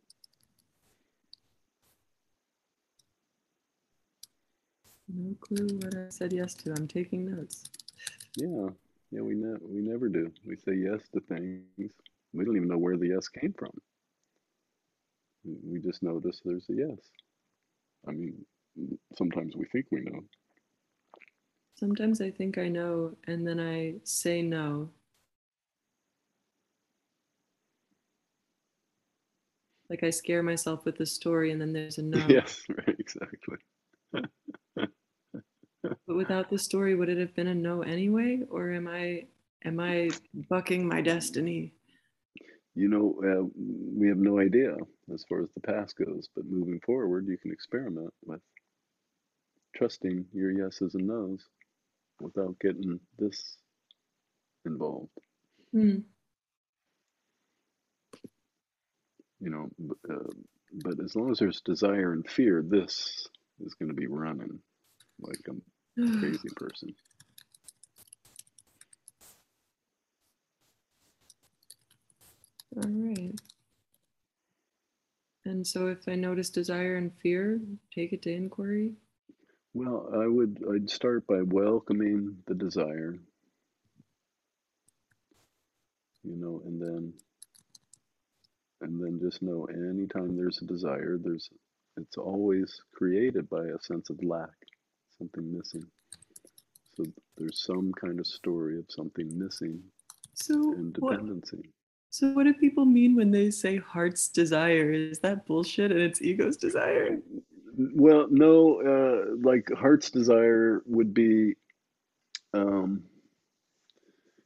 No 5.08 5.34
clue 5.40 5.78
what 5.82 5.94
I 5.96 6.08
said 6.10 6.32
yes 6.32 6.54
to. 6.54 6.72
I'm 6.72 6.86
taking 6.86 7.24
notes. 7.30 7.64
Yeah, 8.36 8.68
yeah, 9.10 9.20
we 9.22 9.34
ne- 9.34 9.58
we 9.62 9.80
never 9.80 10.08
do. 10.08 10.30
We 10.46 10.56
say 10.56 10.74
yes 10.74 11.00
to 11.14 11.20
things. 11.20 11.92
We 12.32 12.44
don't 12.44 12.56
even 12.56 12.68
know 12.68 12.78
where 12.78 12.96
the 12.96 13.08
yes 13.08 13.28
came 13.28 13.52
from. 13.58 13.72
We 15.44 15.80
just 15.80 16.02
notice 16.02 16.40
there's 16.44 16.68
a 16.70 16.74
yes. 16.74 16.98
I 18.08 18.12
mean, 18.12 18.44
sometimes 19.16 19.56
we 19.56 19.64
think 19.66 19.86
we 19.90 20.00
know. 20.00 20.20
Sometimes 21.76 22.20
I 22.20 22.30
think 22.30 22.58
I 22.58 22.68
know 22.68 23.16
and 23.26 23.46
then 23.46 23.58
I 23.58 23.94
say 24.04 24.42
no. 24.42 24.90
Like 29.88 30.04
I 30.04 30.10
scare 30.10 30.42
myself 30.42 30.84
with 30.84 30.96
the 30.98 31.06
story 31.06 31.50
and 31.50 31.60
then 31.60 31.72
there's 31.72 31.98
a 31.98 32.02
no. 32.02 32.18
Yes, 32.28 32.62
right, 32.68 32.96
exactly. 32.98 33.56
But 35.82 36.16
without 36.16 36.50
the 36.50 36.58
story, 36.58 36.94
would 36.94 37.08
it 37.08 37.18
have 37.18 37.34
been 37.34 37.46
a 37.46 37.54
no 37.54 37.82
anyway? 37.82 38.40
Or 38.50 38.72
am 38.72 38.86
I 38.86 39.26
am 39.64 39.80
I 39.80 40.10
bucking 40.48 40.86
my 40.86 41.00
destiny? 41.00 41.72
You 42.80 42.88
know, 42.88 43.14
uh, 43.22 43.44
we 43.94 44.08
have 44.08 44.16
no 44.16 44.40
idea 44.40 44.74
as 45.12 45.22
far 45.28 45.42
as 45.42 45.50
the 45.52 45.60
past 45.60 45.96
goes, 45.98 46.30
but 46.34 46.46
moving 46.46 46.80
forward, 46.80 47.26
you 47.28 47.36
can 47.36 47.52
experiment 47.52 48.12
with 48.24 48.40
trusting 49.76 50.24
your 50.32 50.50
yeses 50.50 50.94
and 50.94 51.06
nos 51.06 51.44
without 52.22 52.58
getting 52.58 52.98
this 53.18 53.58
involved. 54.64 55.10
Mm. 55.74 56.04
You 59.40 59.50
know, 59.50 59.68
uh, 60.10 60.30
but 60.82 61.04
as 61.04 61.14
long 61.14 61.32
as 61.32 61.38
there's 61.38 61.60
desire 61.60 62.12
and 62.12 62.26
fear, 62.26 62.64
this 62.66 63.28
is 63.62 63.74
going 63.74 63.90
to 63.90 63.94
be 63.94 64.06
running 64.06 64.58
like 65.20 65.46
a 65.48 66.18
crazy 66.18 66.48
person. 66.56 66.94
All 72.76 72.82
right. 72.88 73.34
And 75.44 75.66
so 75.66 75.88
if 75.88 76.06
I 76.06 76.14
notice 76.14 76.50
desire 76.50 76.96
and 76.96 77.12
fear, 77.22 77.60
take 77.94 78.12
it 78.12 78.22
to 78.22 78.32
inquiry. 78.32 78.92
Well, 79.74 80.10
I 80.14 80.26
would 80.26 80.62
I'd 80.72 80.90
start 80.90 81.26
by 81.26 81.42
welcoming 81.42 82.36
the 82.46 82.54
desire. 82.54 83.18
You 86.22 86.36
know, 86.36 86.62
and 86.66 86.80
then 86.80 87.12
and 88.82 89.02
then 89.02 89.18
just 89.20 89.42
know 89.42 89.66
anytime 89.66 90.36
there's 90.36 90.60
a 90.62 90.66
desire, 90.66 91.18
there's 91.22 91.48
it's 91.96 92.16
always 92.16 92.80
created 92.92 93.48
by 93.48 93.64
a 93.64 93.80
sense 93.80 94.10
of 94.10 94.22
lack, 94.22 94.54
something 95.18 95.56
missing. 95.56 95.84
So 96.96 97.04
there's 97.36 97.62
some 97.64 97.92
kind 97.92 98.20
of 98.20 98.26
story 98.26 98.78
of 98.78 98.84
something 98.88 99.38
missing 99.38 99.82
So 100.34 100.54
and 100.54 100.96
what, 100.98 101.12
dependency. 101.12 101.70
So 102.10 102.32
what 102.32 102.44
do 102.44 102.52
people 102.54 102.84
mean 102.84 103.14
when 103.16 103.30
they 103.30 103.50
say 103.50 103.76
heart's 103.78 104.28
desire? 104.28 104.92
Is 104.92 105.20
that 105.20 105.46
bullshit 105.46 105.90
and 105.92 106.00
it's 106.00 106.20
ego's 106.20 106.56
desire? 106.56 107.18
Well, 107.94 108.26
no, 108.30 108.80
uh, 108.82 109.36
like 109.42 109.68
heart's 109.76 110.10
desire 110.10 110.82
would 110.86 111.14
be, 111.14 111.54
um, 112.52 113.04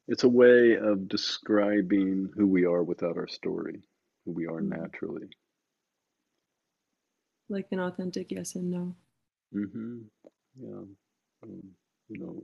it's 0.07 0.25
a 0.25 0.29
way 0.29 0.77
of 0.77 1.09
describing 1.09 2.31
who 2.37 2.47
we 2.47 2.67
are 2.67 2.83
without 2.83 3.17
our 3.17 3.27
story, 3.27 3.83
who 4.25 4.33
we 4.33 4.47
are 4.47 4.61
Mhm. 4.61 4.69
naturally. 4.79 5.29
Like 7.49 7.69
an 7.73 7.81
authentic 7.81 8.31
yes 8.31 8.55
and 8.55 8.71
no. 8.71 8.95
Mm-hmm. 9.55 10.03
Yeah. 10.61 10.85
Um, 11.43 11.75
you 12.09 12.19
know, 12.19 12.43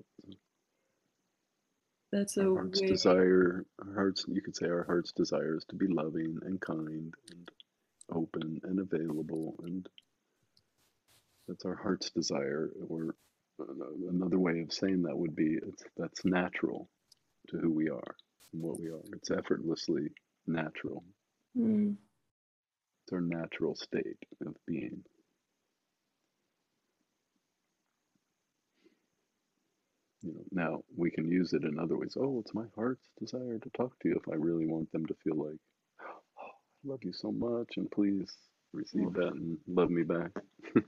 That's 2.12 2.38
our 2.38 2.52
a 2.52 2.54
heart's 2.54 2.80
way. 2.80 2.88
desire, 2.88 3.64
our 3.84 3.94
heart's, 3.94 4.24
you 4.28 4.42
could 4.42 4.56
say 4.56 4.66
our 4.66 4.84
heart's 4.84 5.12
desire 5.12 5.56
is 5.56 5.64
to 5.66 5.76
be 5.76 5.86
loving 5.86 6.38
and 6.42 6.61
kind 6.61 7.14
and 7.30 7.50
open 8.12 8.61
and 8.64 8.80
available. 8.80 9.54
And 9.64 9.88
that's 11.46 11.64
our 11.64 11.76
heart's 11.76 12.11
desire. 12.11 12.70
Or 12.88 13.14
another 14.08 14.38
way 14.38 14.61
of 14.61 14.72
saying 14.72 15.02
that 15.02 15.16
would 15.16 15.36
be 15.36 15.58
it's, 15.62 15.84
that's 15.96 16.24
natural 16.24 16.88
to 17.48 17.58
who 17.58 17.70
we 17.72 17.88
are 17.90 18.16
and 18.52 18.62
what 18.62 18.80
we 18.80 18.88
are. 18.88 19.02
It's 19.14 19.30
effortlessly 19.30 20.08
natural. 20.46 21.04
Mm. 21.56 21.96
It's 23.04 23.12
our 23.12 23.20
natural 23.20 23.76
state 23.76 24.18
of 24.46 24.54
being. 24.66 25.04
You 30.22 30.34
know, 30.34 30.44
now 30.52 30.84
we 30.96 31.10
can 31.10 31.30
use 31.30 31.52
it 31.54 31.64
in 31.64 31.78
other 31.78 31.96
ways. 31.96 32.16
Oh, 32.18 32.40
it's 32.40 32.54
my 32.54 32.66
heart's 32.74 33.08
desire 33.18 33.58
to 33.58 33.70
talk 33.70 33.98
to 34.00 34.08
you 34.08 34.16
if 34.16 34.30
I 34.30 34.36
really 34.36 34.66
want 34.66 34.92
them 34.92 35.06
to 35.06 35.14
feel 35.24 35.36
like, 35.36 35.58
oh, 36.02 36.12
I 36.38 36.88
love 36.90 37.00
you 37.02 37.12
so 37.12 37.32
much, 37.32 37.76
and 37.76 37.90
please 37.90 38.30
receive 38.72 39.12
that 39.14 39.32
and 39.32 39.58
love 39.66 39.90
me 39.90 40.02
back. 40.02 40.32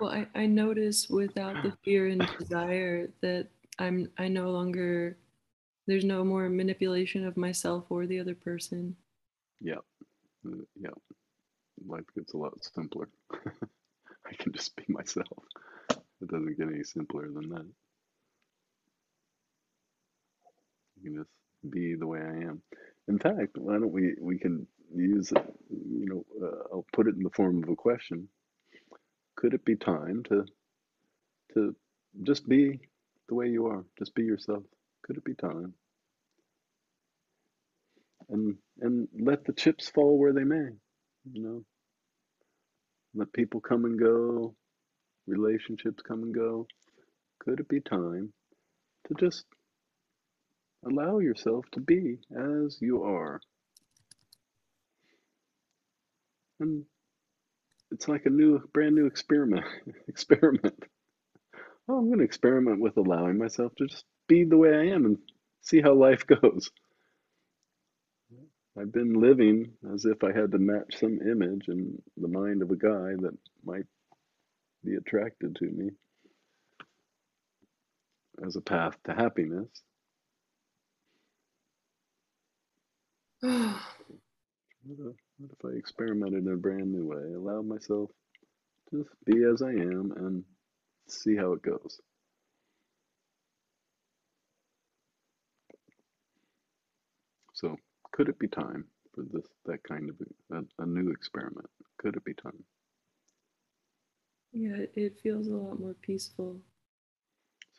Well, 0.00 0.10
I, 0.10 0.26
I 0.34 0.46
notice 0.46 1.10
without 1.10 1.62
the 1.62 1.72
fear 1.84 2.08
and 2.08 2.26
desire 2.38 3.10
that 3.20 3.48
I'm 3.78 4.10
I 4.18 4.28
no 4.28 4.50
longer 4.50 5.18
there's 5.86 6.04
no 6.04 6.24
more 6.24 6.48
manipulation 6.48 7.26
of 7.26 7.36
myself 7.36 7.84
or 7.90 8.06
the 8.06 8.18
other 8.20 8.34
person. 8.34 8.96
yeah, 9.60 9.74
uh, 10.46 10.62
yeah. 10.80 10.90
Life 11.86 12.04
gets 12.14 12.34
a 12.34 12.36
lot 12.36 12.54
simpler. 12.74 13.08
I 13.32 14.34
can 14.38 14.52
just 14.52 14.76
be 14.76 14.84
myself. 14.88 15.44
It 15.90 16.28
doesn't 16.28 16.58
get 16.58 16.68
any 16.68 16.84
simpler 16.84 17.28
than 17.30 17.48
that. 17.50 17.64
You 17.64 17.72
can 21.00 21.16
just 21.16 21.30
be 21.70 21.96
the 21.96 22.06
way 22.06 22.20
I 22.20 22.44
am. 22.48 22.62
In 23.08 23.18
fact, 23.18 23.56
why 23.58 23.74
don't 23.74 23.92
we 23.92 24.14
we 24.20 24.38
can 24.38 24.66
use 24.94 25.32
it? 25.32 25.44
You 25.70 26.06
know, 26.06 26.26
uh, 26.46 26.74
I'll 26.74 26.86
put 26.94 27.08
it 27.08 27.16
in 27.16 27.22
the 27.24 27.30
form 27.30 27.62
of 27.64 27.70
a 27.70 27.76
question. 27.76 28.28
Could 29.36 29.54
it 29.54 29.64
be 29.64 29.76
time 29.76 30.24
to 30.30 30.46
to 31.54 31.76
just 32.24 32.48
be 32.48 32.80
the 33.28 33.34
way 33.34 33.48
you 33.48 33.66
are? 33.66 33.84
Just 33.98 34.14
be 34.14 34.24
yourself. 34.24 34.64
Could 35.04 35.18
it 35.18 35.24
be 35.24 35.34
time? 35.34 35.74
And 38.30 38.56
and 38.80 39.08
let 39.20 39.44
the 39.44 39.54
chips 39.54 39.90
fall 39.90 40.18
where 40.18 40.32
they 40.34 40.44
may. 40.44 40.68
You 41.32 41.42
know, 41.42 41.64
let 43.14 43.32
people 43.32 43.60
come 43.60 43.84
and 43.86 43.98
go, 43.98 44.54
relationships 45.26 46.02
come 46.06 46.22
and 46.24 46.34
go. 46.34 46.66
Could 47.40 47.60
it 47.60 47.68
be 47.68 47.80
time 47.80 48.32
to 49.08 49.14
just 49.14 49.46
allow 50.84 51.18
yourself 51.18 51.64
to 51.72 51.80
be 51.80 52.18
as 52.34 52.78
you 52.80 53.04
are? 53.04 53.40
And 56.60 56.84
it's 57.90 58.08
like 58.08 58.26
a 58.26 58.30
new, 58.30 58.60
brand 58.72 58.94
new 58.94 59.06
experiment. 59.06 59.64
experiment. 60.08 60.84
Oh, 61.88 61.98
I'm 61.98 62.06
going 62.06 62.18
to 62.18 62.24
experiment 62.24 62.80
with 62.80 62.96
allowing 62.96 63.38
myself 63.38 63.74
to 63.76 63.86
just 63.86 64.04
be 64.28 64.44
the 64.44 64.56
way 64.56 64.74
I 64.74 64.94
am 64.94 65.06
and 65.06 65.18
see 65.62 65.80
how 65.80 65.94
life 65.94 66.26
goes. 66.42 66.70
I've 68.78 68.92
been 68.92 69.20
living 69.20 69.72
as 69.92 70.04
if 70.04 70.22
I 70.22 70.32
had 70.32 70.52
to 70.52 70.58
match 70.58 70.98
some 70.98 71.20
image 71.20 71.68
in 71.68 72.00
the 72.16 72.28
mind 72.28 72.62
of 72.62 72.70
a 72.70 72.76
guy 72.76 73.16
that 73.20 73.36
might 73.64 73.86
be 74.84 74.94
attracted 74.94 75.56
to 75.56 75.64
me 75.66 75.90
as 78.46 78.56
a 78.56 78.60
path 78.60 78.96
to 79.04 79.12
happiness. 79.14 79.68
What 83.42 84.98
if, 84.98 85.16
what 85.38 85.50
if 85.52 85.64
I 85.64 85.78
experimented 85.78 86.46
in 86.46 86.52
a 86.52 86.56
brand 86.56 86.92
new 86.92 87.06
way, 87.06 87.34
allowed 87.34 87.66
myself 87.66 88.10
to 88.90 89.04
just 89.04 89.10
be 89.26 89.44
as 89.44 89.62
I 89.62 89.70
am 89.70 90.12
and 90.16 90.44
see 91.08 91.36
how 91.36 91.52
it 91.52 91.62
goes? 91.62 92.00
So, 97.54 97.76
could 98.12 98.28
it 98.28 98.38
be 98.38 98.48
time 98.48 98.86
for 99.14 99.24
this 99.32 99.46
that 99.66 99.82
kind 99.84 100.10
of 100.10 100.16
a, 100.52 100.82
a 100.82 100.86
new 100.86 101.10
experiment? 101.10 101.68
Could 101.98 102.16
it 102.16 102.24
be 102.24 102.34
time? 102.34 102.64
Yeah, 104.52 104.76
it- 104.76 104.92
it 104.96 105.20
feels 105.20 105.48
a 105.48 105.56
lot 105.56 105.80
more 105.80 105.94
peaceful. 105.94 106.60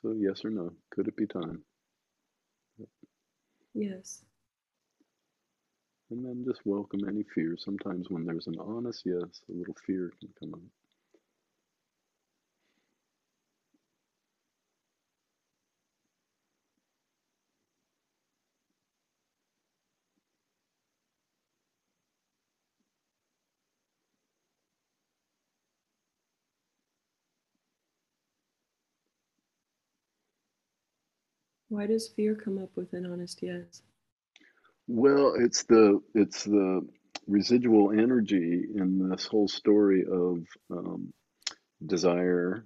So, 0.01 0.13
yes 0.13 0.45
or 0.45 0.49
no? 0.51 0.73
Could 0.91 1.07
it 1.07 1.15
be 1.17 1.27
time? 1.27 1.63
Yes. 3.73 4.23
And 6.11 6.23
then 6.23 6.45
just 6.45 6.63
welcome 6.63 7.07
any 7.09 7.23
fear. 7.23 7.57
Sometimes 7.57 8.11
when 8.11 8.23
there's 8.23 8.45
an 8.45 8.59
honest 8.59 9.03
yes, 9.03 9.41
a 9.49 9.51
little 9.53 9.73
fear 9.73 10.11
can 10.19 10.29
come 10.39 10.53
up. 10.53 10.61
Why 31.69 31.87
does 31.87 32.07
fear 32.07 32.35
come 32.35 32.59
up 32.59 32.75
with 32.75 32.93
an 32.93 33.03
honest 33.07 33.41
yes? 33.41 33.81
Well, 34.87 35.35
it's 35.39 35.63
the 35.65 36.01
it's 36.15 36.45
the 36.45 36.87
residual 37.27 37.91
energy 37.91 38.65
in 38.75 39.09
this 39.09 39.25
whole 39.27 39.47
story 39.47 40.03
of 40.05 40.45
um, 40.71 41.13
desire, 41.85 42.65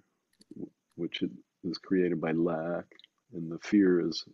which 0.95 1.23
is 1.65 1.77
created 1.79 2.21
by 2.21 2.33
lack, 2.33 2.85
and 3.33 3.51
the 3.51 3.59
fear 3.59 4.01
is, 4.07 4.25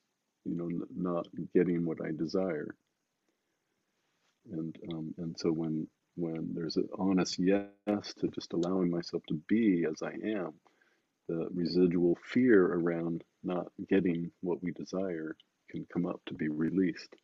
you 0.45 0.55
know, 0.57 0.67
n- 0.67 0.83
not 0.95 1.27
getting 1.55 1.85
what 1.85 1.99
I 2.05 2.11
desire. 2.11 2.75
And 4.51 4.75
um, 4.93 5.15
and 5.19 5.37
so 5.39 5.51
when 5.51 5.87
when 6.15 6.53
there's 6.53 6.77
an 6.77 6.89
honest 6.99 7.39
yes 7.39 8.13
to 8.19 8.27
just 8.29 8.53
allowing 8.53 8.91
myself 8.91 9.23
to 9.29 9.35
be 9.47 9.85
as 9.89 10.01
I 10.03 10.13
am, 10.27 10.53
the 11.29 11.47
residual 11.53 12.17
fear 12.25 12.65
around 12.65 13.23
not 13.43 13.67
getting 13.89 14.31
what 14.41 14.63
we 14.63 14.71
desire 14.73 15.35
can 15.71 15.85
come 15.93 16.05
up 16.07 16.21
to 16.27 16.35
be 16.35 16.49
released. 16.49 17.15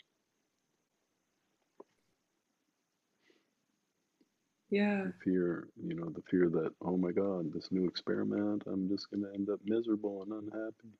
Yeah. 4.69 5.05
The 5.05 5.13
fear, 5.23 5.69
you 5.81 5.95
know, 5.95 6.09
the 6.09 6.23
fear 6.29 6.49
that, 6.49 6.71
oh 6.83 6.97
my 6.97 7.11
God, 7.11 7.53
this 7.53 7.71
new 7.71 7.87
experiment, 7.87 8.63
I'm 8.67 8.89
just 8.89 9.09
going 9.11 9.23
to 9.23 9.33
end 9.33 9.49
up 9.49 9.59
miserable 9.65 10.23
and 10.23 10.33
unhappy, 10.33 10.93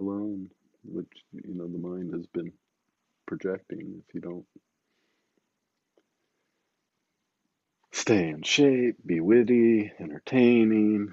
alone, 0.00 0.50
which, 0.84 1.08
you 1.32 1.54
know, 1.54 1.68
the 1.68 1.78
mind 1.78 2.14
has 2.14 2.26
been 2.26 2.52
projecting 3.26 4.02
if 4.08 4.14
you 4.14 4.20
don't 4.20 4.46
stay 7.92 8.28
in 8.30 8.42
shape, 8.42 8.96
be 9.06 9.20
witty, 9.20 9.92
entertaining, 10.00 11.12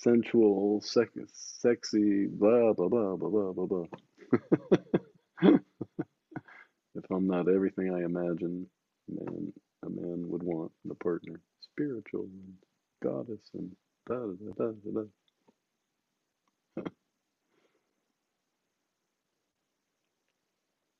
sensual, 0.00 0.82
sexy, 0.82 2.26
blah, 2.28 2.72
blah, 2.74 2.88
blah, 2.88 3.16
blah, 3.16 3.30
blah, 3.30 3.52
blah, 3.52 3.66
blah. 3.66 3.86
if 7.10 7.16
I'm 7.16 7.28
not 7.28 7.48
everything 7.48 7.94
I 7.94 8.04
imagine 8.04 8.66
man, 9.08 9.52
a 9.86 9.90
man 9.90 10.28
would 10.30 10.42
want 10.42 10.72
in 10.84 10.92
a 10.92 10.96
partner, 10.96 11.40
spiritual 11.60 12.24
and 12.24 12.54
goddess 13.02 13.42
and 13.54 13.70
da 14.08 14.16
da 14.16 14.52
da 14.58 14.72
da 14.72 14.92
da. 15.02 15.06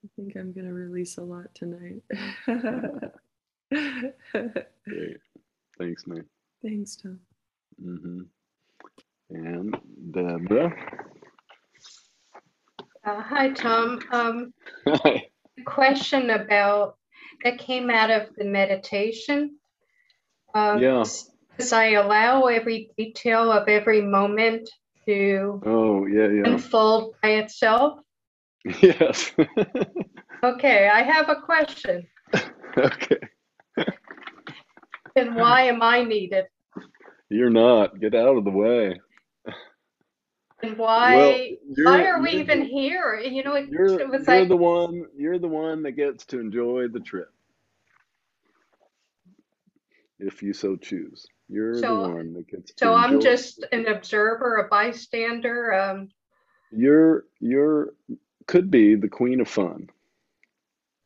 I 0.05 0.09
think 0.17 0.37
I'm 0.37 0.53
going 0.53 0.67
to 0.67 0.75
release 0.75 1.19
a 1.19 1.23
lot 1.25 1.55
tonight. 1.55 2.03
Great. 4.89 5.19
Thanks, 5.79 6.07
man. 6.07 6.25
Thanks, 6.63 6.97
Tom. 6.97 7.21
hmm 7.83 8.23
And 9.31 9.77
Deborah. 10.13 10.73
Uh, 13.07 13.23
hi, 13.23 13.51
Tom. 13.51 14.01
Um, 14.13 14.53
Hi. 14.89 15.28
Question 15.65 16.31
about 16.31 16.97
that 17.45 17.59
came 17.59 17.91
out 17.91 18.11
of 18.11 18.29
the 18.37 18.45
meditation. 18.45 19.57
Um, 20.55 20.79
Yeah. 20.79 21.05
Because 21.51 21.73
I 21.73 21.93
allow 21.95 22.45
every 22.45 22.91
detail 22.97 23.51
of 23.51 23.69
every 23.69 24.01
moment 24.01 24.71
to 25.07 25.61
Oh, 25.67 26.07
yeah, 26.07 26.29
yeah. 26.29 26.53
unfold 26.53 27.15
by 27.23 27.31
itself. 27.31 28.01
Yes. 28.83 29.33
Okay, 30.45 30.89
I 30.89 31.03
have 31.03 31.29
a 31.31 31.35
question. 31.43 32.07
okay. 32.77 33.19
And 35.17 35.35
why 35.35 35.63
am 35.63 35.83
I 35.83 36.05
needed? 36.05 36.45
You're 37.29 37.51
not. 37.51 37.99
Get 37.99 38.15
out 38.15 38.37
of 38.37 38.45
the 38.45 38.51
way. 38.53 39.01
And 40.63 40.77
why 40.77 41.17
Well, 41.17 41.49
why 41.85 42.03
you're- 42.03 42.21
we 42.21 42.31
even 42.31 42.63
here? 42.63 43.15
You 43.21 43.45
know, 43.45 43.55
it, 43.55 43.69
You're, 43.69 44.01
it 44.01 44.09
was 44.09 44.27
you're 44.27 44.41
like 44.41 44.49
the 44.49 44.57
one. 44.57 45.07
You're 45.17 45.39
the 45.39 45.47
one 45.49 45.83
that 45.85 45.93
gets 45.93 46.25
to 46.27 46.41
enjoy 46.41 46.89
the 46.89 46.99
trip, 47.01 47.33
if 50.19 50.43
you 50.43 50.53
so 50.53 50.77
choose. 50.77 51.27
You're 51.49 51.77
So- 51.79 52.03
the 52.03 52.09
one 52.15 52.33
that 52.35 52.49
gets. 52.49 52.73
To 52.73 52.79
So 52.87 52.95
I'm 52.95 53.21
just 53.21 53.65
an 53.73 53.87
observer, 53.87 54.57
a 54.57 54.69
bystander. 54.69 55.73
Um, 55.75 56.11
You're 56.73 57.25
you're 57.41 57.95
could 58.47 58.71
be 58.71 58.95
the 58.97 59.09
queen 59.09 59.41
of 59.41 59.49
fun, 59.49 59.89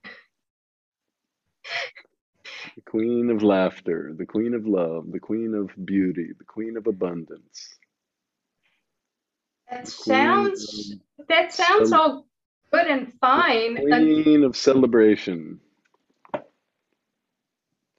the 2.74 2.82
queen 2.86 3.30
of 3.30 3.42
laughter, 3.42 4.12
the 4.16 4.26
queen 4.26 4.54
of 4.54 4.66
love, 4.66 5.10
the 5.12 5.20
queen 5.20 5.54
of 5.54 5.70
beauty, 5.84 6.30
the 6.38 6.44
queen 6.44 6.76
of 6.76 6.86
abundance. 6.86 7.71
That 9.72 9.88
sounds 9.88 10.94
that 11.28 11.52
sounds 11.52 11.92
all 11.92 12.26
good 12.72 12.86
and 12.86 13.12
fine. 13.20 13.76
queen 13.76 14.44
of 14.44 14.56
celebration. 14.56 15.60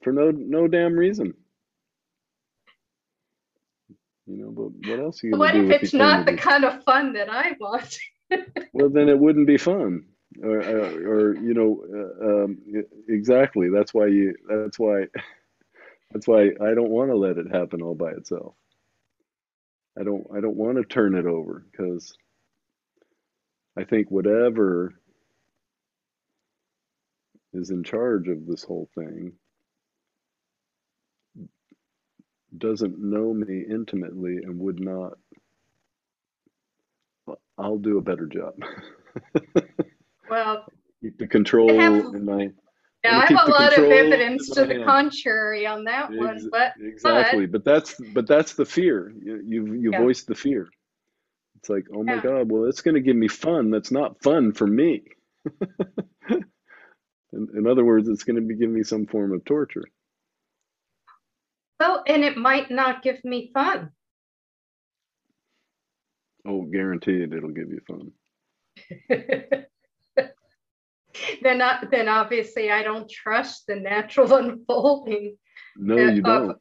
For 0.04 0.12
no 0.12 0.32
no 0.32 0.68
damn 0.68 0.94
reason. 0.94 1.34
You 4.26 4.38
know, 4.38 4.52
but 4.52 4.90
what 4.90 5.00
else 5.00 5.20
What 5.24 5.56
if 5.56 5.70
it's 5.70 5.94
not 5.94 6.26
the 6.26 6.38
kind 6.38 6.64
of 6.64 6.84
fun 6.84 7.14
that 7.14 7.30
I 7.30 7.56
want? 7.60 7.98
Well, 8.74 8.90
then 8.90 9.10
it 9.10 9.20
wouldn't 9.20 9.46
be 9.46 9.60
fun, 9.60 10.06
or, 10.42 10.58
or, 10.58 10.86
or 11.08 11.36
you 11.36 11.54
know, 11.54 11.86
uh, 11.94 12.44
um, 12.46 12.58
exactly. 13.08 13.70
That's 13.70 13.94
why 13.94 14.08
you. 14.08 14.34
That's 14.50 14.80
why. 14.80 15.06
That's 16.12 16.28
why 16.28 16.50
I 16.62 16.74
don't 16.74 16.90
want 16.90 17.12
to 17.12 17.16
let 17.16 17.38
it 17.38 17.52
happen 17.52 17.84
all 17.84 17.94
by 17.94 18.12
itself. 18.12 18.56
I 20.00 20.04
don't. 20.04 20.26
I 20.36 20.42
don't 20.42 20.58
want 20.58 20.78
to 20.78 20.86
turn 20.86 21.16
it 21.16 21.26
over 21.28 21.66
because 21.72 22.16
I 23.78 23.86
think 23.86 24.12
whatever 24.12 24.96
is 27.54 27.72
in 27.72 27.84
charge 27.84 28.28
of 28.30 28.46
this 28.48 28.64
whole 28.64 28.90
thing 28.96 29.34
doesn't 32.58 33.00
know 33.00 33.34
me 33.34 33.64
intimately 33.70 34.38
and 34.44 34.60
would 34.60 34.80
not. 34.80 35.14
I'll 37.58 37.78
do 37.80 37.98
a 37.98 38.02
better 38.04 38.28
job. 38.28 38.56
Well, 40.30 40.66
keep 41.02 41.18
the 41.20 41.28
control 41.28 41.70
have- 41.80 42.16
in 42.16 42.26
my 42.26 42.50
yeah, 43.04 43.18
I 43.20 43.26
have 43.30 43.48
a 43.48 43.52
lot 43.52 43.78
of 43.78 43.92
evidence 43.92 44.50
to 44.50 44.66
the 44.66 44.74
hand. 44.74 44.86
contrary 44.86 45.66
on 45.66 45.84
that 45.86 46.12
one, 46.14 46.48
but 46.52 46.74
exactly 46.82 47.46
but 47.46 47.64
that's 47.66 47.96
but 48.14 48.28
that's 48.28 48.54
the 48.54 48.66
fear 48.66 49.14
you 49.22 49.42
you, 49.46 49.74
you 49.74 49.92
Yeah. 49.92 50.00
voiced 50.00 50.28
the 50.28 50.36
fear 50.36 50.70
it's 51.58 51.70
like 51.70 51.86
oh 51.94 52.04
my 52.04 52.16
Yeah. 52.16 52.22
god 52.22 52.52
well 52.52 52.66
it's 52.66 52.82
going 52.82 52.96
to 52.96 53.02
give 53.02 53.16
me 53.16 53.28
fun 53.28 53.72
that's 53.72 53.92
not 53.92 54.22
fun 54.24 54.54
for 54.54 54.68
me 54.68 55.04
in, 56.30 56.46
in 57.34 57.68
other 57.68 57.84
words 57.86 58.08
it's 58.08 58.24
going 58.24 58.36
to 58.38 58.42
be 58.42 58.56
giving 58.56 58.74
me 58.76 58.84
some 58.84 59.06
form 59.06 59.34
of 59.34 59.44
torture 59.46 59.84
well, 61.80 62.04
and 62.08 62.24
it 62.24 62.38
might 62.38 62.72
not 62.72 63.04
give 63.04 63.24
me 63.26 63.52
fun. 63.54 63.92
oh 66.46 66.62
guaranteed 66.64 67.34
it'll 67.34 67.50
give 67.50 67.70
you 67.70 67.82
fun 67.88 68.12
then, 71.42 71.62
I, 71.62 71.84
then 71.92 72.08
obviously 72.10 72.72
I 72.72 72.84
don't 72.84 73.10
trust 73.10 73.68
the 73.68 73.76
natural 73.76 74.34
unfolding 74.42 75.38
no 75.78 75.96
Uh, 75.96 76.12
you 76.12 76.18
of- 76.20 76.24
don't 76.24 76.58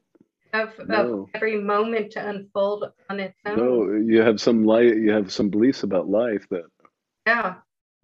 of, 0.54 0.78
of 0.80 0.88
No. 0.88 1.28
every 1.34 1.58
moment 1.60 2.12
to 2.12 2.28
unfold 2.28 2.84
on 3.08 3.20
its 3.20 3.38
own. 3.46 3.56
no 3.56 3.92
you 3.94 4.20
have 4.20 4.40
some 4.40 4.64
light 4.64 4.96
you 4.96 5.10
have 5.12 5.32
some 5.32 5.48
beliefs 5.48 5.82
about 5.82 6.08
life 6.08 6.46
that 6.50 6.66
Yeah, 7.26 7.54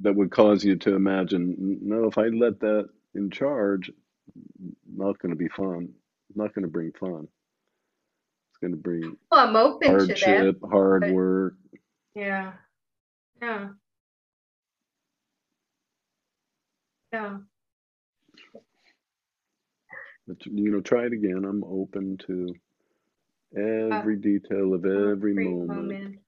that 0.00 0.14
would 0.14 0.30
cause 0.30 0.64
you 0.64 0.76
to 0.76 0.94
imagine 0.94 1.78
no 1.82 2.06
if 2.08 2.16
i 2.18 2.28
let 2.28 2.60
that 2.60 2.88
in 3.14 3.30
charge 3.30 3.90
not 5.02 5.18
going 5.18 5.30
to 5.30 5.36
be 5.36 5.48
fun 5.48 5.90
not 6.34 6.54
going 6.54 6.62
to 6.64 6.70
bring 6.70 6.92
fun 6.92 7.28
it's 8.50 8.58
going 8.62 8.70
to 8.72 8.76
bring 8.78 9.16
well, 9.30 9.46
I'm 9.48 9.56
open 9.56 9.92
to 9.98 10.06
that. 10.06 10.18
hardship 10.18 10.56
hard 10.70 11.02
but- 11.02 11.12
work 11.12 11.54
Yeah, 12.14 12.52
yeah, 13.42 13.68
yeah. 17.18 17.36
but 20.26 20.46
you 20.46 20.70
know 20.70 20.80
try 20.80 21.04
it 21.04 21.12
again 21.12 21.44
i'm 21.44 21.64
open 21.64 22.16
to 22.18 22.54
uh, 23.56 23.96
every 23.96 24.16
detail 24.16 24.74
of 24.74 24.84
every 24.84 25.34
moment 25.34 26.18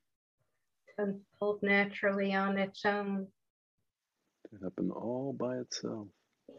to 0.86 1.02
unfold 1.02 1.62
naturally 1.62 2.34
on 2.34 2.58
its 2.58 2.84
own. 2.84 3.26
to 4.50 4.64
happen 4.64 4.90
all 4.90 5.34
by 5.38 5.56
itself 5.56 6.08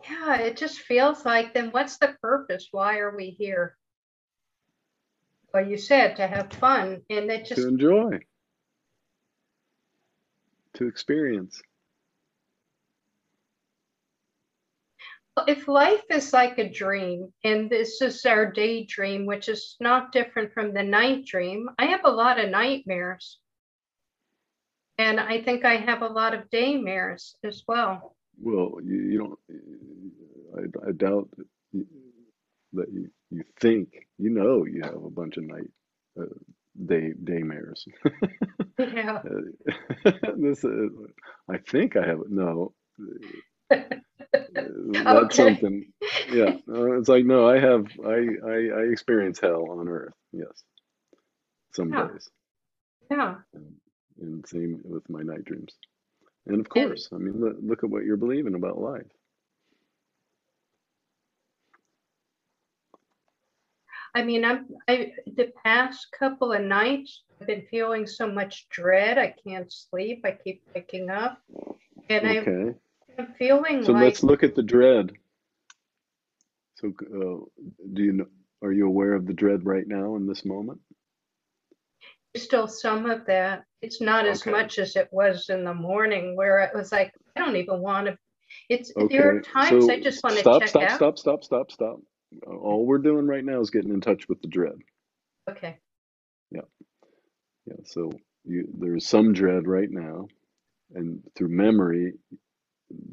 Yeah, 0.09 0.37
it 0.37 0.57
just 0.57 0.79
feels 0.79 1.25
like 1.25 1.53
then 1.53 1.71
what's 1.71 1.97
the 1.97 2.15
purpose? 2.21 2.69
Why 2.71 2.99
are 2.99 3.15
we 3.15 3.31
here? 3.31 3.75
Well, 5.53 5.67
you 5.67 5.77
said 5.77 6.15
to 6.15 6.27
have 6.27 6.53
fun, 6.53 7.01
and 7.09 7.29
it 7.29 7.45
just 7.45 7.61
to 7.61 7.67
enjoy 7.67 8.19
to 10.75 10.87
experience 10.87 11.61
if 15.47 15.67
life 15.67 16.03
is 16.09 16.33
like 16.33 16.57
a 16.57 16.69
dream, 16.69 17.31
and 17.43 17.69
this 17.69 18.01
is 18.01 18.25
our 18.25 18.51
daydream, 18.51 19.25
which 19.25 19.49
is 19.49 19.75
not 19.79 20.11
different 20.11 20.53
from 20.53 20.73
the 20.73 20.83
night 20.83 21.25
dream, 21.25 21.69
I 21.77 21.85
have 21.85 22.01
a 22.05 22.11
lot 22.11 22.39
of 22.39 22.49
nightmares. 22.49 23.39
And 24.97 25.19
I 25.19 25.41
think 25.41 25.65
I 25.65 25.77
have 25.77 26.01
a 26.01 26.07
lot 26.07 26.33
of 26.33 26.49
daymares 26.49 27.33
as 27.43 27.63
well. 27.67 28.15
well 28.39 28.77
you, 28.83 28.97
you 29.11 29.17
don't 29.17 29.39
I, 30.57 30.89
I 30.89 30.91
doubt 30.91 31.29
that 31.37 31.47
you, 31.71 31.87
that 32.73 32.91
you, 32.91 33.09
you 33.31 33.43
think 33.59 34.07
you 34.17 34.29
know 34.29 34.65
you 34.65 34.81
have 34.83 35.03
a 35.03 35.09
bunch 35.09 35.37
of 35.37 35.43
night 35.43 35.71
uh, 36.19 36.25
day 36.85 37.13
daymares 37.23 37.87
Yeah. 38.79 39.21
this 40.37 40.63
is, 40.63 40.91
I 41.49 41.57
think 41.57 41.95
I 41.95 42.05
have 42.05 42.19
no. 42.29 42.73
that's 44.31 44.69
okay. 45.07 45.35
something. 45.35 45.91
Yeah, 46.31 46.55
uh, 46.69 46.97
it's 46.97 47.09
like 47.09 47.25
no, 47.25 47.49
I 47.49 47.59
have 47.59 47.87
I, 48.05 48.27
I 48.45 48.69
I 48.79 48.81
experience 48.91 49.39
hell 49.39 49.67
on 49.69 49.87
earth. 49.87 50.13
Yes, 50.31 50.63
some 51.73 51.91
yeah. 51.91 52.07
days. 52.07 52.29
Yeah. 53.09 53.35
And, 53.53 53.75
and, 54.21 54.47
same 54.47 54.81
with 54.85 55.09
my 55.09 55.21
night 55.21 55.43
dreams, 55.43 55.73
and 56.47 56.59
of 56.59 56.69
course, 56.69 57.09
I 57.11 57.17
mean, 57.17 57.39
look, 57.41 57.57
look 57.61 57.83
at 57.83 57.89
what 57.89 58.05
you're 58.05 58.17
believing 58.17 58.55
about 58.55 58.79
life. 58.79 59.11
I 64.13 64.23
mean, 64.23 64.43
I'm 64.43 64.67
I 64.87 65.13
the 65.25 65.51
past 65.63 66.07
couple 66.17 66.51
of 66.53 66.61
nights 66.61 67.23
I've 67.39 67.47
been 67.47 67.65
feeling 67.71 68.05
so 68.05 68.31
much 68.31 68.67
dread. 68.69 69.17
I 69.17 69.33
can't 69.45 69.71
sleep. 69.71 70.21
I 70.25 70.31
keep 70.31 70.61
picking 70.73 71.09
up, 71.09 71.41
and 72.09 72.25
okay. 72.25 72.69
I 72.69 72.73
I'm 73.17 73.33
feeling 73.37 73.83
So 73.83 73.93
like 73.93 74.03
let's 74.03 74.23
look 74.23 74.43
at 74.43 74.55
the 74.55 74.63
dread. 74.63 75.11
So, 76.75 76.87
uh, 76.89 77.45
do 77.93 78.03
you 78.03 78.11
know, 78.13 78.25
are 78.63 78.71
you 78.71 78.87
aware 78.87 79.13
of 79.13 79.25
the 79.27 79.33
dread 79.33 79.65
right 79.65 79.87
now 79.87 80.15
in 80.15 80.27
this 80.27 80.45
moment? 80.45 80.79
There's 82.33 82.45
still 82.45 82.67
some 82.67 83.09
of 83.09 83.25
that. 83.27 83.63
It's 83.81 84.01
not 84.01 84.25
as 84.25 84.45
much 84.45 84.79
as 84.79 84.95
it 84.95 85.09
was 85.11 85.49
in 85.49 85.63
the 85.63 85.73
morning, 85.73 86.35
where 86.35 86.59
it 86.59 86.71
was 86.73 86.91
like 86.91 87.11
I 87.35 87.39
don't 87.39 87.55
even 87.57 87.81
want 87.81 88.07
to. 88.07 88.17
It's 88.69 88.93
there 88.93 89.29
are 89.29 89.39
Okay. 89.39 89.49
times 89.49 89.89
I 89.89 89.99
just 89.99 90.23
want 90.23 90.35
to 90.35 90.41
stop, 90.41 90.61
check 90.61 90.69
stop, 90.69 90.83
out. 90.83 90.95
stop, 90.95 91.17
stop, 91.17 91.43
stop, 91.43 91.71
stop. 91.71 91.99
Uh, 92.47 92.55
All 92.55 92.85
we're 92.85 92.99
doing 92.99 93.27
right 93.27 93.43
now 93.43 93.59
is 93.59 93.69
getting 93.69 93.93
in 93.93 94.01
touch 94.01 94.29
with 94.29 94.41
the 94.41 94.47
dread. 94.47 94.77
Okay. 95.49 95.77
Yeah. 96.51 96.61
Yeah. 97.65 97.75
So 97.83 98.11
you, 98.45 98.67
there's 98.77 99.07
some 99.07 99.33
dread 99.33 99.67
right 99.67 99.89
now, 99.89 100.27
and 100.93 101.21
through 101.35 101.49
memory, 101.49 102.13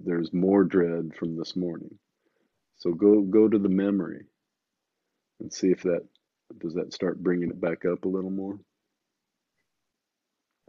there's 0.05 0.33
more 0.33 0.65
dread 0.65 1.13
from 1.19 1.37
this 1.37 1.57
morning. 1.57 1.99
So 2.79 2.93
go 2.93 3.23
go 3.23 3.49
to 3.49 3.59
the 3.59 3.69
memory 3.69 4.27
and 5.41 5.53
see 5.53 5.69
if 5.71 5.83
that 5.83 6.05
does 6.59 6.75
that 6.75 6.93
start 6.95 7.23
bringing 7.23 7.51
it 7.51 7.61
back 7.61 7.85
up 7.85 8.05
a 8.05 8.09
little 8.09 8.31
more. 8.31 8.59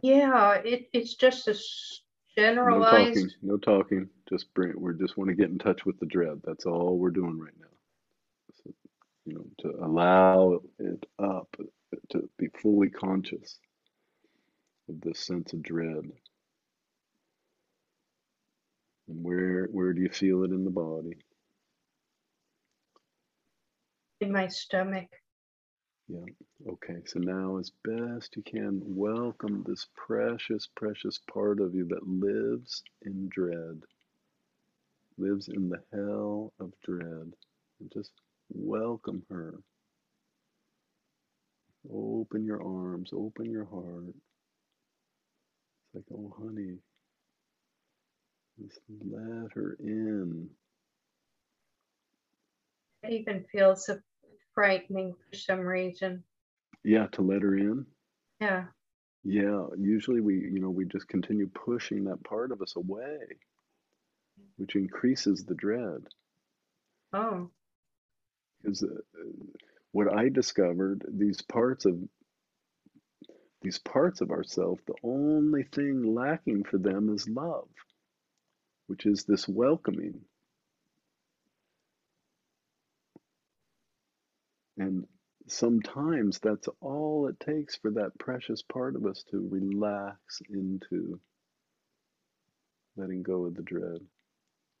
Yeah, 0.02 0.54
it, 0.64 0.88
it's 0.92 1.14
just 1.14 1.48
a 1.48 1.52
s- 1.52 2.00
No 2.62 2.82
talking, 2.84 3.30
no 3.42 3.56
talking. 3.58 4.08
Just 4.28 4.52
bring. 4.54 4.74
We 4.80 4.92
just 4.98 5.16
want 5.16 5.30
to 5.30 5.36
get 5.36 5.50
in 5.50 5.58
touch 5.58 5.86
with 5.86 5.98
the 6.00 6.06
dread. 6.06 6.40
That's 6.44 6.66
all 6.66 6.98
we're 6.98 7.10
doing 7.10 7.38
right 7.38 7.54
now. 7.60 7.66
So, 8.64 8.74
you 9.26 9.34
know, 9.34 9.46
to 9.60 9.84
allow 9.84 10.60
it 10.78 11.06
up, 11.18 11.56
to 12.10 12.28
be 12.38 12.48
fully 12.62 12.90
conscious 12.90 13.58
of 14.88 15.00
this 15.00 15.20
sense 15.20 15.52
of 15.54 15.62
dread. 15.62 16.10
And 19.10 19.24
where 19.24 19.66
where 19.66 19.92
do 19.92 20.02
you 20.02 20.10
feel 20.10 20.44
it 20.44 20.52
in 20.52 20.64
the 20.64 20.70
body? 20.70 21.16
in 24.20 24.32
my 24.32 24.48
stomach. 24.48 25.08
Yeah. 26.08 26.20
Okay. 26.68 26.98
So 27.06 27.20
now, 27.20 27.58
as 27.58 27.72
best 27.84 28.36
you 28.36 28.42
can, 28.42 28.82
welcome 28.84 29.64
this 29.66 29.86
precious, 29.96 30.68
precious 30.76 31.20
part 31.32 31.60
of 31.60 31.74
you 31.74 31.86
that 31.88 32.06
lives 32.06 32.82
in 33.02 33.28
dread, 33.30 33.82
lives 35.18 35.48
in 35.48 35.68
the 35.70 35.82
hell 35.92 36.52
of 36.60 36.72
dread. 36.84 37.32
And 37.80 37.92
just 37.92 38.12
welcome 38.50 39.24
her. 39.30 39.54
Open 41.90 42.44
your 42.44 42.62
arms, 42.62 43.10
open 43.14 43.50
your 43.50 43.66
heart. 43.66 44.14
It's 45.94 45.94
like, 45.94 46.04
oh, 46.12 46.34
honey, 46.38 46.76
just 48.60 48.80
let 48.88 49.52
her 49.52 49.76
in. 49.80 50.48
It 53.02 53.12
even 53.12 53.44
feels 53.50 53.88
a- 53.88 54.02
frightening 54.54 55.14
for 55.14 55.36
some 55.36 55.60
reason. 55.60 56.24
Yeah, 56.84 57.06
to 57.12 57.22
let 57.22 57.42
her 57.42 57.56
in. 57.56 57.86
Yeah. 58.40 58.64
Yeah, 59.24 59.66
usually 59.78 60.20
we, 60.20 60.34
you 60.36 60.60
know, 60.60 60.70
we 60.70 60.86
just 60.86 61.08
continue 61.08 61.48
pushing 61.48 62.04
that 62.04 62.24
part 62.24 62.52
of 62.52 62.62
us 62.62 62.76
away, 62.76 63.18
which 64.56 64.76
increases 64.76 65.44
the 65.44 65.54
dread. 65.54 66.02
Oh, 67.12 67.50
Because 68.62 68.82
uh, 68.82 68.88
what 69.92 70.12
I 70.14 70.28
discovered, 70.30 71.04
these 71.08 71.42
parts 71.42 71.84
of 71.84 71.98
these 73.62 73.78
parts 73.78 74.22
of 74.22 74.30
ourselves, 74.30 74.82
the 74.86 74.94
only 75.04 75.64
thing 75.64 76.14
lacking 76.14 76.64
for 76.64 76.78
them 76.78 77.12
is 77.14 77.28
love, 77.28 77.68
which 78.90 79.06
is 79.06 79.24
this 79.24 79.48
welcoming. 79.48 80.20
And 84.78 85.06
sometimes 85.48 86.40
that's 86.40 86.68
all 86.80 87.28
it 87.28 87.40
takes 87.40 87.76
for 87.76 87.92
that 87.92 88.18
precious 88.18 88.62
part 88.62 88.96
of 88.96 89.06
us 89.06 89.24
to 89.30 89.48
relax 89.50 90.40
into 90.50 91.20
letting 92.96 93.22
go 93.22 93.46
of 93.46 93.54
the 93.56 93.62
dread, 93.62 94.00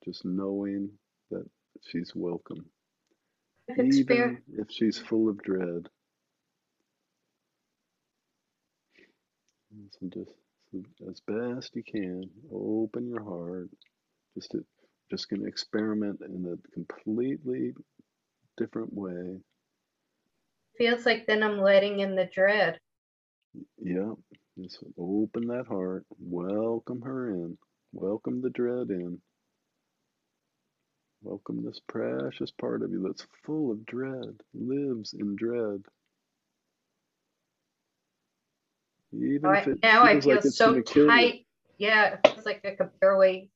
just 0.04 0.24
knowing 0.24 0.90
that 1.30 1.46
she's 1.82 2.12
welcome, 2.14 2.66
even 3.76 3.86
experienced. 3.86 4.42
if 4.58 4.68
she's 4.70 4.98
full 4.98 5.28
of 5.28 5.42
dread. 5.42 5.88
So 10.00 10.08
just 10.12 10.32
so 10.72 10.82
as 11.10 11.20
best 11.26 11.76
you 11.76 11.84
can, 11.84 12.30
open 12.52 13.08
your 13.08 13.24
heart. 13.24 13.70
Just 14.34 14.52
to, 14.52 14.64
just 15.10 15.28
going 15.28 15.42
to 15.42 15.48
experiment 15.48 16.20
in 16.20 16.46
a 16.46 16.72
completely 16.74 17.72
different 18.56 18.92
way. 18.92 19.38
Feels 20.78 21.04
like 21.04 21.26
then 21.26 21.42
I'm 21.42 21.60
letting 21.60 22.00
in 22.00 22.14
the 22.14 22.28
dread. 22.32 22.78
Yeah, 23.82 24.12
just 24.58 24.78
open 24.98 25.48
that 25.48 25.66
heart. 25.66 26.06
Welcome 26.20 27.02
her 27.02 27.30
in. 27.30 27.58
Welcome 27.92 28.40
the 28.40 28.50
dread 28.50 28.90
in. 28.90 29.20
Welcome 31.22 31.64
this 31.64 31.80
precious 31.86 32.50
part 32.50 32.82
of 32.82 32.92
you 32.92 33.02
that's 33.06 33.26
full 33.44 33.70
of 33.72 33.84
dread, 33.84 34.40
lives 34.54 35.12
in 35.12 35.36
dread. 35.36 35.82
Even 39.12 39.54
if 39.54 39.66
it 39.66 39.78
now 39.82 40.02
I 40.02 40.18
feel 40.18 40.36
like 40.36 40.44
it's 40.44 40.56
so 40.56 40.76
you. 40.76 40.82
tight. 40.82 41.46
Yeah, 41.76 42.14
it 42.14 42.20
feels 42.26 42.46
like 42.46 42.64
I 42.64 42.70
could 42.70 42.90
barely, 43.00 43.50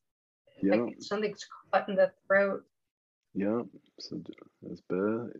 Yeah, 0.64 0.84
like 0.84 0.96
something's 1.00 1.46
caught 1.72 1.88
in 1.88 1.96
the 1.96 2.12
throat. 2.28 2.64
yeah. 3.34 3.62
So 4.00 4.20
as 4.72 4.80
best, 4.82 5.38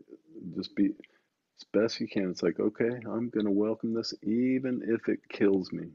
just 0.55 0.75
be 0.75 0.87
as 0.87 1.65
best 1.73 1.99
you 2.01 2.07
can. 2.07 2.31
It's 2.31 2.43
like, 2.43 2.59
okay, 2.59 2.89
I'm 2.89 3.29
going 3.29 3.45
to 3.45 3.51
welcome 3.51 3.93
this 3.93 4.13
even 4.23 4.81
if 4.87 5.09
it 5.09 5.19
kills 5.29 5.71
me. 5.73 5.87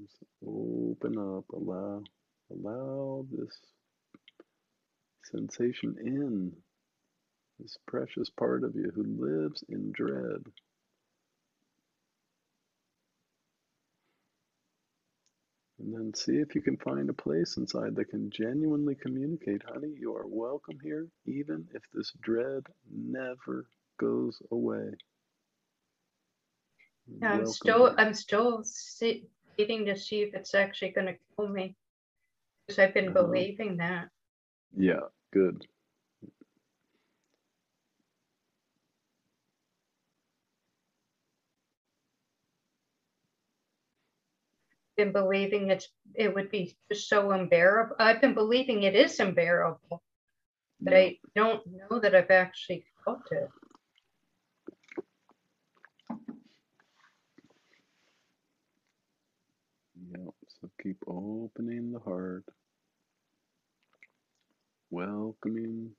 Just 0.00 0.18
open 0.46 1.18
up, 1.18 1.44
allow, 1.54 2.02
allow 2.52 3.26
this 3.32 3.58
sensation 5.32 5.96
in. 6.04 6.52
This 7.60 7.78
precious 7.86 8.30
part 8.30 8.64
of 8.64 8.74
you 8.76 8.92
who 8.94 9.04
lives 9.04 9.64
in 9.68 9.92
dread. 9.92 10.42
And 15.80 15.94
then 15.94 16.12
see 16.14 16.36
if 16.36 16.54
you 16.54 16.60
can 16.60 16.76
find 16.76 17.08
a 17.08 17.14
place 17.14 17.56
inside 17.56 17.96
that 17.96 18.10
can 18.10 18.30
genuinely 18.30 18.94
communicate, 18.94 19.62
honey, 19.66 19.94
you 19.98 20.14
are 20.14 20.26
welcome 20.26 20.78
here, 20.82 21.08
even 21.24 21.66
if 21.74 21.82
this 21.94 22.12
dread 22.20 22.64
never 22.92 23.66
goes 23.98 24.42
away. 24.50 24.90
Yeah, 27.20 27.32
I'm 27.32 27.46
still, 27.46 27.86
here. 27.86 27.94
I'm 27.98 28.14
still 28.14 28.62
sit, 28.62 29.22
waiting 29.58 29.86
to 29.86 29.96
see 29.96 30.20
if 30.22 30.34
it's 30.34 30.54
actually 30.54 30.90
going 30.90 31.06
to 31.06 31.16
kill 31.36 31.48
me. 31.48 31.74
Because 32.66 32.78
I've 32.78 32.94
been 32.94 33.08
Uh-huh. 33.08 33.26
believing 33.26 33.78
that. 33.78 34.08
Yeah, 34.76 35.08
good. 35.32 35.66
Been 45.00 45.12
believing 45.12 45.70
it's, 45.70 45.88
it 46.14 46.34
would 46.34 46.50
be 46.50 46.76
just 46.92 47.08
so 47.08 47.30
unbearable. 47.30 47.96
I've 47.98 48.20
been 48.20 48.34
believing 48.34 48.82
it 48.82 48.94
is 48.94 49.18
unbearable, 49.18 50.02
but 50.78 50.94
I 50.94 51.16
don't 51.34 51.62
know 51.66 52.00
that 52.00 52.14
I've 52.14 52.30
actually 52.30 52.84
felt 53.02 53.22
it. 53.30 53.48
yeah. 60.10 60.30
So 60.60 60.68
keep 60.82 60.98
opening 61.06 61.92
the 61.92 62.00
heart, 62.00 62.44
welcoming 64.90 65.92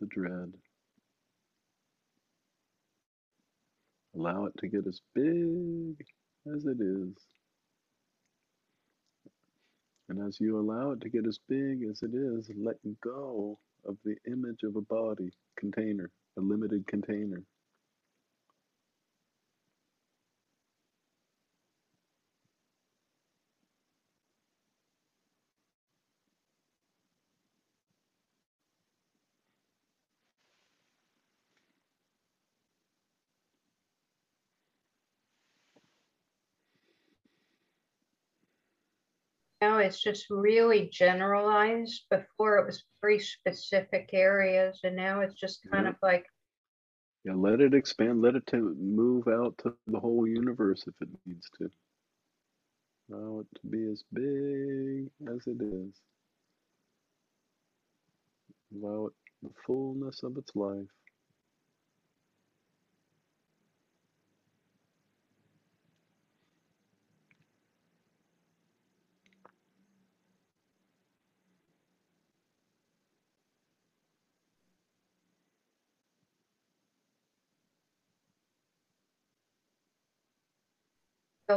the 0.00 0.06
dread. 0.06 0.52
Allow 4.14 4.46
it 4.46 4.54
to 4.58 4.68
get 4.68 4.86
as 4.86 5.00
big 5.14 6.04
as 6.54 6.66
it 6.66 6.80
is. 6.80 7.14
And 10.08 10.26
as 10.26 10.38
you 10.40 10.58
allow 10.58 10.92
it 10.92 11.00
to 11.02 11.08
get 11.08 11.26
as 11.26 11.38
big 11.48 11.84
as 11.90 12.02
it 12.02 12.14
is, 12.14 12.50
let 12.56 12.76
go 13.02 13.58
of 13.86 13.96
the 14.04 14.16
image 14.26 14.62
of 14.64 14.76
a 14.76 14.82
body 14.82 15.30
container, 15.58 16.10
a 16.38 16.40
limited 16.40 16.86
container. 16.86 17.42
Now 39.62 39.78
it's 39.78 40.02
just 40.02 40.26
really 40.28 40.90
generalized. 40.92 42.02
Before 42.10 42.58
it 42.58 42.66
was 42.66 42.84
very 43.00 43.20
specific 43.20 44.10
areas, 44.12 44.80
and 44.82 44.96
now 44.96 45.20
it's 45.20 45.34
just 45.34 45.60
kind 45.70 45.84
Yeah. 45.84 45.90
of 45.90 45.96
like, 46.02 46.26
Yeah, 47.24 47.34
let 47.34 47.60
it 47.60 47.72
expand. 47.72 48.20
Let 48.20 48.34
it 48.34 48.44
to 48.48 48.74
move 48.74 49.28
out 49.28 49.56
to 49.58 49.78
the 49.86 50.00
whole 50.00 50.26
universe 50.26 50.84
if 50.88 51.00
it 51.00 51.08
needs 51.24 51.48
to. 51.58 51.70
Allow 53.08 53.40
it 53.40 53.46
to 53.60 53.66
be 53.68 53.84
as 53.88 54.02
big 54.12 55.08
as 55.28 55.46
it 55.46 55.62
is. 55.62 56.02
Allow 58.74 59.06
it 59.06 59.12
the 59.42 59.50
fullness 59.64 60.24
of 60.24 60.36
its 60.36 60.56
life. 60.56 60.90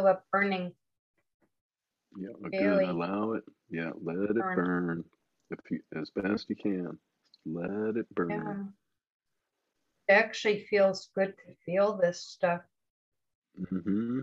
A 0.04 0.22
burning. 0.32 0.74
Yeah, 2.18 2.50
good. 2.50 2.84
Allow 2.84 3.34
it. 3.34 3.44
Yeah, 3.70 3.92
let 4.02 4.18
it 4.18 4.36
Burn. 4.36 4.56
burn. 4.56 5.04
If 5.52 5.60
you, 5.70 5.80
as 5.96 6.10
best 6.10 6.50
you 6.50 6.56
can, 6.56 6.98
let 7.46 7.98
it 7.98 8.08
burn. 8.16 8.30
Yeah. 10.08 10.16
It 10.16 10.20
actually 10.20 10.66
feels 10.70 11.10
good 11.16 11.34
to 11.38 11.56
feel 11.66 11.98
this 11.98 12.22
stuff. 12.22 12.62
hmm 13.70 14.22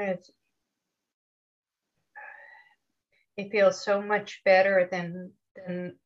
It's, 0.00 0.30
it 3.36 3.50
feels 3.52 3.84
so 3.84 4.00
much 4.00 4.40
better 4.44 4.88
than 4.90 5.32
than 5.54 5.96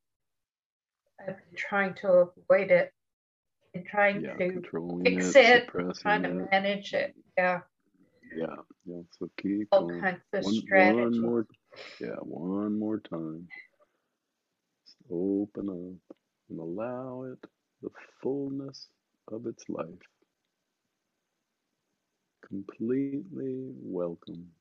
I've 1.19 1.37
been 1.37 1.55
trying 1.55 1.93
to 1.95 2.07
avoid 2.09 2.71
it 2.71 2.91
and 3.73 3.85
trying 3.85 4.21
Yeah, 4.21 4.35
to 4.37 4.61
fix 5.03 5.35
it, 5.35 5.69
it, 5.73 5.73
trying 6.01 6.23
to 6.23 6.29
it. 6.29 6.51
manage 6.51 6.93
it. 6.93 7.15
Yeah, 7.37 7.61
Yeah, 8.35 8.55
yeah. 8.85 9.01
So 9.17 9.29
keep 9.37 9.69
all 9.71 9.89
kinds 10.01 10.21
of 10.33 10.43
One, 10.43 10.55
strategies. 10.55 10.97
one 10.97 11.21
more, 11.21 11.47
yeah, 12.01 12.17
one 12.21 12.77
more 12.77 12.99
time. 12.99 13.47
Just 14.85 14.97
open 15.09 15.69
up 15.69 16.17
and 16.49 16.59
allow 16.59 17.23
it 17.23 17.39
the 17.81 17.89
fullness 18.21 18.87
of 19.31 19.45
its 19.47 19.69
life. 19.69 19.87
Completely 22.47 23.73
welcome. 23.81 24.51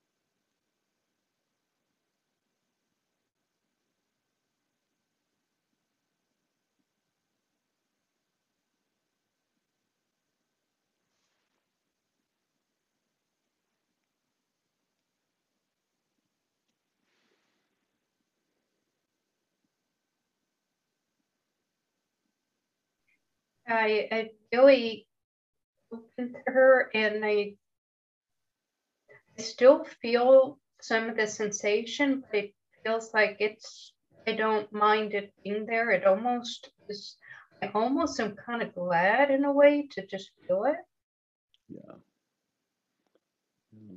I 23.67 24.09
I 24.13 24.31
really 24.53 25.07
open 25.93 26.35
to 26.35 26.53
her 26.53 26.91
and 26.95 27.25
I 27.25 27.57
I 29.39 29.43
still 29.43 29.85
feel 29.85 30.59
some 30.81 31.09
of 31.11 31.17
the 31.17 31.27
sensation, 31.27 32.25
but 32.31 32.45
it 32.45 32.55
feels 32.85 33.13
like 33.15 33.37
it's 33.41 33.93
I 34.27 34.33
don't 34.33 34.73
mind 34.73 35.15
it 35.15 35.33
being 35.43 35.67
there. 35.67 35.91
It 35.91 36.07
almost 36.07 36.71
is 36.89 37.17
I 37.63 37.69
almost 37.75 38.21
am 38.21 38.37
kind 38.37 38.63
of 38.63 38.75
glad 38.75 39.31
in 39.31 39.45
a 39.45 39.53
way 39.53 39.89
to 39.93 40.07
just 40.07 40.31
feel 40.47 40.65
it. 40.65 40.77
Yeah. 41.69 41.95
Yeah. 43.73 43.97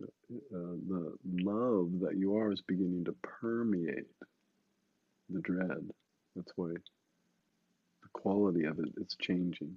Uh, 0.00 0.76
the 0.88 1.14
love 1.24 2.00
that 2.00 2.16
you 2.16 2.36
are 2.36 2.52
is 2.52 2.62
beginning 2.62 3.04
to 3.04 3.12
permeate 3.22 4.06
the 5.28 5.40
dread. 5.40 5.90
That's 6.36 6.52
why 6.56 6.68
the 6.70 8.08
quality 8.12 8.64
of 8.64 8.78
it 8.78 8.88
is 8.96 9.16
changing. 9.20 9.76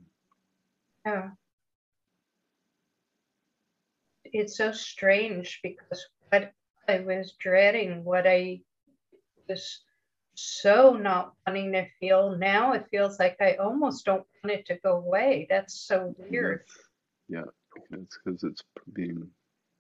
Yeah. 1.05 1.29
It's 4.25 4.57
so 4.57 4.71
strange 4.71 5.59
because 5.61 6.05
what 6.29 6.51
I 6.89 6.99
was 6.99 7.33
dreading, 7.39 8.03
what 8.03 8.27
I 8.27 8.61
was 9.47 9.81
so 10.33 10.93
not 10.93 11.33
wanting 11.45 11.71
to 11.73 11.85
feel, 11.99 12.37
now 12.37 12.73
it 12.73 12.87
feels 12.89 13.19
like 13.19 13.37
I 13.39 13.53
almost 13.53 14.05
don't 14.05 14.25
want 14.43 14.59
it 14.59 14.65
to 14.67 14.79
go 14.83 14.97
away. 14.97 15.47
That's 15.49 15.79
so 15.79 16.15
mm-hmm. 16.19 16.31
weird. 16.31 16.63
Yeah, 17.29 17.45
it's 17.91 18.19
because 18.23 18.43
it's 18.43 18.63
being 18.93 19.27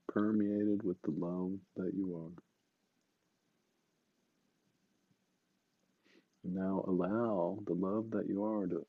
permeated 0.07 0.83
with 0.83 1.01
the 1.01 1.11
love 1.11 1.53
that 1.75 1.93
you 1.93 2.15
are. 2.15 2.41
Now 6.43 6.85
allow 6.87 7.57
the 7.65 7.73
love 7.73 8.11
that 8.11 8.29
you 8.29 8.43
are 8.43 8.67
to 8.67 8.85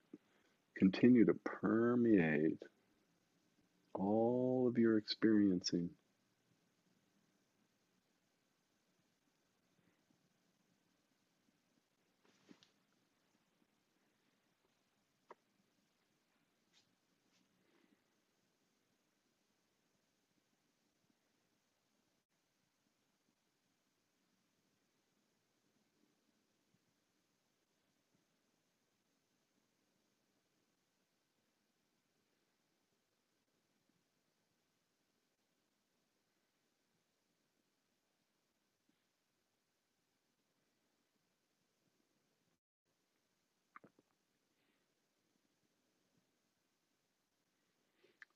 continue 0.79 1.27
to 1.27 1.35
permeate 1.45 2.59
all 3.95 4.67
of 4.69 4.79
your 4.79 4.99
experiencing. 4.99 5.91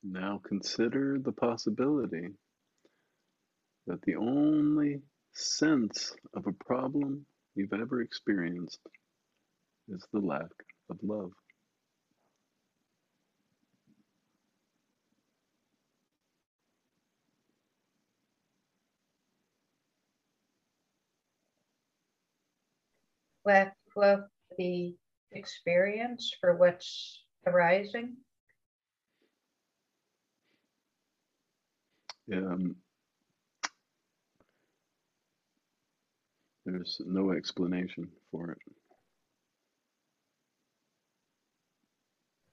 Now 0.02 0.40
consider 0.46 1.18
the 1.22 1.32
possibility 1.32 2.28
that 3.86 4.00
the 4.02 4.16
only 4.16 5.02
sense 5.32 6.14
of 6.34 6.46
a 6.46 6.52
problem 6.64 7.26
you've 7.54 7.72
ever 7.72 8.00
experienced 8.00 8.80
is 9.88 10.06
the 10.12 10.20
lack 10.20 10.50
of 10.88 10.98
love. 11.02 11.32
Lack 23.44 23.74
of 23.96 24.20
the 24.56 24.94
experience 25.32 26.32
for 26.40 26.56
what's 26.56 27.24
arising. 27.46 28.16
Um, 32.32 32.76
there's 36.64 37.00
no 37.04 37.32
explanation 37.32 38.08
for 38.30 38.52
it. 38.52 38.58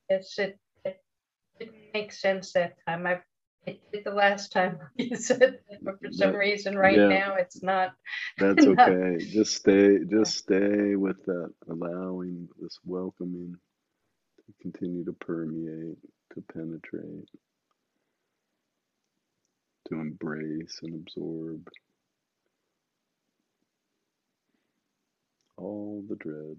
Yes, 0.09 0.35
it, 0.39 0.57
it 0.85 1.01
didn't 1.59 1.75
make 1.93 2.13
sense 2.13 2.53
that 2.53 2.75
time. 2.87 3.05
I 3.05 3.19
did 3.91 4.05
the 4.05 4.11
last 4.11 4.51
time 4.53 4.79
you 4.95 5.15
said 5.17 5.39
that, 5.69 5.83
but 5.83 5.99
for 6.01 6.11
some 6.11 6.31
That- 6.31 6.37
reason 6.37 6.77
right 6.77 6.97
yeah. 6.97 7.07
now 7.07 7.35
it's 7.35 7.61
not. 7.61 7.93
That's 8.37 8.65
Not- 8.65 8.89
okay. 8.89 9.25
Just 9.25 9.55
stay, 9.55 9.99
just 10.09 10.37
stay 10.37 10.95
with 10.95 11.23
that, 11.25 11.53
allowing 11.69 12.47
this 12.61 12.79
welcoming 12.85 13.55
to 14.45 14.53
continue 14.61 15.03
to 15.05 15.13
permeate, 15.13 15.97
to 16.33 16.41
penetrate, 16.53 17.27
to 19.89 19.95
embrace 19.95 20.79
and 20.83 20.95
absorb 20.95 21.67
all 25.57 26.03
the 26.09 26.15
dread. 26.15 26.57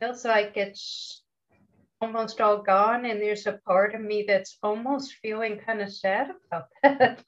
Feels 0.00 0.24
like 0.24 0.56
it's 0.56 1.22
almost 2.00 2.40
all 2.40 2.62
gone 2.62 3.04
and 3.06 3.20
there's 3.20 3.46
a 3.46 3.60
part 3.66 3.94
of 3.94 4.00
me 4.00 4.24
that's 4.26 4.58
almost 4.62 5.14
feeling 5.22 5.58
kind 5.58 5.80
of 5.80 5.92
sad 5.92 6.28
about 6.50 6.68
that 6.82 7.24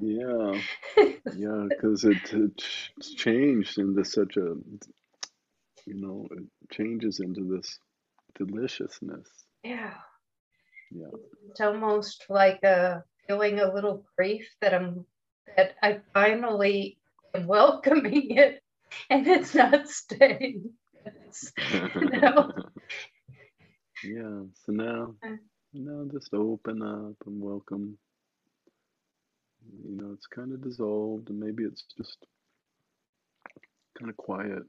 Yeah, 0.00 0.60
yeah, 1.32 1.66
because 1.68 2.04
it, 2.04 2.32
it's 2.32 3.14
changed 3.14 3.78
into 3.78 4.04
such 4.04 4.36
a, 4.36 4.54
you 5.86 5.94
know, 5.94 6.26
it 6.30 6.44
changes 6.70 7.20
into 7.20 7.44
this 7.44 7.78
deliciousness. 8.36 9.28
yeah 9.64 9.94
Yeah. 10.90 11.08
it's 11.50 11.60
almost 11.60 12.24
like 12.28 12.62
a 12.62 13.02
feeling 13.26 13.60
a 13.60 13.72
little 13.72 14.04
grief 14.16 14.48
that 14.60 14.74
i'm 14.74 15.04
that 15.56 15.74
i 15.82 16.00
finally 16.14 16.98
am 17.34 17.46
welcoming 17.46 18.36
it 18.36 18.62
and 19.10 19.26
it's 19.26 19.54
not 19.54 19.88
staying 19.88 20.70
Know? 21.94 22.52
yeah. 24.04 24.42
So 24.64 24.72
now, 24.72 25.14
now 25.74 26.04
just 26.12 26.32
open 26.34 26.82
up 26.82 27.16
and 27.26 27.40
welcome. 27.40 27.98
You 29.84 29.96
know, 29.96 30.12
it's 30.14 30.26
kind 30.26 30.52
of 30.52 30.62
dissolved, 30.62 31.30
and 31.30 31.38
maybe 31.38 31.64
it's 31.64 31.84
just 31.96 32.18
kind 33.98 34.10
of 34.10 34.16
quiet, 34.16 34.62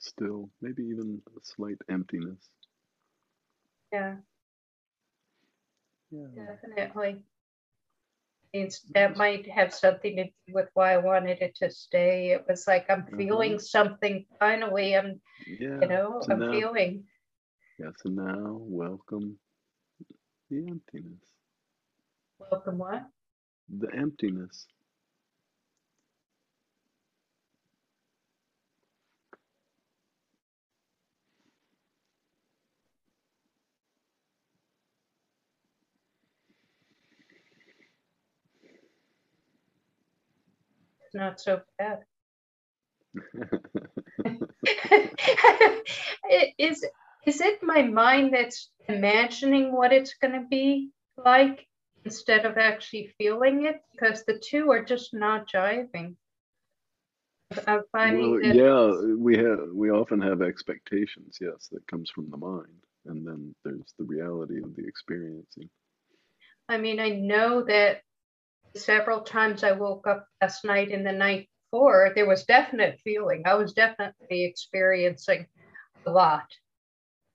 still. 0.00 0.50
Maybe 0.62 0.84
even 0.84 1.20
a 1.36 1.40
slight 1.42 1.78
emptiness. 1.90 2.38
yeah 3.92 4.16
Yeah. 6.10 6.26
Definitely. 6.34 7.22
It's, 8.62 8.80
that 8.94 9.16
might 9.16 9.48
have 9.50 9.72
something 9.72 10.16
to 10.16 10.24
do 10.24 10.54
with 10.54 10.68
why 10.74 10.94
I 10.94 10.98
wanted 10.98 11.42
it 11.42 11.54
to 11.56 11.70
stay. 11.70 12.32
It 12.32 12.44
was 12.48 12.66
like 12.66 12.86
I'm 12.88 13.02
mm-hmm. 13.02 13.16
feeling 13.16 13.58
something 13.58 14.24
finally. 14.38 14.96
I'm, 14.96 15.20
Yeah. 15.46 15.80
you 15.80 15.88
know, 15.88 16.20
so 16.22 16.32
I'm 16.32 16.40
now- 16.40 16.52
feeling. 16.52 17.04
Yeah, 17.78 17.90
so 18.02 18.08
now 18.08 18.56
welcome 18.60 19.38
the 20.48 20.66
emptiness. 20.66 21.20
Welcome, 22.38 22.78
what? 22.78 23.04
The 23.68 23.88
emptiness. 23.94 24.66
Not 41.16 41.40
so 41.40 41.62
bad. 41.78 42.04
is 46.58 46.84
is 47.26 47.40
it 47.40 47.62
my 47.62 47.82
mind 47.82 48.32
that's 48.32 48.70
imagining 48.88 49.72
what 49.72 49.92
it's 49.92 50.14
going 50.14 50.34
to 50.34 50.46
be 50.48 50.90
like 51.16 51.66
instead 52.04 52.46
of 52.46 52.56
actually 52.56 53.12
feeling 53.18 53.66
it? 53.66 53.80
Because 53.92 54.24
the 54.24 54.38
two 54.38 54.70
are 54.70 54.84
just 54.84 55.12
not 55.12 55.48
jiving. 55.48 56.14
I'm 57.66 57.82
finding 57.92 58.30
well, 58.32 58.40
that 58.42 58.54
yeah, 58.54 59.14
we 59.16 59.36
have 59.38 59.68
we 59.72 59.90
often 59.90 60.20
have 60.20 60.42
expectations, 60.42 61.38
yes, 61.40 61.68
that 61.72 61.86
comes 61.86 62.10
from 62.10 62.30
the 62.30 62.36
mind, 62.36 62.82
and 63.06 63.26
then 63.26 63.54
there's 63.64 63.94
the 63.98 64.04
reality 64.04 64.58
of 64.62 64.74
the 64.74 64.86
experiencing. 64.86 65.68
I 66.68 66.78
mean, 66.78 66.98
I 66.98 67.10
know 67.10 67.62
that 67.62 68.02
several 68.76 69.20
times 69.20 69.64
I 69.64 69.72
woke 69.72 70.06
up 70.06 70.26
last 70.40 70.64
night 70.64 70.90
and 70.90 71.06
the 71.06 71.12
night 71.12 71.48
before, 71.70 72.12
there 72.14 72.26
was 72.28 72.44
definite 72.44 73.00
feeling. 73.02 73.42
I 73.46 73.54
was 73.54 73.72
definitely 73.72 74.44
experiencing 74.44 75.46
a 76.06 76.10
lot. 76.10 76.46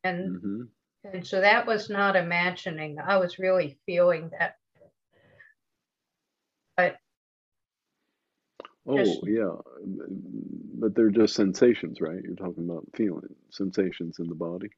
And 0.03 0.39
hmm 0.41 0.61
and 1.03 1.25
so 1.25 1.41
that 1.41 1.65
was 1.65 1.89
not 1.89 2.15
imagining. 2.15 2.97
I 2.99 3.17
was 3.17 3.39
really 3.39 3.79
feeling 3.87 4.29
that. 4.37 4.55
But 6.77 6.97
Oh, 8.87 8.97
Just- 8.97 9.27
yeah, 9.27 9.55
but 10.79 10.95
they're 10.95 11.09
just 11.11 11.35
sensations, 11.35 12.01
right? 12.01 12.21
You're 12.23 12.35
talking 12.35 12.67
about 12.69 12.87
feeling 12.95 13.35
sensations 13.51 14.19
in 14.19 14.27
the 14.27 14.35
body. 14.35 14.69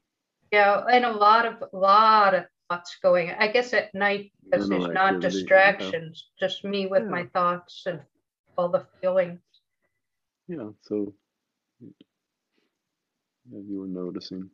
Yeah, 0.52 0.84
and 0.92 1.06
a 1.06 1.12
lot 1.12 1.46
of 1.46 1.64
a 1.74 1.78
lot 1.78 2.36
of 2.36 2.46
thoughts 2.74 2.98
going. 3.02 3.32
I 3.32 3.48
guess 3.48 3.74
at 3.74 3.94
night 3.94 4.32
because 4.44 4.70
Mental 4.70 4.88
there's 4.88 4.96
not 4.96 5.16
activity, 5.16 5.38
yeah. 5.38 5.42
distractions, 5.42 6.28
just 6.40 6.64
me 6.64 6.88
with 6.88 7.06
my 7.06 7.26
thoughts 7.34 7.84
and 7.86 8.02
all 8.58 8.70
the 8.70 8.86
feelings. 9.02 9.40
Yeah, 10.48 10.70
so 10.82 11.14
yeah, 11.82 13.60
you 13.68 13.82
were 13.82 13.88
noticing 13.88 14.50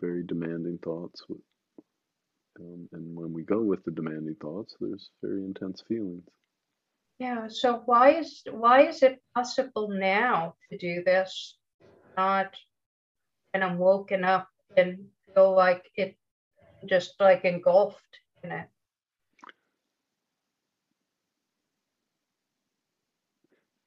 very 0.00 0.24
demanding 0.24 0.78
thoughts, 0.78 1.22
with, 1.28 1.38
um, 2.60 2.88
and 2.92 3.16
when 3.16 3.32
we 3.32 3.42
go 3.42 3.60
with 3.60 3.84
the 3.84 3.90
demanding 3.90 4.36
thoughts, 4.40 4.74
there's 4.80 5.10
very 5.22 5.44
intense 5.44 5.82
feelings. 5.86 6.24
Yeah, 7.18 7.48
so 7.48 7.82
why 7.86 8.18
is 8.18 8.42
why 8.50 8.88
is 8.88 9.02
it 9.02 9.22
possible 9.34 9.88
now 9.88 10.54
to 10.70 10.78
do 10.78 11.02
this? 11.04 11.56
Not 12.16 12.54
and 13.54 13.62
I'm 13.62 13.78
woken 13.78 14.24
up 14.24 14.48
and 14.76 15.06
feel 15.34 15.54
like 15.54 15.84
it 15.96 16.16
just 16.86 17.14
like 17.20 17.44
engulfed 17.44 18.18
in 18.42 18.52
it. 18.52 18.68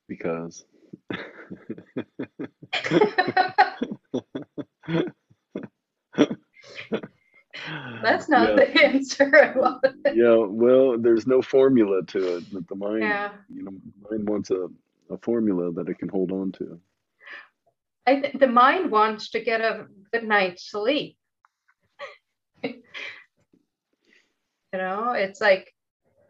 Because 0.07 0.65
That's 8.01 8.30
not 8.30 8.49
yeah, 8.49 8.55
the 8.55 8.84
answer 8.84 9.55
yeah, 10.13 10.35
well, 10.35 10.97
there's 10.97 11.26
no 11.26 11.41
formula 11.41 12.03
to 12.03 12.38
it, 12.38 12.43
but 12.53 12.67
the 12.67 12.76
mind, 12.76 13.01
Yeah. 13.01 13.31
you 13.53 13.63
know, 13.63 13.72
mind 14.09 14.30
wants 14.30 14.51
a, 14.51 14.67
a 15.09 15.17
formula 15.17 15.72
that 15.73 15.89
it 15.89 15.97
can 15.97 16.09
hold 16.09 16.31
on 16.31 16.51
to. 16.53 16.80
I 18.05 18.22
th- 18.22 18.35
the 18.39 18.47
mind 18.47 18.91
wants 18.91 19.30
to 19.31 19.39
get 19.39 19.61
a 19.61 19.88
good 20.11 20.23
night's 20.23 20.69
sleep. 20.69 21.17
Know, 24.77 25.11
it's 25.11 25.41
like 25.41 25.73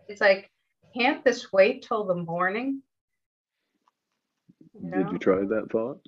it's 0.08 0.22
like 0.22 0.52
can't 0.96 1.24
this 1.24 1.52
wait 1.52 1.86
till 1.88 2.06
the 2.06 2.16
morning? 2.16 2.82
You 4.74 4.92
Did 4.92 5.06
know? 5.06 5.12
you 5.12 5.18
try 5.20 5.38
that 5.38 5.70
thought? 5.72 6.00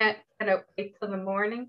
Can't, 0.00 0.18
can 0.40 0.48
it 0.48 0.64
wait 0.76 0.96
till 0.98 1.10
the 1.10 1.16
morning? 1.16 1.68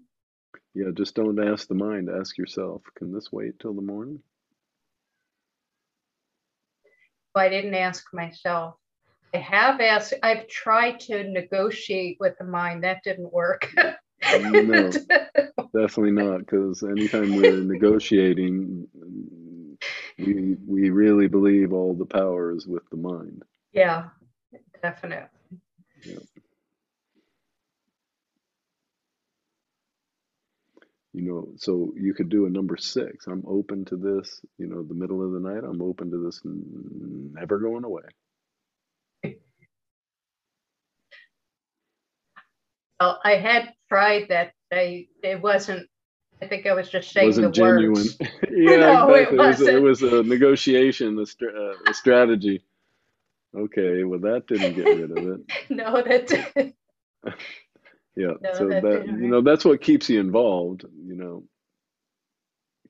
Yeah, 0.74 0.90
just 0.94 1.16
don't 1.16 1.48
ask 1.48 1.68
the 1.68 1.76
mind, 1.76 2.10
ask 2.10 2.38
yourself, 2.38 2.82
can 2.96 3.14
this 3.14 3.32
wait 3.32 3.60
till 3.60 3.74
the 3.74 3.82
morning? 3.82 4.20
I 7.36 7.50
didn't 7.50 7.76
ask 7.76 8.06
myself. 8.14 8.76
I 9.34 9.40
have 9.40 9.82
asked, 9.82 10.14
I've 10.22 10.48
tried 10.48 11.00
to 11.02 11.24
negotiate 11.24 12.18
with 12.20 12.38
the 12.38 12.46
mind. 12.46 12.84
That 12.84 13.04
didn't 13.04 13.32
work. 13.32 13.74
No. 14.40 14.90
Definitely 15.76 16.12
not, 16.12 16.40
because 16.40 16.84
anytime 16.84 17.34
we're 17.34 17.64
negotiating, 17.64 18.88
we 20.18 20.56
we 20.68 20.90
really 20.92 21.28
believe 21.28 21.74
all 21.74 21.96
the 21.96 22.06
power 22.06 22.56
is 22.56 22.68
with 22.68 22.88
the 22.92 22.98
mind. 22.98 23.44
yeah, 23.74 24.10
definitely. 24.82 25.28
Yeah. 26.06 26.16
you 31.14 31.22
know, 31.22 31.48
so 31.58 31.94
you 31.96 32.14
could 32.14 32.30
do 32.30 32.46
a 32.46 32.50
number 32.50 32.76
six. 32.76 33.28
I'm 33.28 33.44
open 33.48 33.86
to 33.86 33.98
this, 33.98 34.42
you 34.58 34.68
know, 34.68 34.84
the 34.84 34.96
middle 34.96 35.24
of 35.24 35.32
the 35.32 35.40
night. 35.40 35.64
I'm 35.64 35.82
open 35.82 36.10
to 36.12 36.24
this 36.26 36.42
never 36.44 37.60
going 37.60 37.84
away. 37.84 38.04
Well, 43.04 43.20
I 43.22 43.36
had 43.36 43.74
tried 43.90 44.30
that. 44.30 44.54
I 44.72 45.08
it 45.22 45.42
wasn't. 45.42 45.90
I 46.42 46.48
think 46.48 46.66
I 46.66 46.74
was 46.74 46.90
just 46.90 47.12
saying 47.12 47.28
wasn't 47.28 47.48
the 47.54 47.62
genuine. 47.62 47.92
words. 47.92 48.18
yeah, 48.50 48.76
No, 48.78 49.14
it 49.14 49.34
exactly. 49.34 49.36
It 49.36 49.40
was, 49.40 49.62
it 49.62 49.82
wasn't. 49.82 49.84
was 49.84 50.04
a 50.04 50.24
negotiation, 50.24 51.20
a, 51.20 51.26
str- 51.26 51.50
uh, 51.50 51.74
a 51.90 51.94
strategy. 51.94 52.64
Okay, 53.56 54.04
well, 54.06 54.20
that 54.20 54.48
didn't 54.48 54.74
get 54.74 54.88
rid 54.88 55.12
of 55.12 55.18
it. 55.18 55.42
No, 55.70 56.02
that 56.02 56.28
Didn't. 56.28 56.76
Yeah, 58.16 58.34
No, 58.42 58.54
so 58.54 58.70
that 58.70 58.84
that 58.84 59.06
you 59.06 59.28
know 59.28 59.42
that's 59.42 59.66
what 59.66 59.82
keeps 59.82 60.10
you 60.10 60.22
involved. 60.22 60.86
You 61.06 61.16
know, 61.16 61.44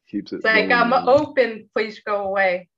keeps 0.08 0.32
it. 0.32 0.38
it's 0.38 0.46
like 0.46 0.70
I'm 0.70 0.94
on. 0.94 1.10
open. 1.10 1.70
Please 1.76 2.02
go 2.06 2.26
away. 2.26 2.70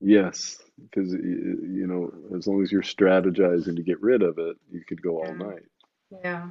Yes, 0.00 0.62
because 0.80 1.12
you 1.12 1.86
know, 1.88 2.12
as 2.36 2.46
long 2.46 2.62
as 2.62 2.70
you're 2.70 2.82
strategizing 2.82 3.74
to 3.76 3.82
get 3.82 4.00
rid 4.00 4.22
of 4.22 4.38
it, 4.38 4.56
you 4.70 4.82
could 4.88 5.02
go 5.02 5.24
all 5.24 5.34
night. 5.34 5.64
Yeah, 6.24 6.50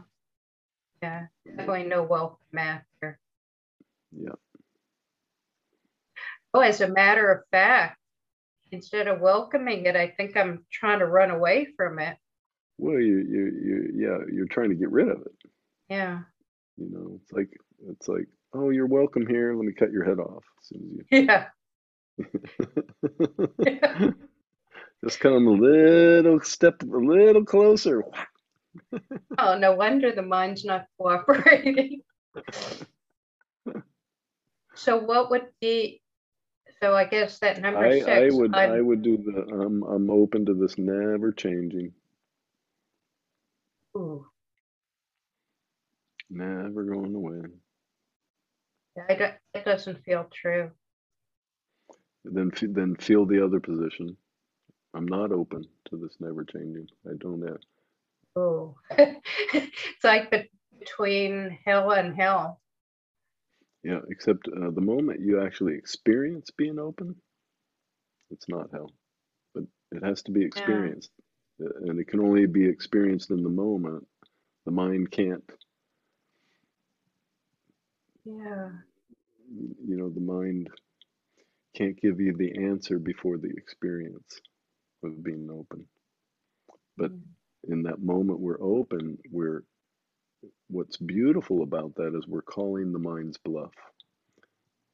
yeah. 1.01 1.27
Definitely 1.57 1.83
no 1.89 2.03
welcome 2.03 2.57
after. 2.57 3.19
Yeah. 4.11 4.35
Oh, 6.53 6.61
as 6.61 6.81
a 6.81 6.87
matter 6.89 7.31
of 7.31 7.43
fact, 7.51 7.97
instead 8.71 9.07
of 9.07 9.21
welcoming 9.21 9.85
it, 9.85 9.95
I 9.95 10.09
think 10.09 10.37
I'm 10.37 10.65
trying 10.71 10.99
to 10.99 11.05
run 11.05 11.31
away 11.31 11.67
from 11.77 11.99
it. 11.99 12.17
Well, 12.77 12.99
you 12.99 13.17
you 13.19 13.45
you 13.63 13.91
yeah, 13.95 14.17
you're 14.33 14.47
trying 14.47 14.69
to 14.69 14.75
get 14.75 14.91
rid 14.91 15.09
of 15.09 15.21
it. 15.21 15.35
Yeah, 15.89 16.23
You 16.77 16.89
know, 16.89 17.19
it's 17.21 17.31
like 17.31 17.49
it's 17.89 18.07
like, 18.07 18.27
oh, 18.53 18.69
you're 18.69 18.87
welcome 18.87 19.27
here. 19.27 19.55
Let 19.55 19.65
me 19.65 19.73
cut 19.73 19.91
your 19.91 20.05
head 20.05 20.19
off 20.19 20.43
as 20.61 20.67
soon 20.67 20.81
as 20.83 20.97
you. 20.97 21.05
Yeah. 21.11 21.47
Just 25.03 25.19
come 25.19 25.47
a 25.47 25.51
little 25.51 26.39
step, 26.41 26.81
a 26.83 26.85
little 26.97 27.45
closer. 27.45 28.03
Oh, 29.39 29.57
no 29.57 29.73
wonder 29.76 30.11
the 30.11 30.22
mind's 30.22 30.65
not 30.65 30.85
cooperating. 30.98 32.02
So 34.76 34.98
what 34.98 35.31
would 35.31 35.48
be, 35.60 36.03
so 36.81 36.94
I 36.94 37.06
guess 37.06 37.39
that 37.39 37.60
number 37.60 37.80
I 37.80 37.99
six. 37.99 38.07
I 38.07 38.30
would 38.30 38.53
I'm- 38.56 38.72
I 38.73 38.80
would 38.80 39.02
do 39.02 39.18
the 39.18 39.41
I'm 39.56 39.81
I'm 39.84 40.11
open 40.11 40.45
to 40.45 40.53
this 40.53 40.77
never 40.77 41.31
changing, 41.31 41.94
ooh, 43.98 44.23
never 46.30 46.84
going 46.84 47.15
away. 47.15 47.41
I 49.10 49.15
don't, 49.15 49.34
that 49.56 49.65
doesn't 49.65 50.03
feel 50.03 50.30
true. 50.31 50.69
Then 52.23 52.52
then 52.61 52.95
feel 52.98 53.26
the 53.26 53.44
other 53.44 53.60
position. 53.60 54.15
I'm 54.94 55.07
not 55.07 55.31
open 55.31 55.65
to 55.89 55.98
this 55.98 56.18
never 56.19 56.44
changing. 56.44 56.88
I 57.10 57.14
don't 57.18 57.41
have. 57.48 57.57
Ooh. 58.38 58.76
It's 59.53 60.05
like 60.05 60.31
be- 60.31 60.51
between 60.80 61.59
hell 61.65 61.91
and 61.91 62.15
hell. 62.15 62.61
Yeah, 63.84 63.99
except 64.09 64.47
uh, 64.49 64.72
the 64.72 64.81
moment 64.81 65.22
you 65.22 65.41
actually 65.41 65.76
experience 65.76 66.51
being 66.51 66.80
open, 66.80 67.15
it's 68.31 68.49
not 68.49 68.72
hell. 68.72 68.91
But 69.55 69.65
it 69.91 70.03
has 70.03 70.23
to 70.23 70.31
be 70.31 70.43
experienced. 70.45 71.11
Uh, 71.64 71.69
And 71.89 71.99
it 71.99 72.07
can 72.09 72.22
only 72.22 72.47
be 72.47 72.68
experienced 72.68 73.31
in 73.31 73.43
the 73.43 73.49
moment. 73.49 74.07
The 74.65 74.72
mind 74.72 75.11
can't, 75.11 75.43
Yeah, 78.26 78.69
you 79.88 79.97
know, 79.97 80.09
the 80.09 80.22
mind 80.22 80.69
can't 81.76 81.99
give 82.01 82.22
you 82.22 82.35
the 82.38 82.65
answer 82.65 82.99
before 82.99 83.38
the 83.38 83.51
experience 83.57 84.41
of 85.03 85.23
being 85.23 85.49
open. 85.51 85.88
But 86.97 87.11
Mm. 87.11 87.22
In 87.68 87.84
that 87.84 88.02
moment 88.02 88.39
we're 88.41 88.61
open, 88.61 89.19
we're 89.31 89.64
what's 90.69 90.98
beautiful 90.98 91.64
about 91.64 91.95
that 91.95 92.15
is 92.18 92.27
we're 92.27 92.41
calling 92.41 92.94
the 92.94 92.99
mind's 92.99 93.38
bluff. 93.38 93.73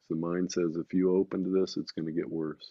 So 0.02 0.16
the 0.16 0.22
mind 0.22 0.52
says, 0.52 0.78
if 0.78 0.94
you 0.94 1.16
open 1.18 1.44
to 1.46 1.62
this, 1.62 1.78
it's 1.78 1.92
going 1.92 2.08
to 2.08 2.12
get 2.14 2.30
worse. 2.30 2.68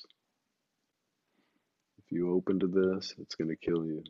If 2.05 2.12
you 2.12 2.35
open 2.35 2.61
to 2.61 2.69
this, 2.69 3.15
it's 3.20 3.37
going 3.37 3.51
to 3.51 3.57
kill 3.57 3.87
you. 3.87 4.03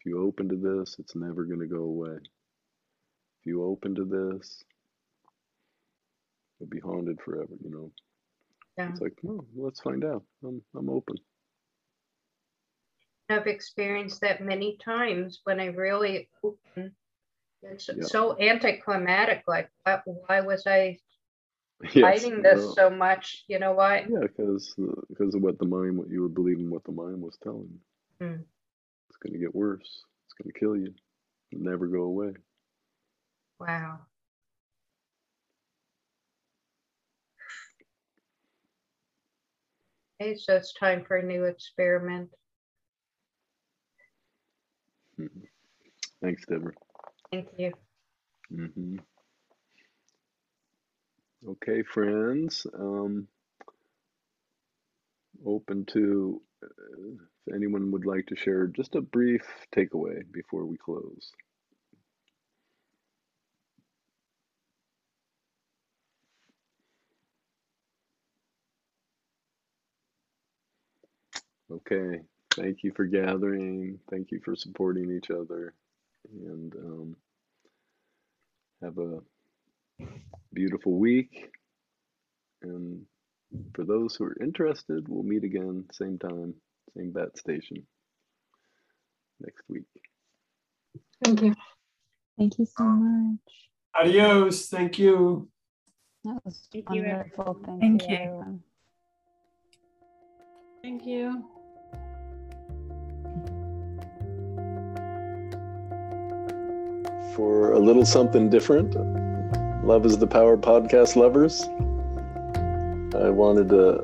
If 0.00 0.06
you 0.06 0.22
open 0.26 0.48
to 0.50 0.56
this, 0.56 0.96
it's 0.98 1.16
never 1.16 1.44
going 1.44 1.60
to 1.60 1.66
go 1.66 1.82
away. 1.82 2.16
If 3.40 3.46
you 3.46 3.64
open 3.64 3.94
to 3.96 4.04
this, 4.04 4.64
you'll 6.60 6.70
be 6.70 6.80
haunted 6.80 7.20
forever, 7.24 7.54
you 7.62 7.70
know. 7.70 7.92
yeah. 8.78 8.92
It's 8.92 9.00
like, 9.00 9.14
no, 9.22 9.44
let's 9.56 9.80
find 9.80 10.04
out. 10.04 10.24
I'm, 10.44 10.62
I'm 10.76 10.90
open. 10.90 11.16
I've 13.28 13.46
experienced 13.46 14.20
that 14.20 14.40
many 14.40 14.76
times 14.76 15.40
when 15.44 15.60
I 15.60 15.66
really 15.66 16.28
open. 16.44 16.94
It's 17.62 17.88
Yeah. 17.88 18.04
so 18.04 18.38
anticlimactic. 18.40 19.42
Like, 19.48 19.70
why, 19.82 20.00
why 20.04 20.40
was 20.40 20.66
I 20.66 20.98
Yes, 21.82 21.94
fighting 21.94 22.42
this 22.42 22.62
well, 22.64 22.74
so 22.74 22.90
much? 22.90 23.44
You 23.48 23.58
know 23.58 23.72
what? 23.72 24.08
Yeah, 24.08 24.20
because 24.20 24.74
because 25.08 25.34
of 25.34 25.42
what 25.42 25.58
the 25.58 25.66
mind, 25.66 25.98
what 25.98 26.08
you 26.08 26.22
were 26.22 26.28
believing, 26.28 26.70
what 26.70 26.84
the 26.84 26.92
mind 26.92 27.20
was 27.20 27.36
telling 27.42 27.68
you. 28.20 28.26
Hmm. 28.26 28.42
It's 29.08 29.18
going 29.18 29.32
to 29.32 29.38
get 29.38 29.54
worse. 29.54 30.04
It's 30.26 30.34
going 30.34 30.52
to 30.52 30.58
kill 30.58 30.76
you. 30.76 30.94
It'll 31.50 31.64
never 31.64 31.86
go 31.86 32.02
away. 32.02 32.34
Wow. 33.58 33.98
Okay, 40.20 40.36
so 40.36 40.56
it's 40.56 40.72
time 40.72 41.04
for 41.04 41.16
a 41.16 41.22
new 41.22 41.44
experiment. 41.44 42.30
Mhm. 45.20 45.48
Thanks, 46.22 46.44
Deborah. 46.46 46.74
Thank 47.32 47.48
you. 47.58 47.72
hmm 48.50 48.98
Okay, 51.48 51.82
friends. 51.82 52.66
Um, 52.74 53.28
open 55.46 55.86
to 55.86 56.42
uh, 56.64 56.68
if 57.46 57.54
anyone 57.54 57.92
would 57.92 58.06
like 58.06 58.26
to 58.28 58.36
share 58.36 58.66
just 58.68 58.94
a 58.96 59.02
brief 59.02 59.42
takeaway 59.76 60.22
before 60.32 60.66
we 60.66 60.76
close. 60.78 61.32
Okay, 71.70 72.20
thank 72.56 72.82
you 72.82 72.92
for 72.94 73.04
gathering. 73.04 73.98
Thank 74.10 74.30
you 74.30 74.40
for 74.44 74.56
supporting 74.56 75.10
each 75.16 75.30
other. 75.30 75.74
And 76.32 76.74
um, 76.74 77.16
have 78.82 78.98
a 78.98 79.20
beautiful 80.52 80.98
week. 80.98 81.50
And 82.62 83.02
for 83.74 83.84
those 83.84 84.16
who 84.16 84.24
are 84.24 84.36
interested, 84.42 85.08
we'll 85.08 85.22
meet 85.22 85.44
again, 85.44 85.84
same 85.92 86.18
time, 86.18 86.54
same 86.96 87.12
bat 87.12 87.36
station 87.38 87.86
next 89.40 89.62
week. 89.68 89.84
Thank 91.24 91.42
you. 91.42 91.54
Thank 92.38 92.58
you 92.58 92.66
so 92.66 92.84
much. 92.84 93.38
Adios. 93.98 94.68
Thank 94.68 94.98
you. 94.98 95.48
That 96.24 96.44
was 96.44 96.68
Thank 96.72 96.90
you, 96.90 97.02
Thank, 97.02 97.80
Thank 97.80 98.08
you, 98.08 98.16
you. 98.16 98.60
Thank 100.82 101.06
you. 101.06 101.44
For 107.36 107.72
a 107.72 107.78
little 107.78 108.06
something 108.06 108.48
different, 108.48 108.94
Love 109.84 110.06
is 110.06 110.16
the 110.16 110.26
Power 110.26 110.56
podcast 110.56 111.16
lovers, 111.16 111.64
I 113.14 113.28
wanted 113.28 113.68
to 113.68 114.02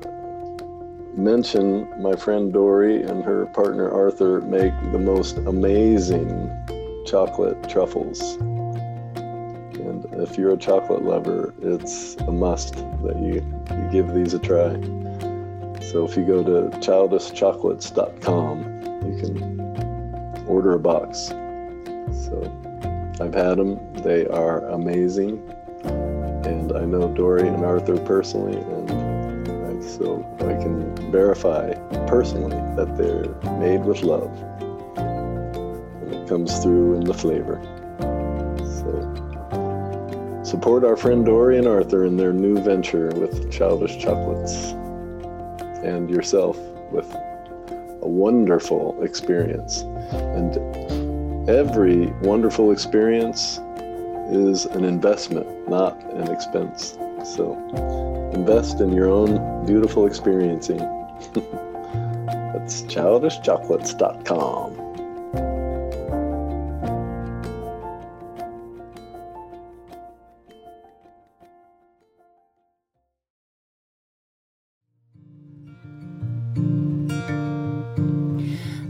mention 1.16 1.88
my 2.02 2.14
friend 2.14 2.52
Dory 2.52 3.02
and 3.02 3.24
her 3.24 3.46
partner 3.46 3.90
Arthur 3.90 4.42
make 4.42 4.74
the 4.92 4.98
most 4.98 5.38
amazing 5.38 6.50
chocolate 7.06 7.70
truffles. 7.70 8.20
And 9.16 10.04
if 10.12 10.36
you're 10.36 10.52
a 10.52 10.58
chocolate 10.58 11.02
lover, 11.02 11.54
it's 11.62 12.16
a 12.16 12.32
must 12.32 12.74
that 12.74 13.16
you, 13.18 13.42
you 13.70 13.88
give 13.90 14.12
these 14.12 14.34
a 14.34 14.38
try. 14.38 14.74
So 15.90 16.04
if 16.04 16.18
you 16.18 16.26
go 16.26 16.44
to 16.44 16.68
childishchocolates.com, 16.80 18.58
you 19.10 19.16
can 19.22 20.44
order 20.46 20.74
a 20.74 20.78
box. 20.78 21.28
So 22.28 22.71
I've 23.22 23.34
had 23.34 23.56
them. 23.58 23.78
They 24.02 24.26
are 24.26 24.66
amazing. 24.70 25.48
And 25.84 26.72
I 26.72 26.84
know 26.84 27.06
Dory 27.14 27.46
and 27.46 27.64
Arthur 27.64 27.96
personally, 27.98 28.58
and 28.58 29.84
so 29.84 30.26
I 30.40 30.60
can 30.60 30.92
verify 31.12 31.74
personally 32.08 32.56
that 32.74 32.96
they're 32.96 33.28
made 33.60 33.84
with 33.84 34.02
love. 34.02 34.32
And 34.96 36.12
it 36.12 36.28
comes 36.28 36.58
through 36.58 36.96
in 36.96 37.04
the 37.04 37.14
flavor. 37.14 37.60
So 38.80 40.42
support 40.42 40.84
our 40.84 40.96
friend 40.96 41.24
Dory 41.24 41.58
and 41.58 41.68
Arthur 41.68 42.04
in 42.04 42.16
their 42.16 42.32
new 42.32 42.60
venture 42.60 43.10
with 43.14 43.52
Childish 43.52 43.98
Chocolates 43.98 44.72
and 45.84 46.10
yourself 46.10 46.58
with 46.90 47.08
a 48.02 48.08
wonderful 48.08 49.00
experience. 49.00 49.82
And 50.10 50.56
every 51.48 52.06
wonderful 52.22 52.70
experience 52.70 53.58
is 54.30 54.66
an 54.66 54.84
investment, 54.84 55.68
not 55.68 56.00
an 56.14 56.32
expense. 56.32 56.96
So 57.24 57.54
invest 58.32 58.80
in 58.80 58.92
your 58.92 59.08
own 59.08 59.66
beautiful 59.66 60.06
experiencing. 60.06 60.78
That's 62.52 62.82
childishchocolates.com. 62.82 64.82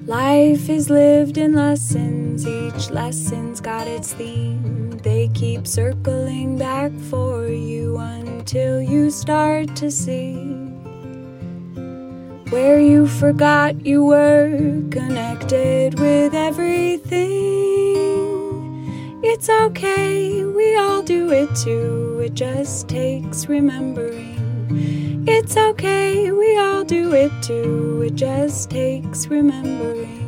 Life 0.06 0.68
is 0.68 0.90
lived 0.90 1.38
in 1.38 1.54
lessons, 1.54 2.21
each 2.40 2.90
lesson's 2.90 3.60
got 3.60 3.86
its 3.86 4.14
theme. 4.14 4.90
They 5.02 5.28
keep 5.34 5.66
circling 5.66 6.56
back 6.56 6.92
for 7.10 7.46
you 7.46 7.98
until 7.98 8.80
you 8.80 9.10
start 9.10 9.76
to 9.76 9.90
see 9.90 10.34
where 12.48 12.80
you 12.80 13.06
forgot 13.06 13.84
you 13.84 14.04
were 14.04 14.50
connected 14.90 15.98
with 16.00 16.34
everything. 16.34 17.20
It's 19.22 19.48
okay, 19.48 20.44
we 20.44 20.76
all 20.76 21.02
do 21.02 21.30
it 21.30 21.54
too, 21.54 22.20
it 22.24 22.34
just 22.34 22.88
takes 22.88 23.46
remembering. 23.46 25.24
It's 25.28 25.56
okay, 25.56 26.32
we 26.32 26.58
all 26.58 26.84
do 26.84 27.12
it 27.14 27.32
too, 27.42 28.02
it 28.06 28.14
just 28.14 28.70
takes 28.70 29.26
remembering 29.26 30.21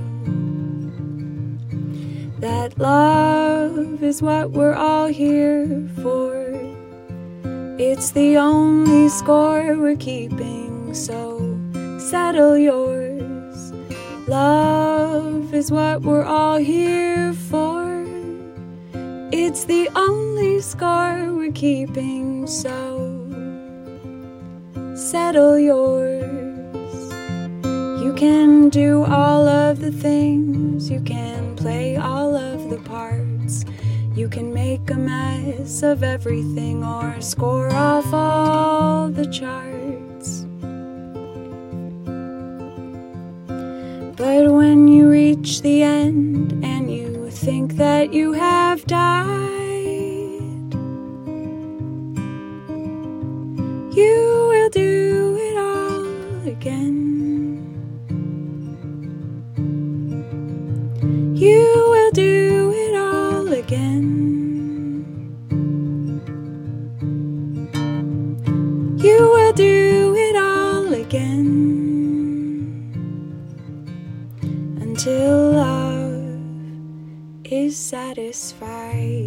that 2.64 2.78
love 2.78 4.02
is 4.02 4.22
what 4.22 4.52
we're 4.52 4.72
all 4.72 5.06
here 5.06 5.86
for. 6.02 6.32
It's 7.78 8.12
the 8.12 8.38
only 8.38 9.10
score 9.10 9.76
we're 9.76 9.96
keeping, 9.96 10.94
so 10.94 11.20
settle 11.98 12.56
yours. 12.56 13.72
Love 14.26 15.52
is 15.52 15.70
what 15.70 16.00
we're 16.00 16.24
all 16.24 16.56
here 16.56 17.34
for. 17.34 18.06
It's 19.30 19.64
the 19.64 19.90
only 19.94 20.62
score 20.62 21.34
we're 21.34 21.52
keeping, 21.52 22.46
so 22.46 22.80
settle 24.96 25.58
yours. 25.58 26.13
You 28.14 28.20
can 28.20 28.68
do 28.68 29.04
all 29.04 29.48
of 29.48 29.80
the 29.80 29.90
things, 29.90 30.88
you 30.88 31.00
can 31.00 31.56
play 31.56 31.96
all 31.96 32.36
of 32.36 32.70
the 32.70 32.78
parts. 32.78 33.64
You 34.14 34.28
can 34.28 34.54
make 34.54 34.88
a 34.88 34.94
mess 34.94 35.82
of 35.82 36.04
everything 36.04 36.84
or 36.84 37.20
score 37.20 37.74
off 37.74 38.14
all 38.14 39.08
the 39.08 39.26
charts. 39.26 40.46
But 44.16 44.52
when 44.52 44.86
you 44.86 45.10
reach 45.10 45.62
the 45.62 45.82
end 45.82 46.64
and 46.64 46.88
you 46.88 47.30
think 47.32 47.72
that 47.78 48.14
you 48.14 48.32
have 48.34 48.86
died, 48.86 50.72
you 53.92 54.46
will 54.50 54.70
do 54.70 55.36
it 55.36 55.58
all 55.58 56.48
again. 56.48 57.43
You 61.44 61.68
will 61.90 62.10
do 62.12 62.72
it 62.74 62.94
all 62.96 63.52
again. 63.52 63.84
You 68.96 69.18
will 69.34 69.52
do 69.52 70.14
it 70.16 70.36
all 70.36 70.94
again 70.94 71.44
until 74.80 75.50
love 75.50 76.40
is 77.44 77.76
satisfied. 77.76 79.23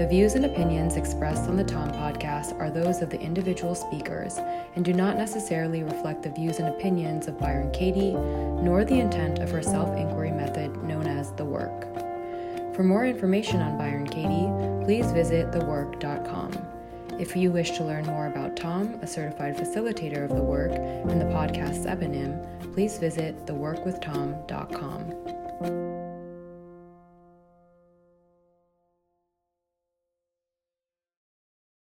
The 0.00 0.06
views 0.06 0.34
and 0.34 0.46
opinions 0.46 0.96
expressed 0.96 1.42
on 1.42 1.56
the 1.56 1.62
Tom 1.62 1.90
podcast 1.90 2.58
are 2.58 2.70
those 2.70 3.02
of 3.02 3.10
the 3.10 3.20
individual 3.20 3.74
speakers 3.74 4.38
and 4.74 4.82
do 4.82 4.94
not 4.94 5.18
necessarily 5.18 5.82
reflect 5.82 6.22
the 6.22 6.30
views 6.30 6.58
and 6.58 6.68
opinions 6.68 7.28
of 7.28 7.38
Byron 7.38 7.70
Katie, 7.70 8.12
nor 8.12 8.82
the 8.82 8.98
intent 8.98 9.40
of 9.40 9.50
her 9.50 9.62
self 9.62 9.94
inquiry 9.98 10.30
method 10.30 10.74
known 10.84 11.06
as 11.06 11.32
The 11.32 11.44
Work. 11.44 11.82
For 12.74 12.82
more 12.82 13.04
information 13.04 13.60
on 13.60 13.76
Byron 13.76 14.06
Katie, 14.06 14.48
please 14.86 15.12
visit 15.12 15.50
thework.com. 15.50 16.52
If 17.20 17.36
you 17.36 17.50
wish 17.50 17.72
to 17.72 17.84
learn 17.84 18.06
more 18.06 18.28
about 18.28 18.56
Tom, 18.56 18.98
a 19.02 19.06
certified 19.06 19.58
facilitator 19.58 20.24
of 20.24 20.30
the 20.30 20.42
work, 20.42 20.72
and 20.72 21.20
the 21.20 21.26
podcast's 21.26 21.84
eponym, 21.84 22.72
please 22.72 22.96
visit 22.96 23.44
theworkwithtom.com. 23.44 25.99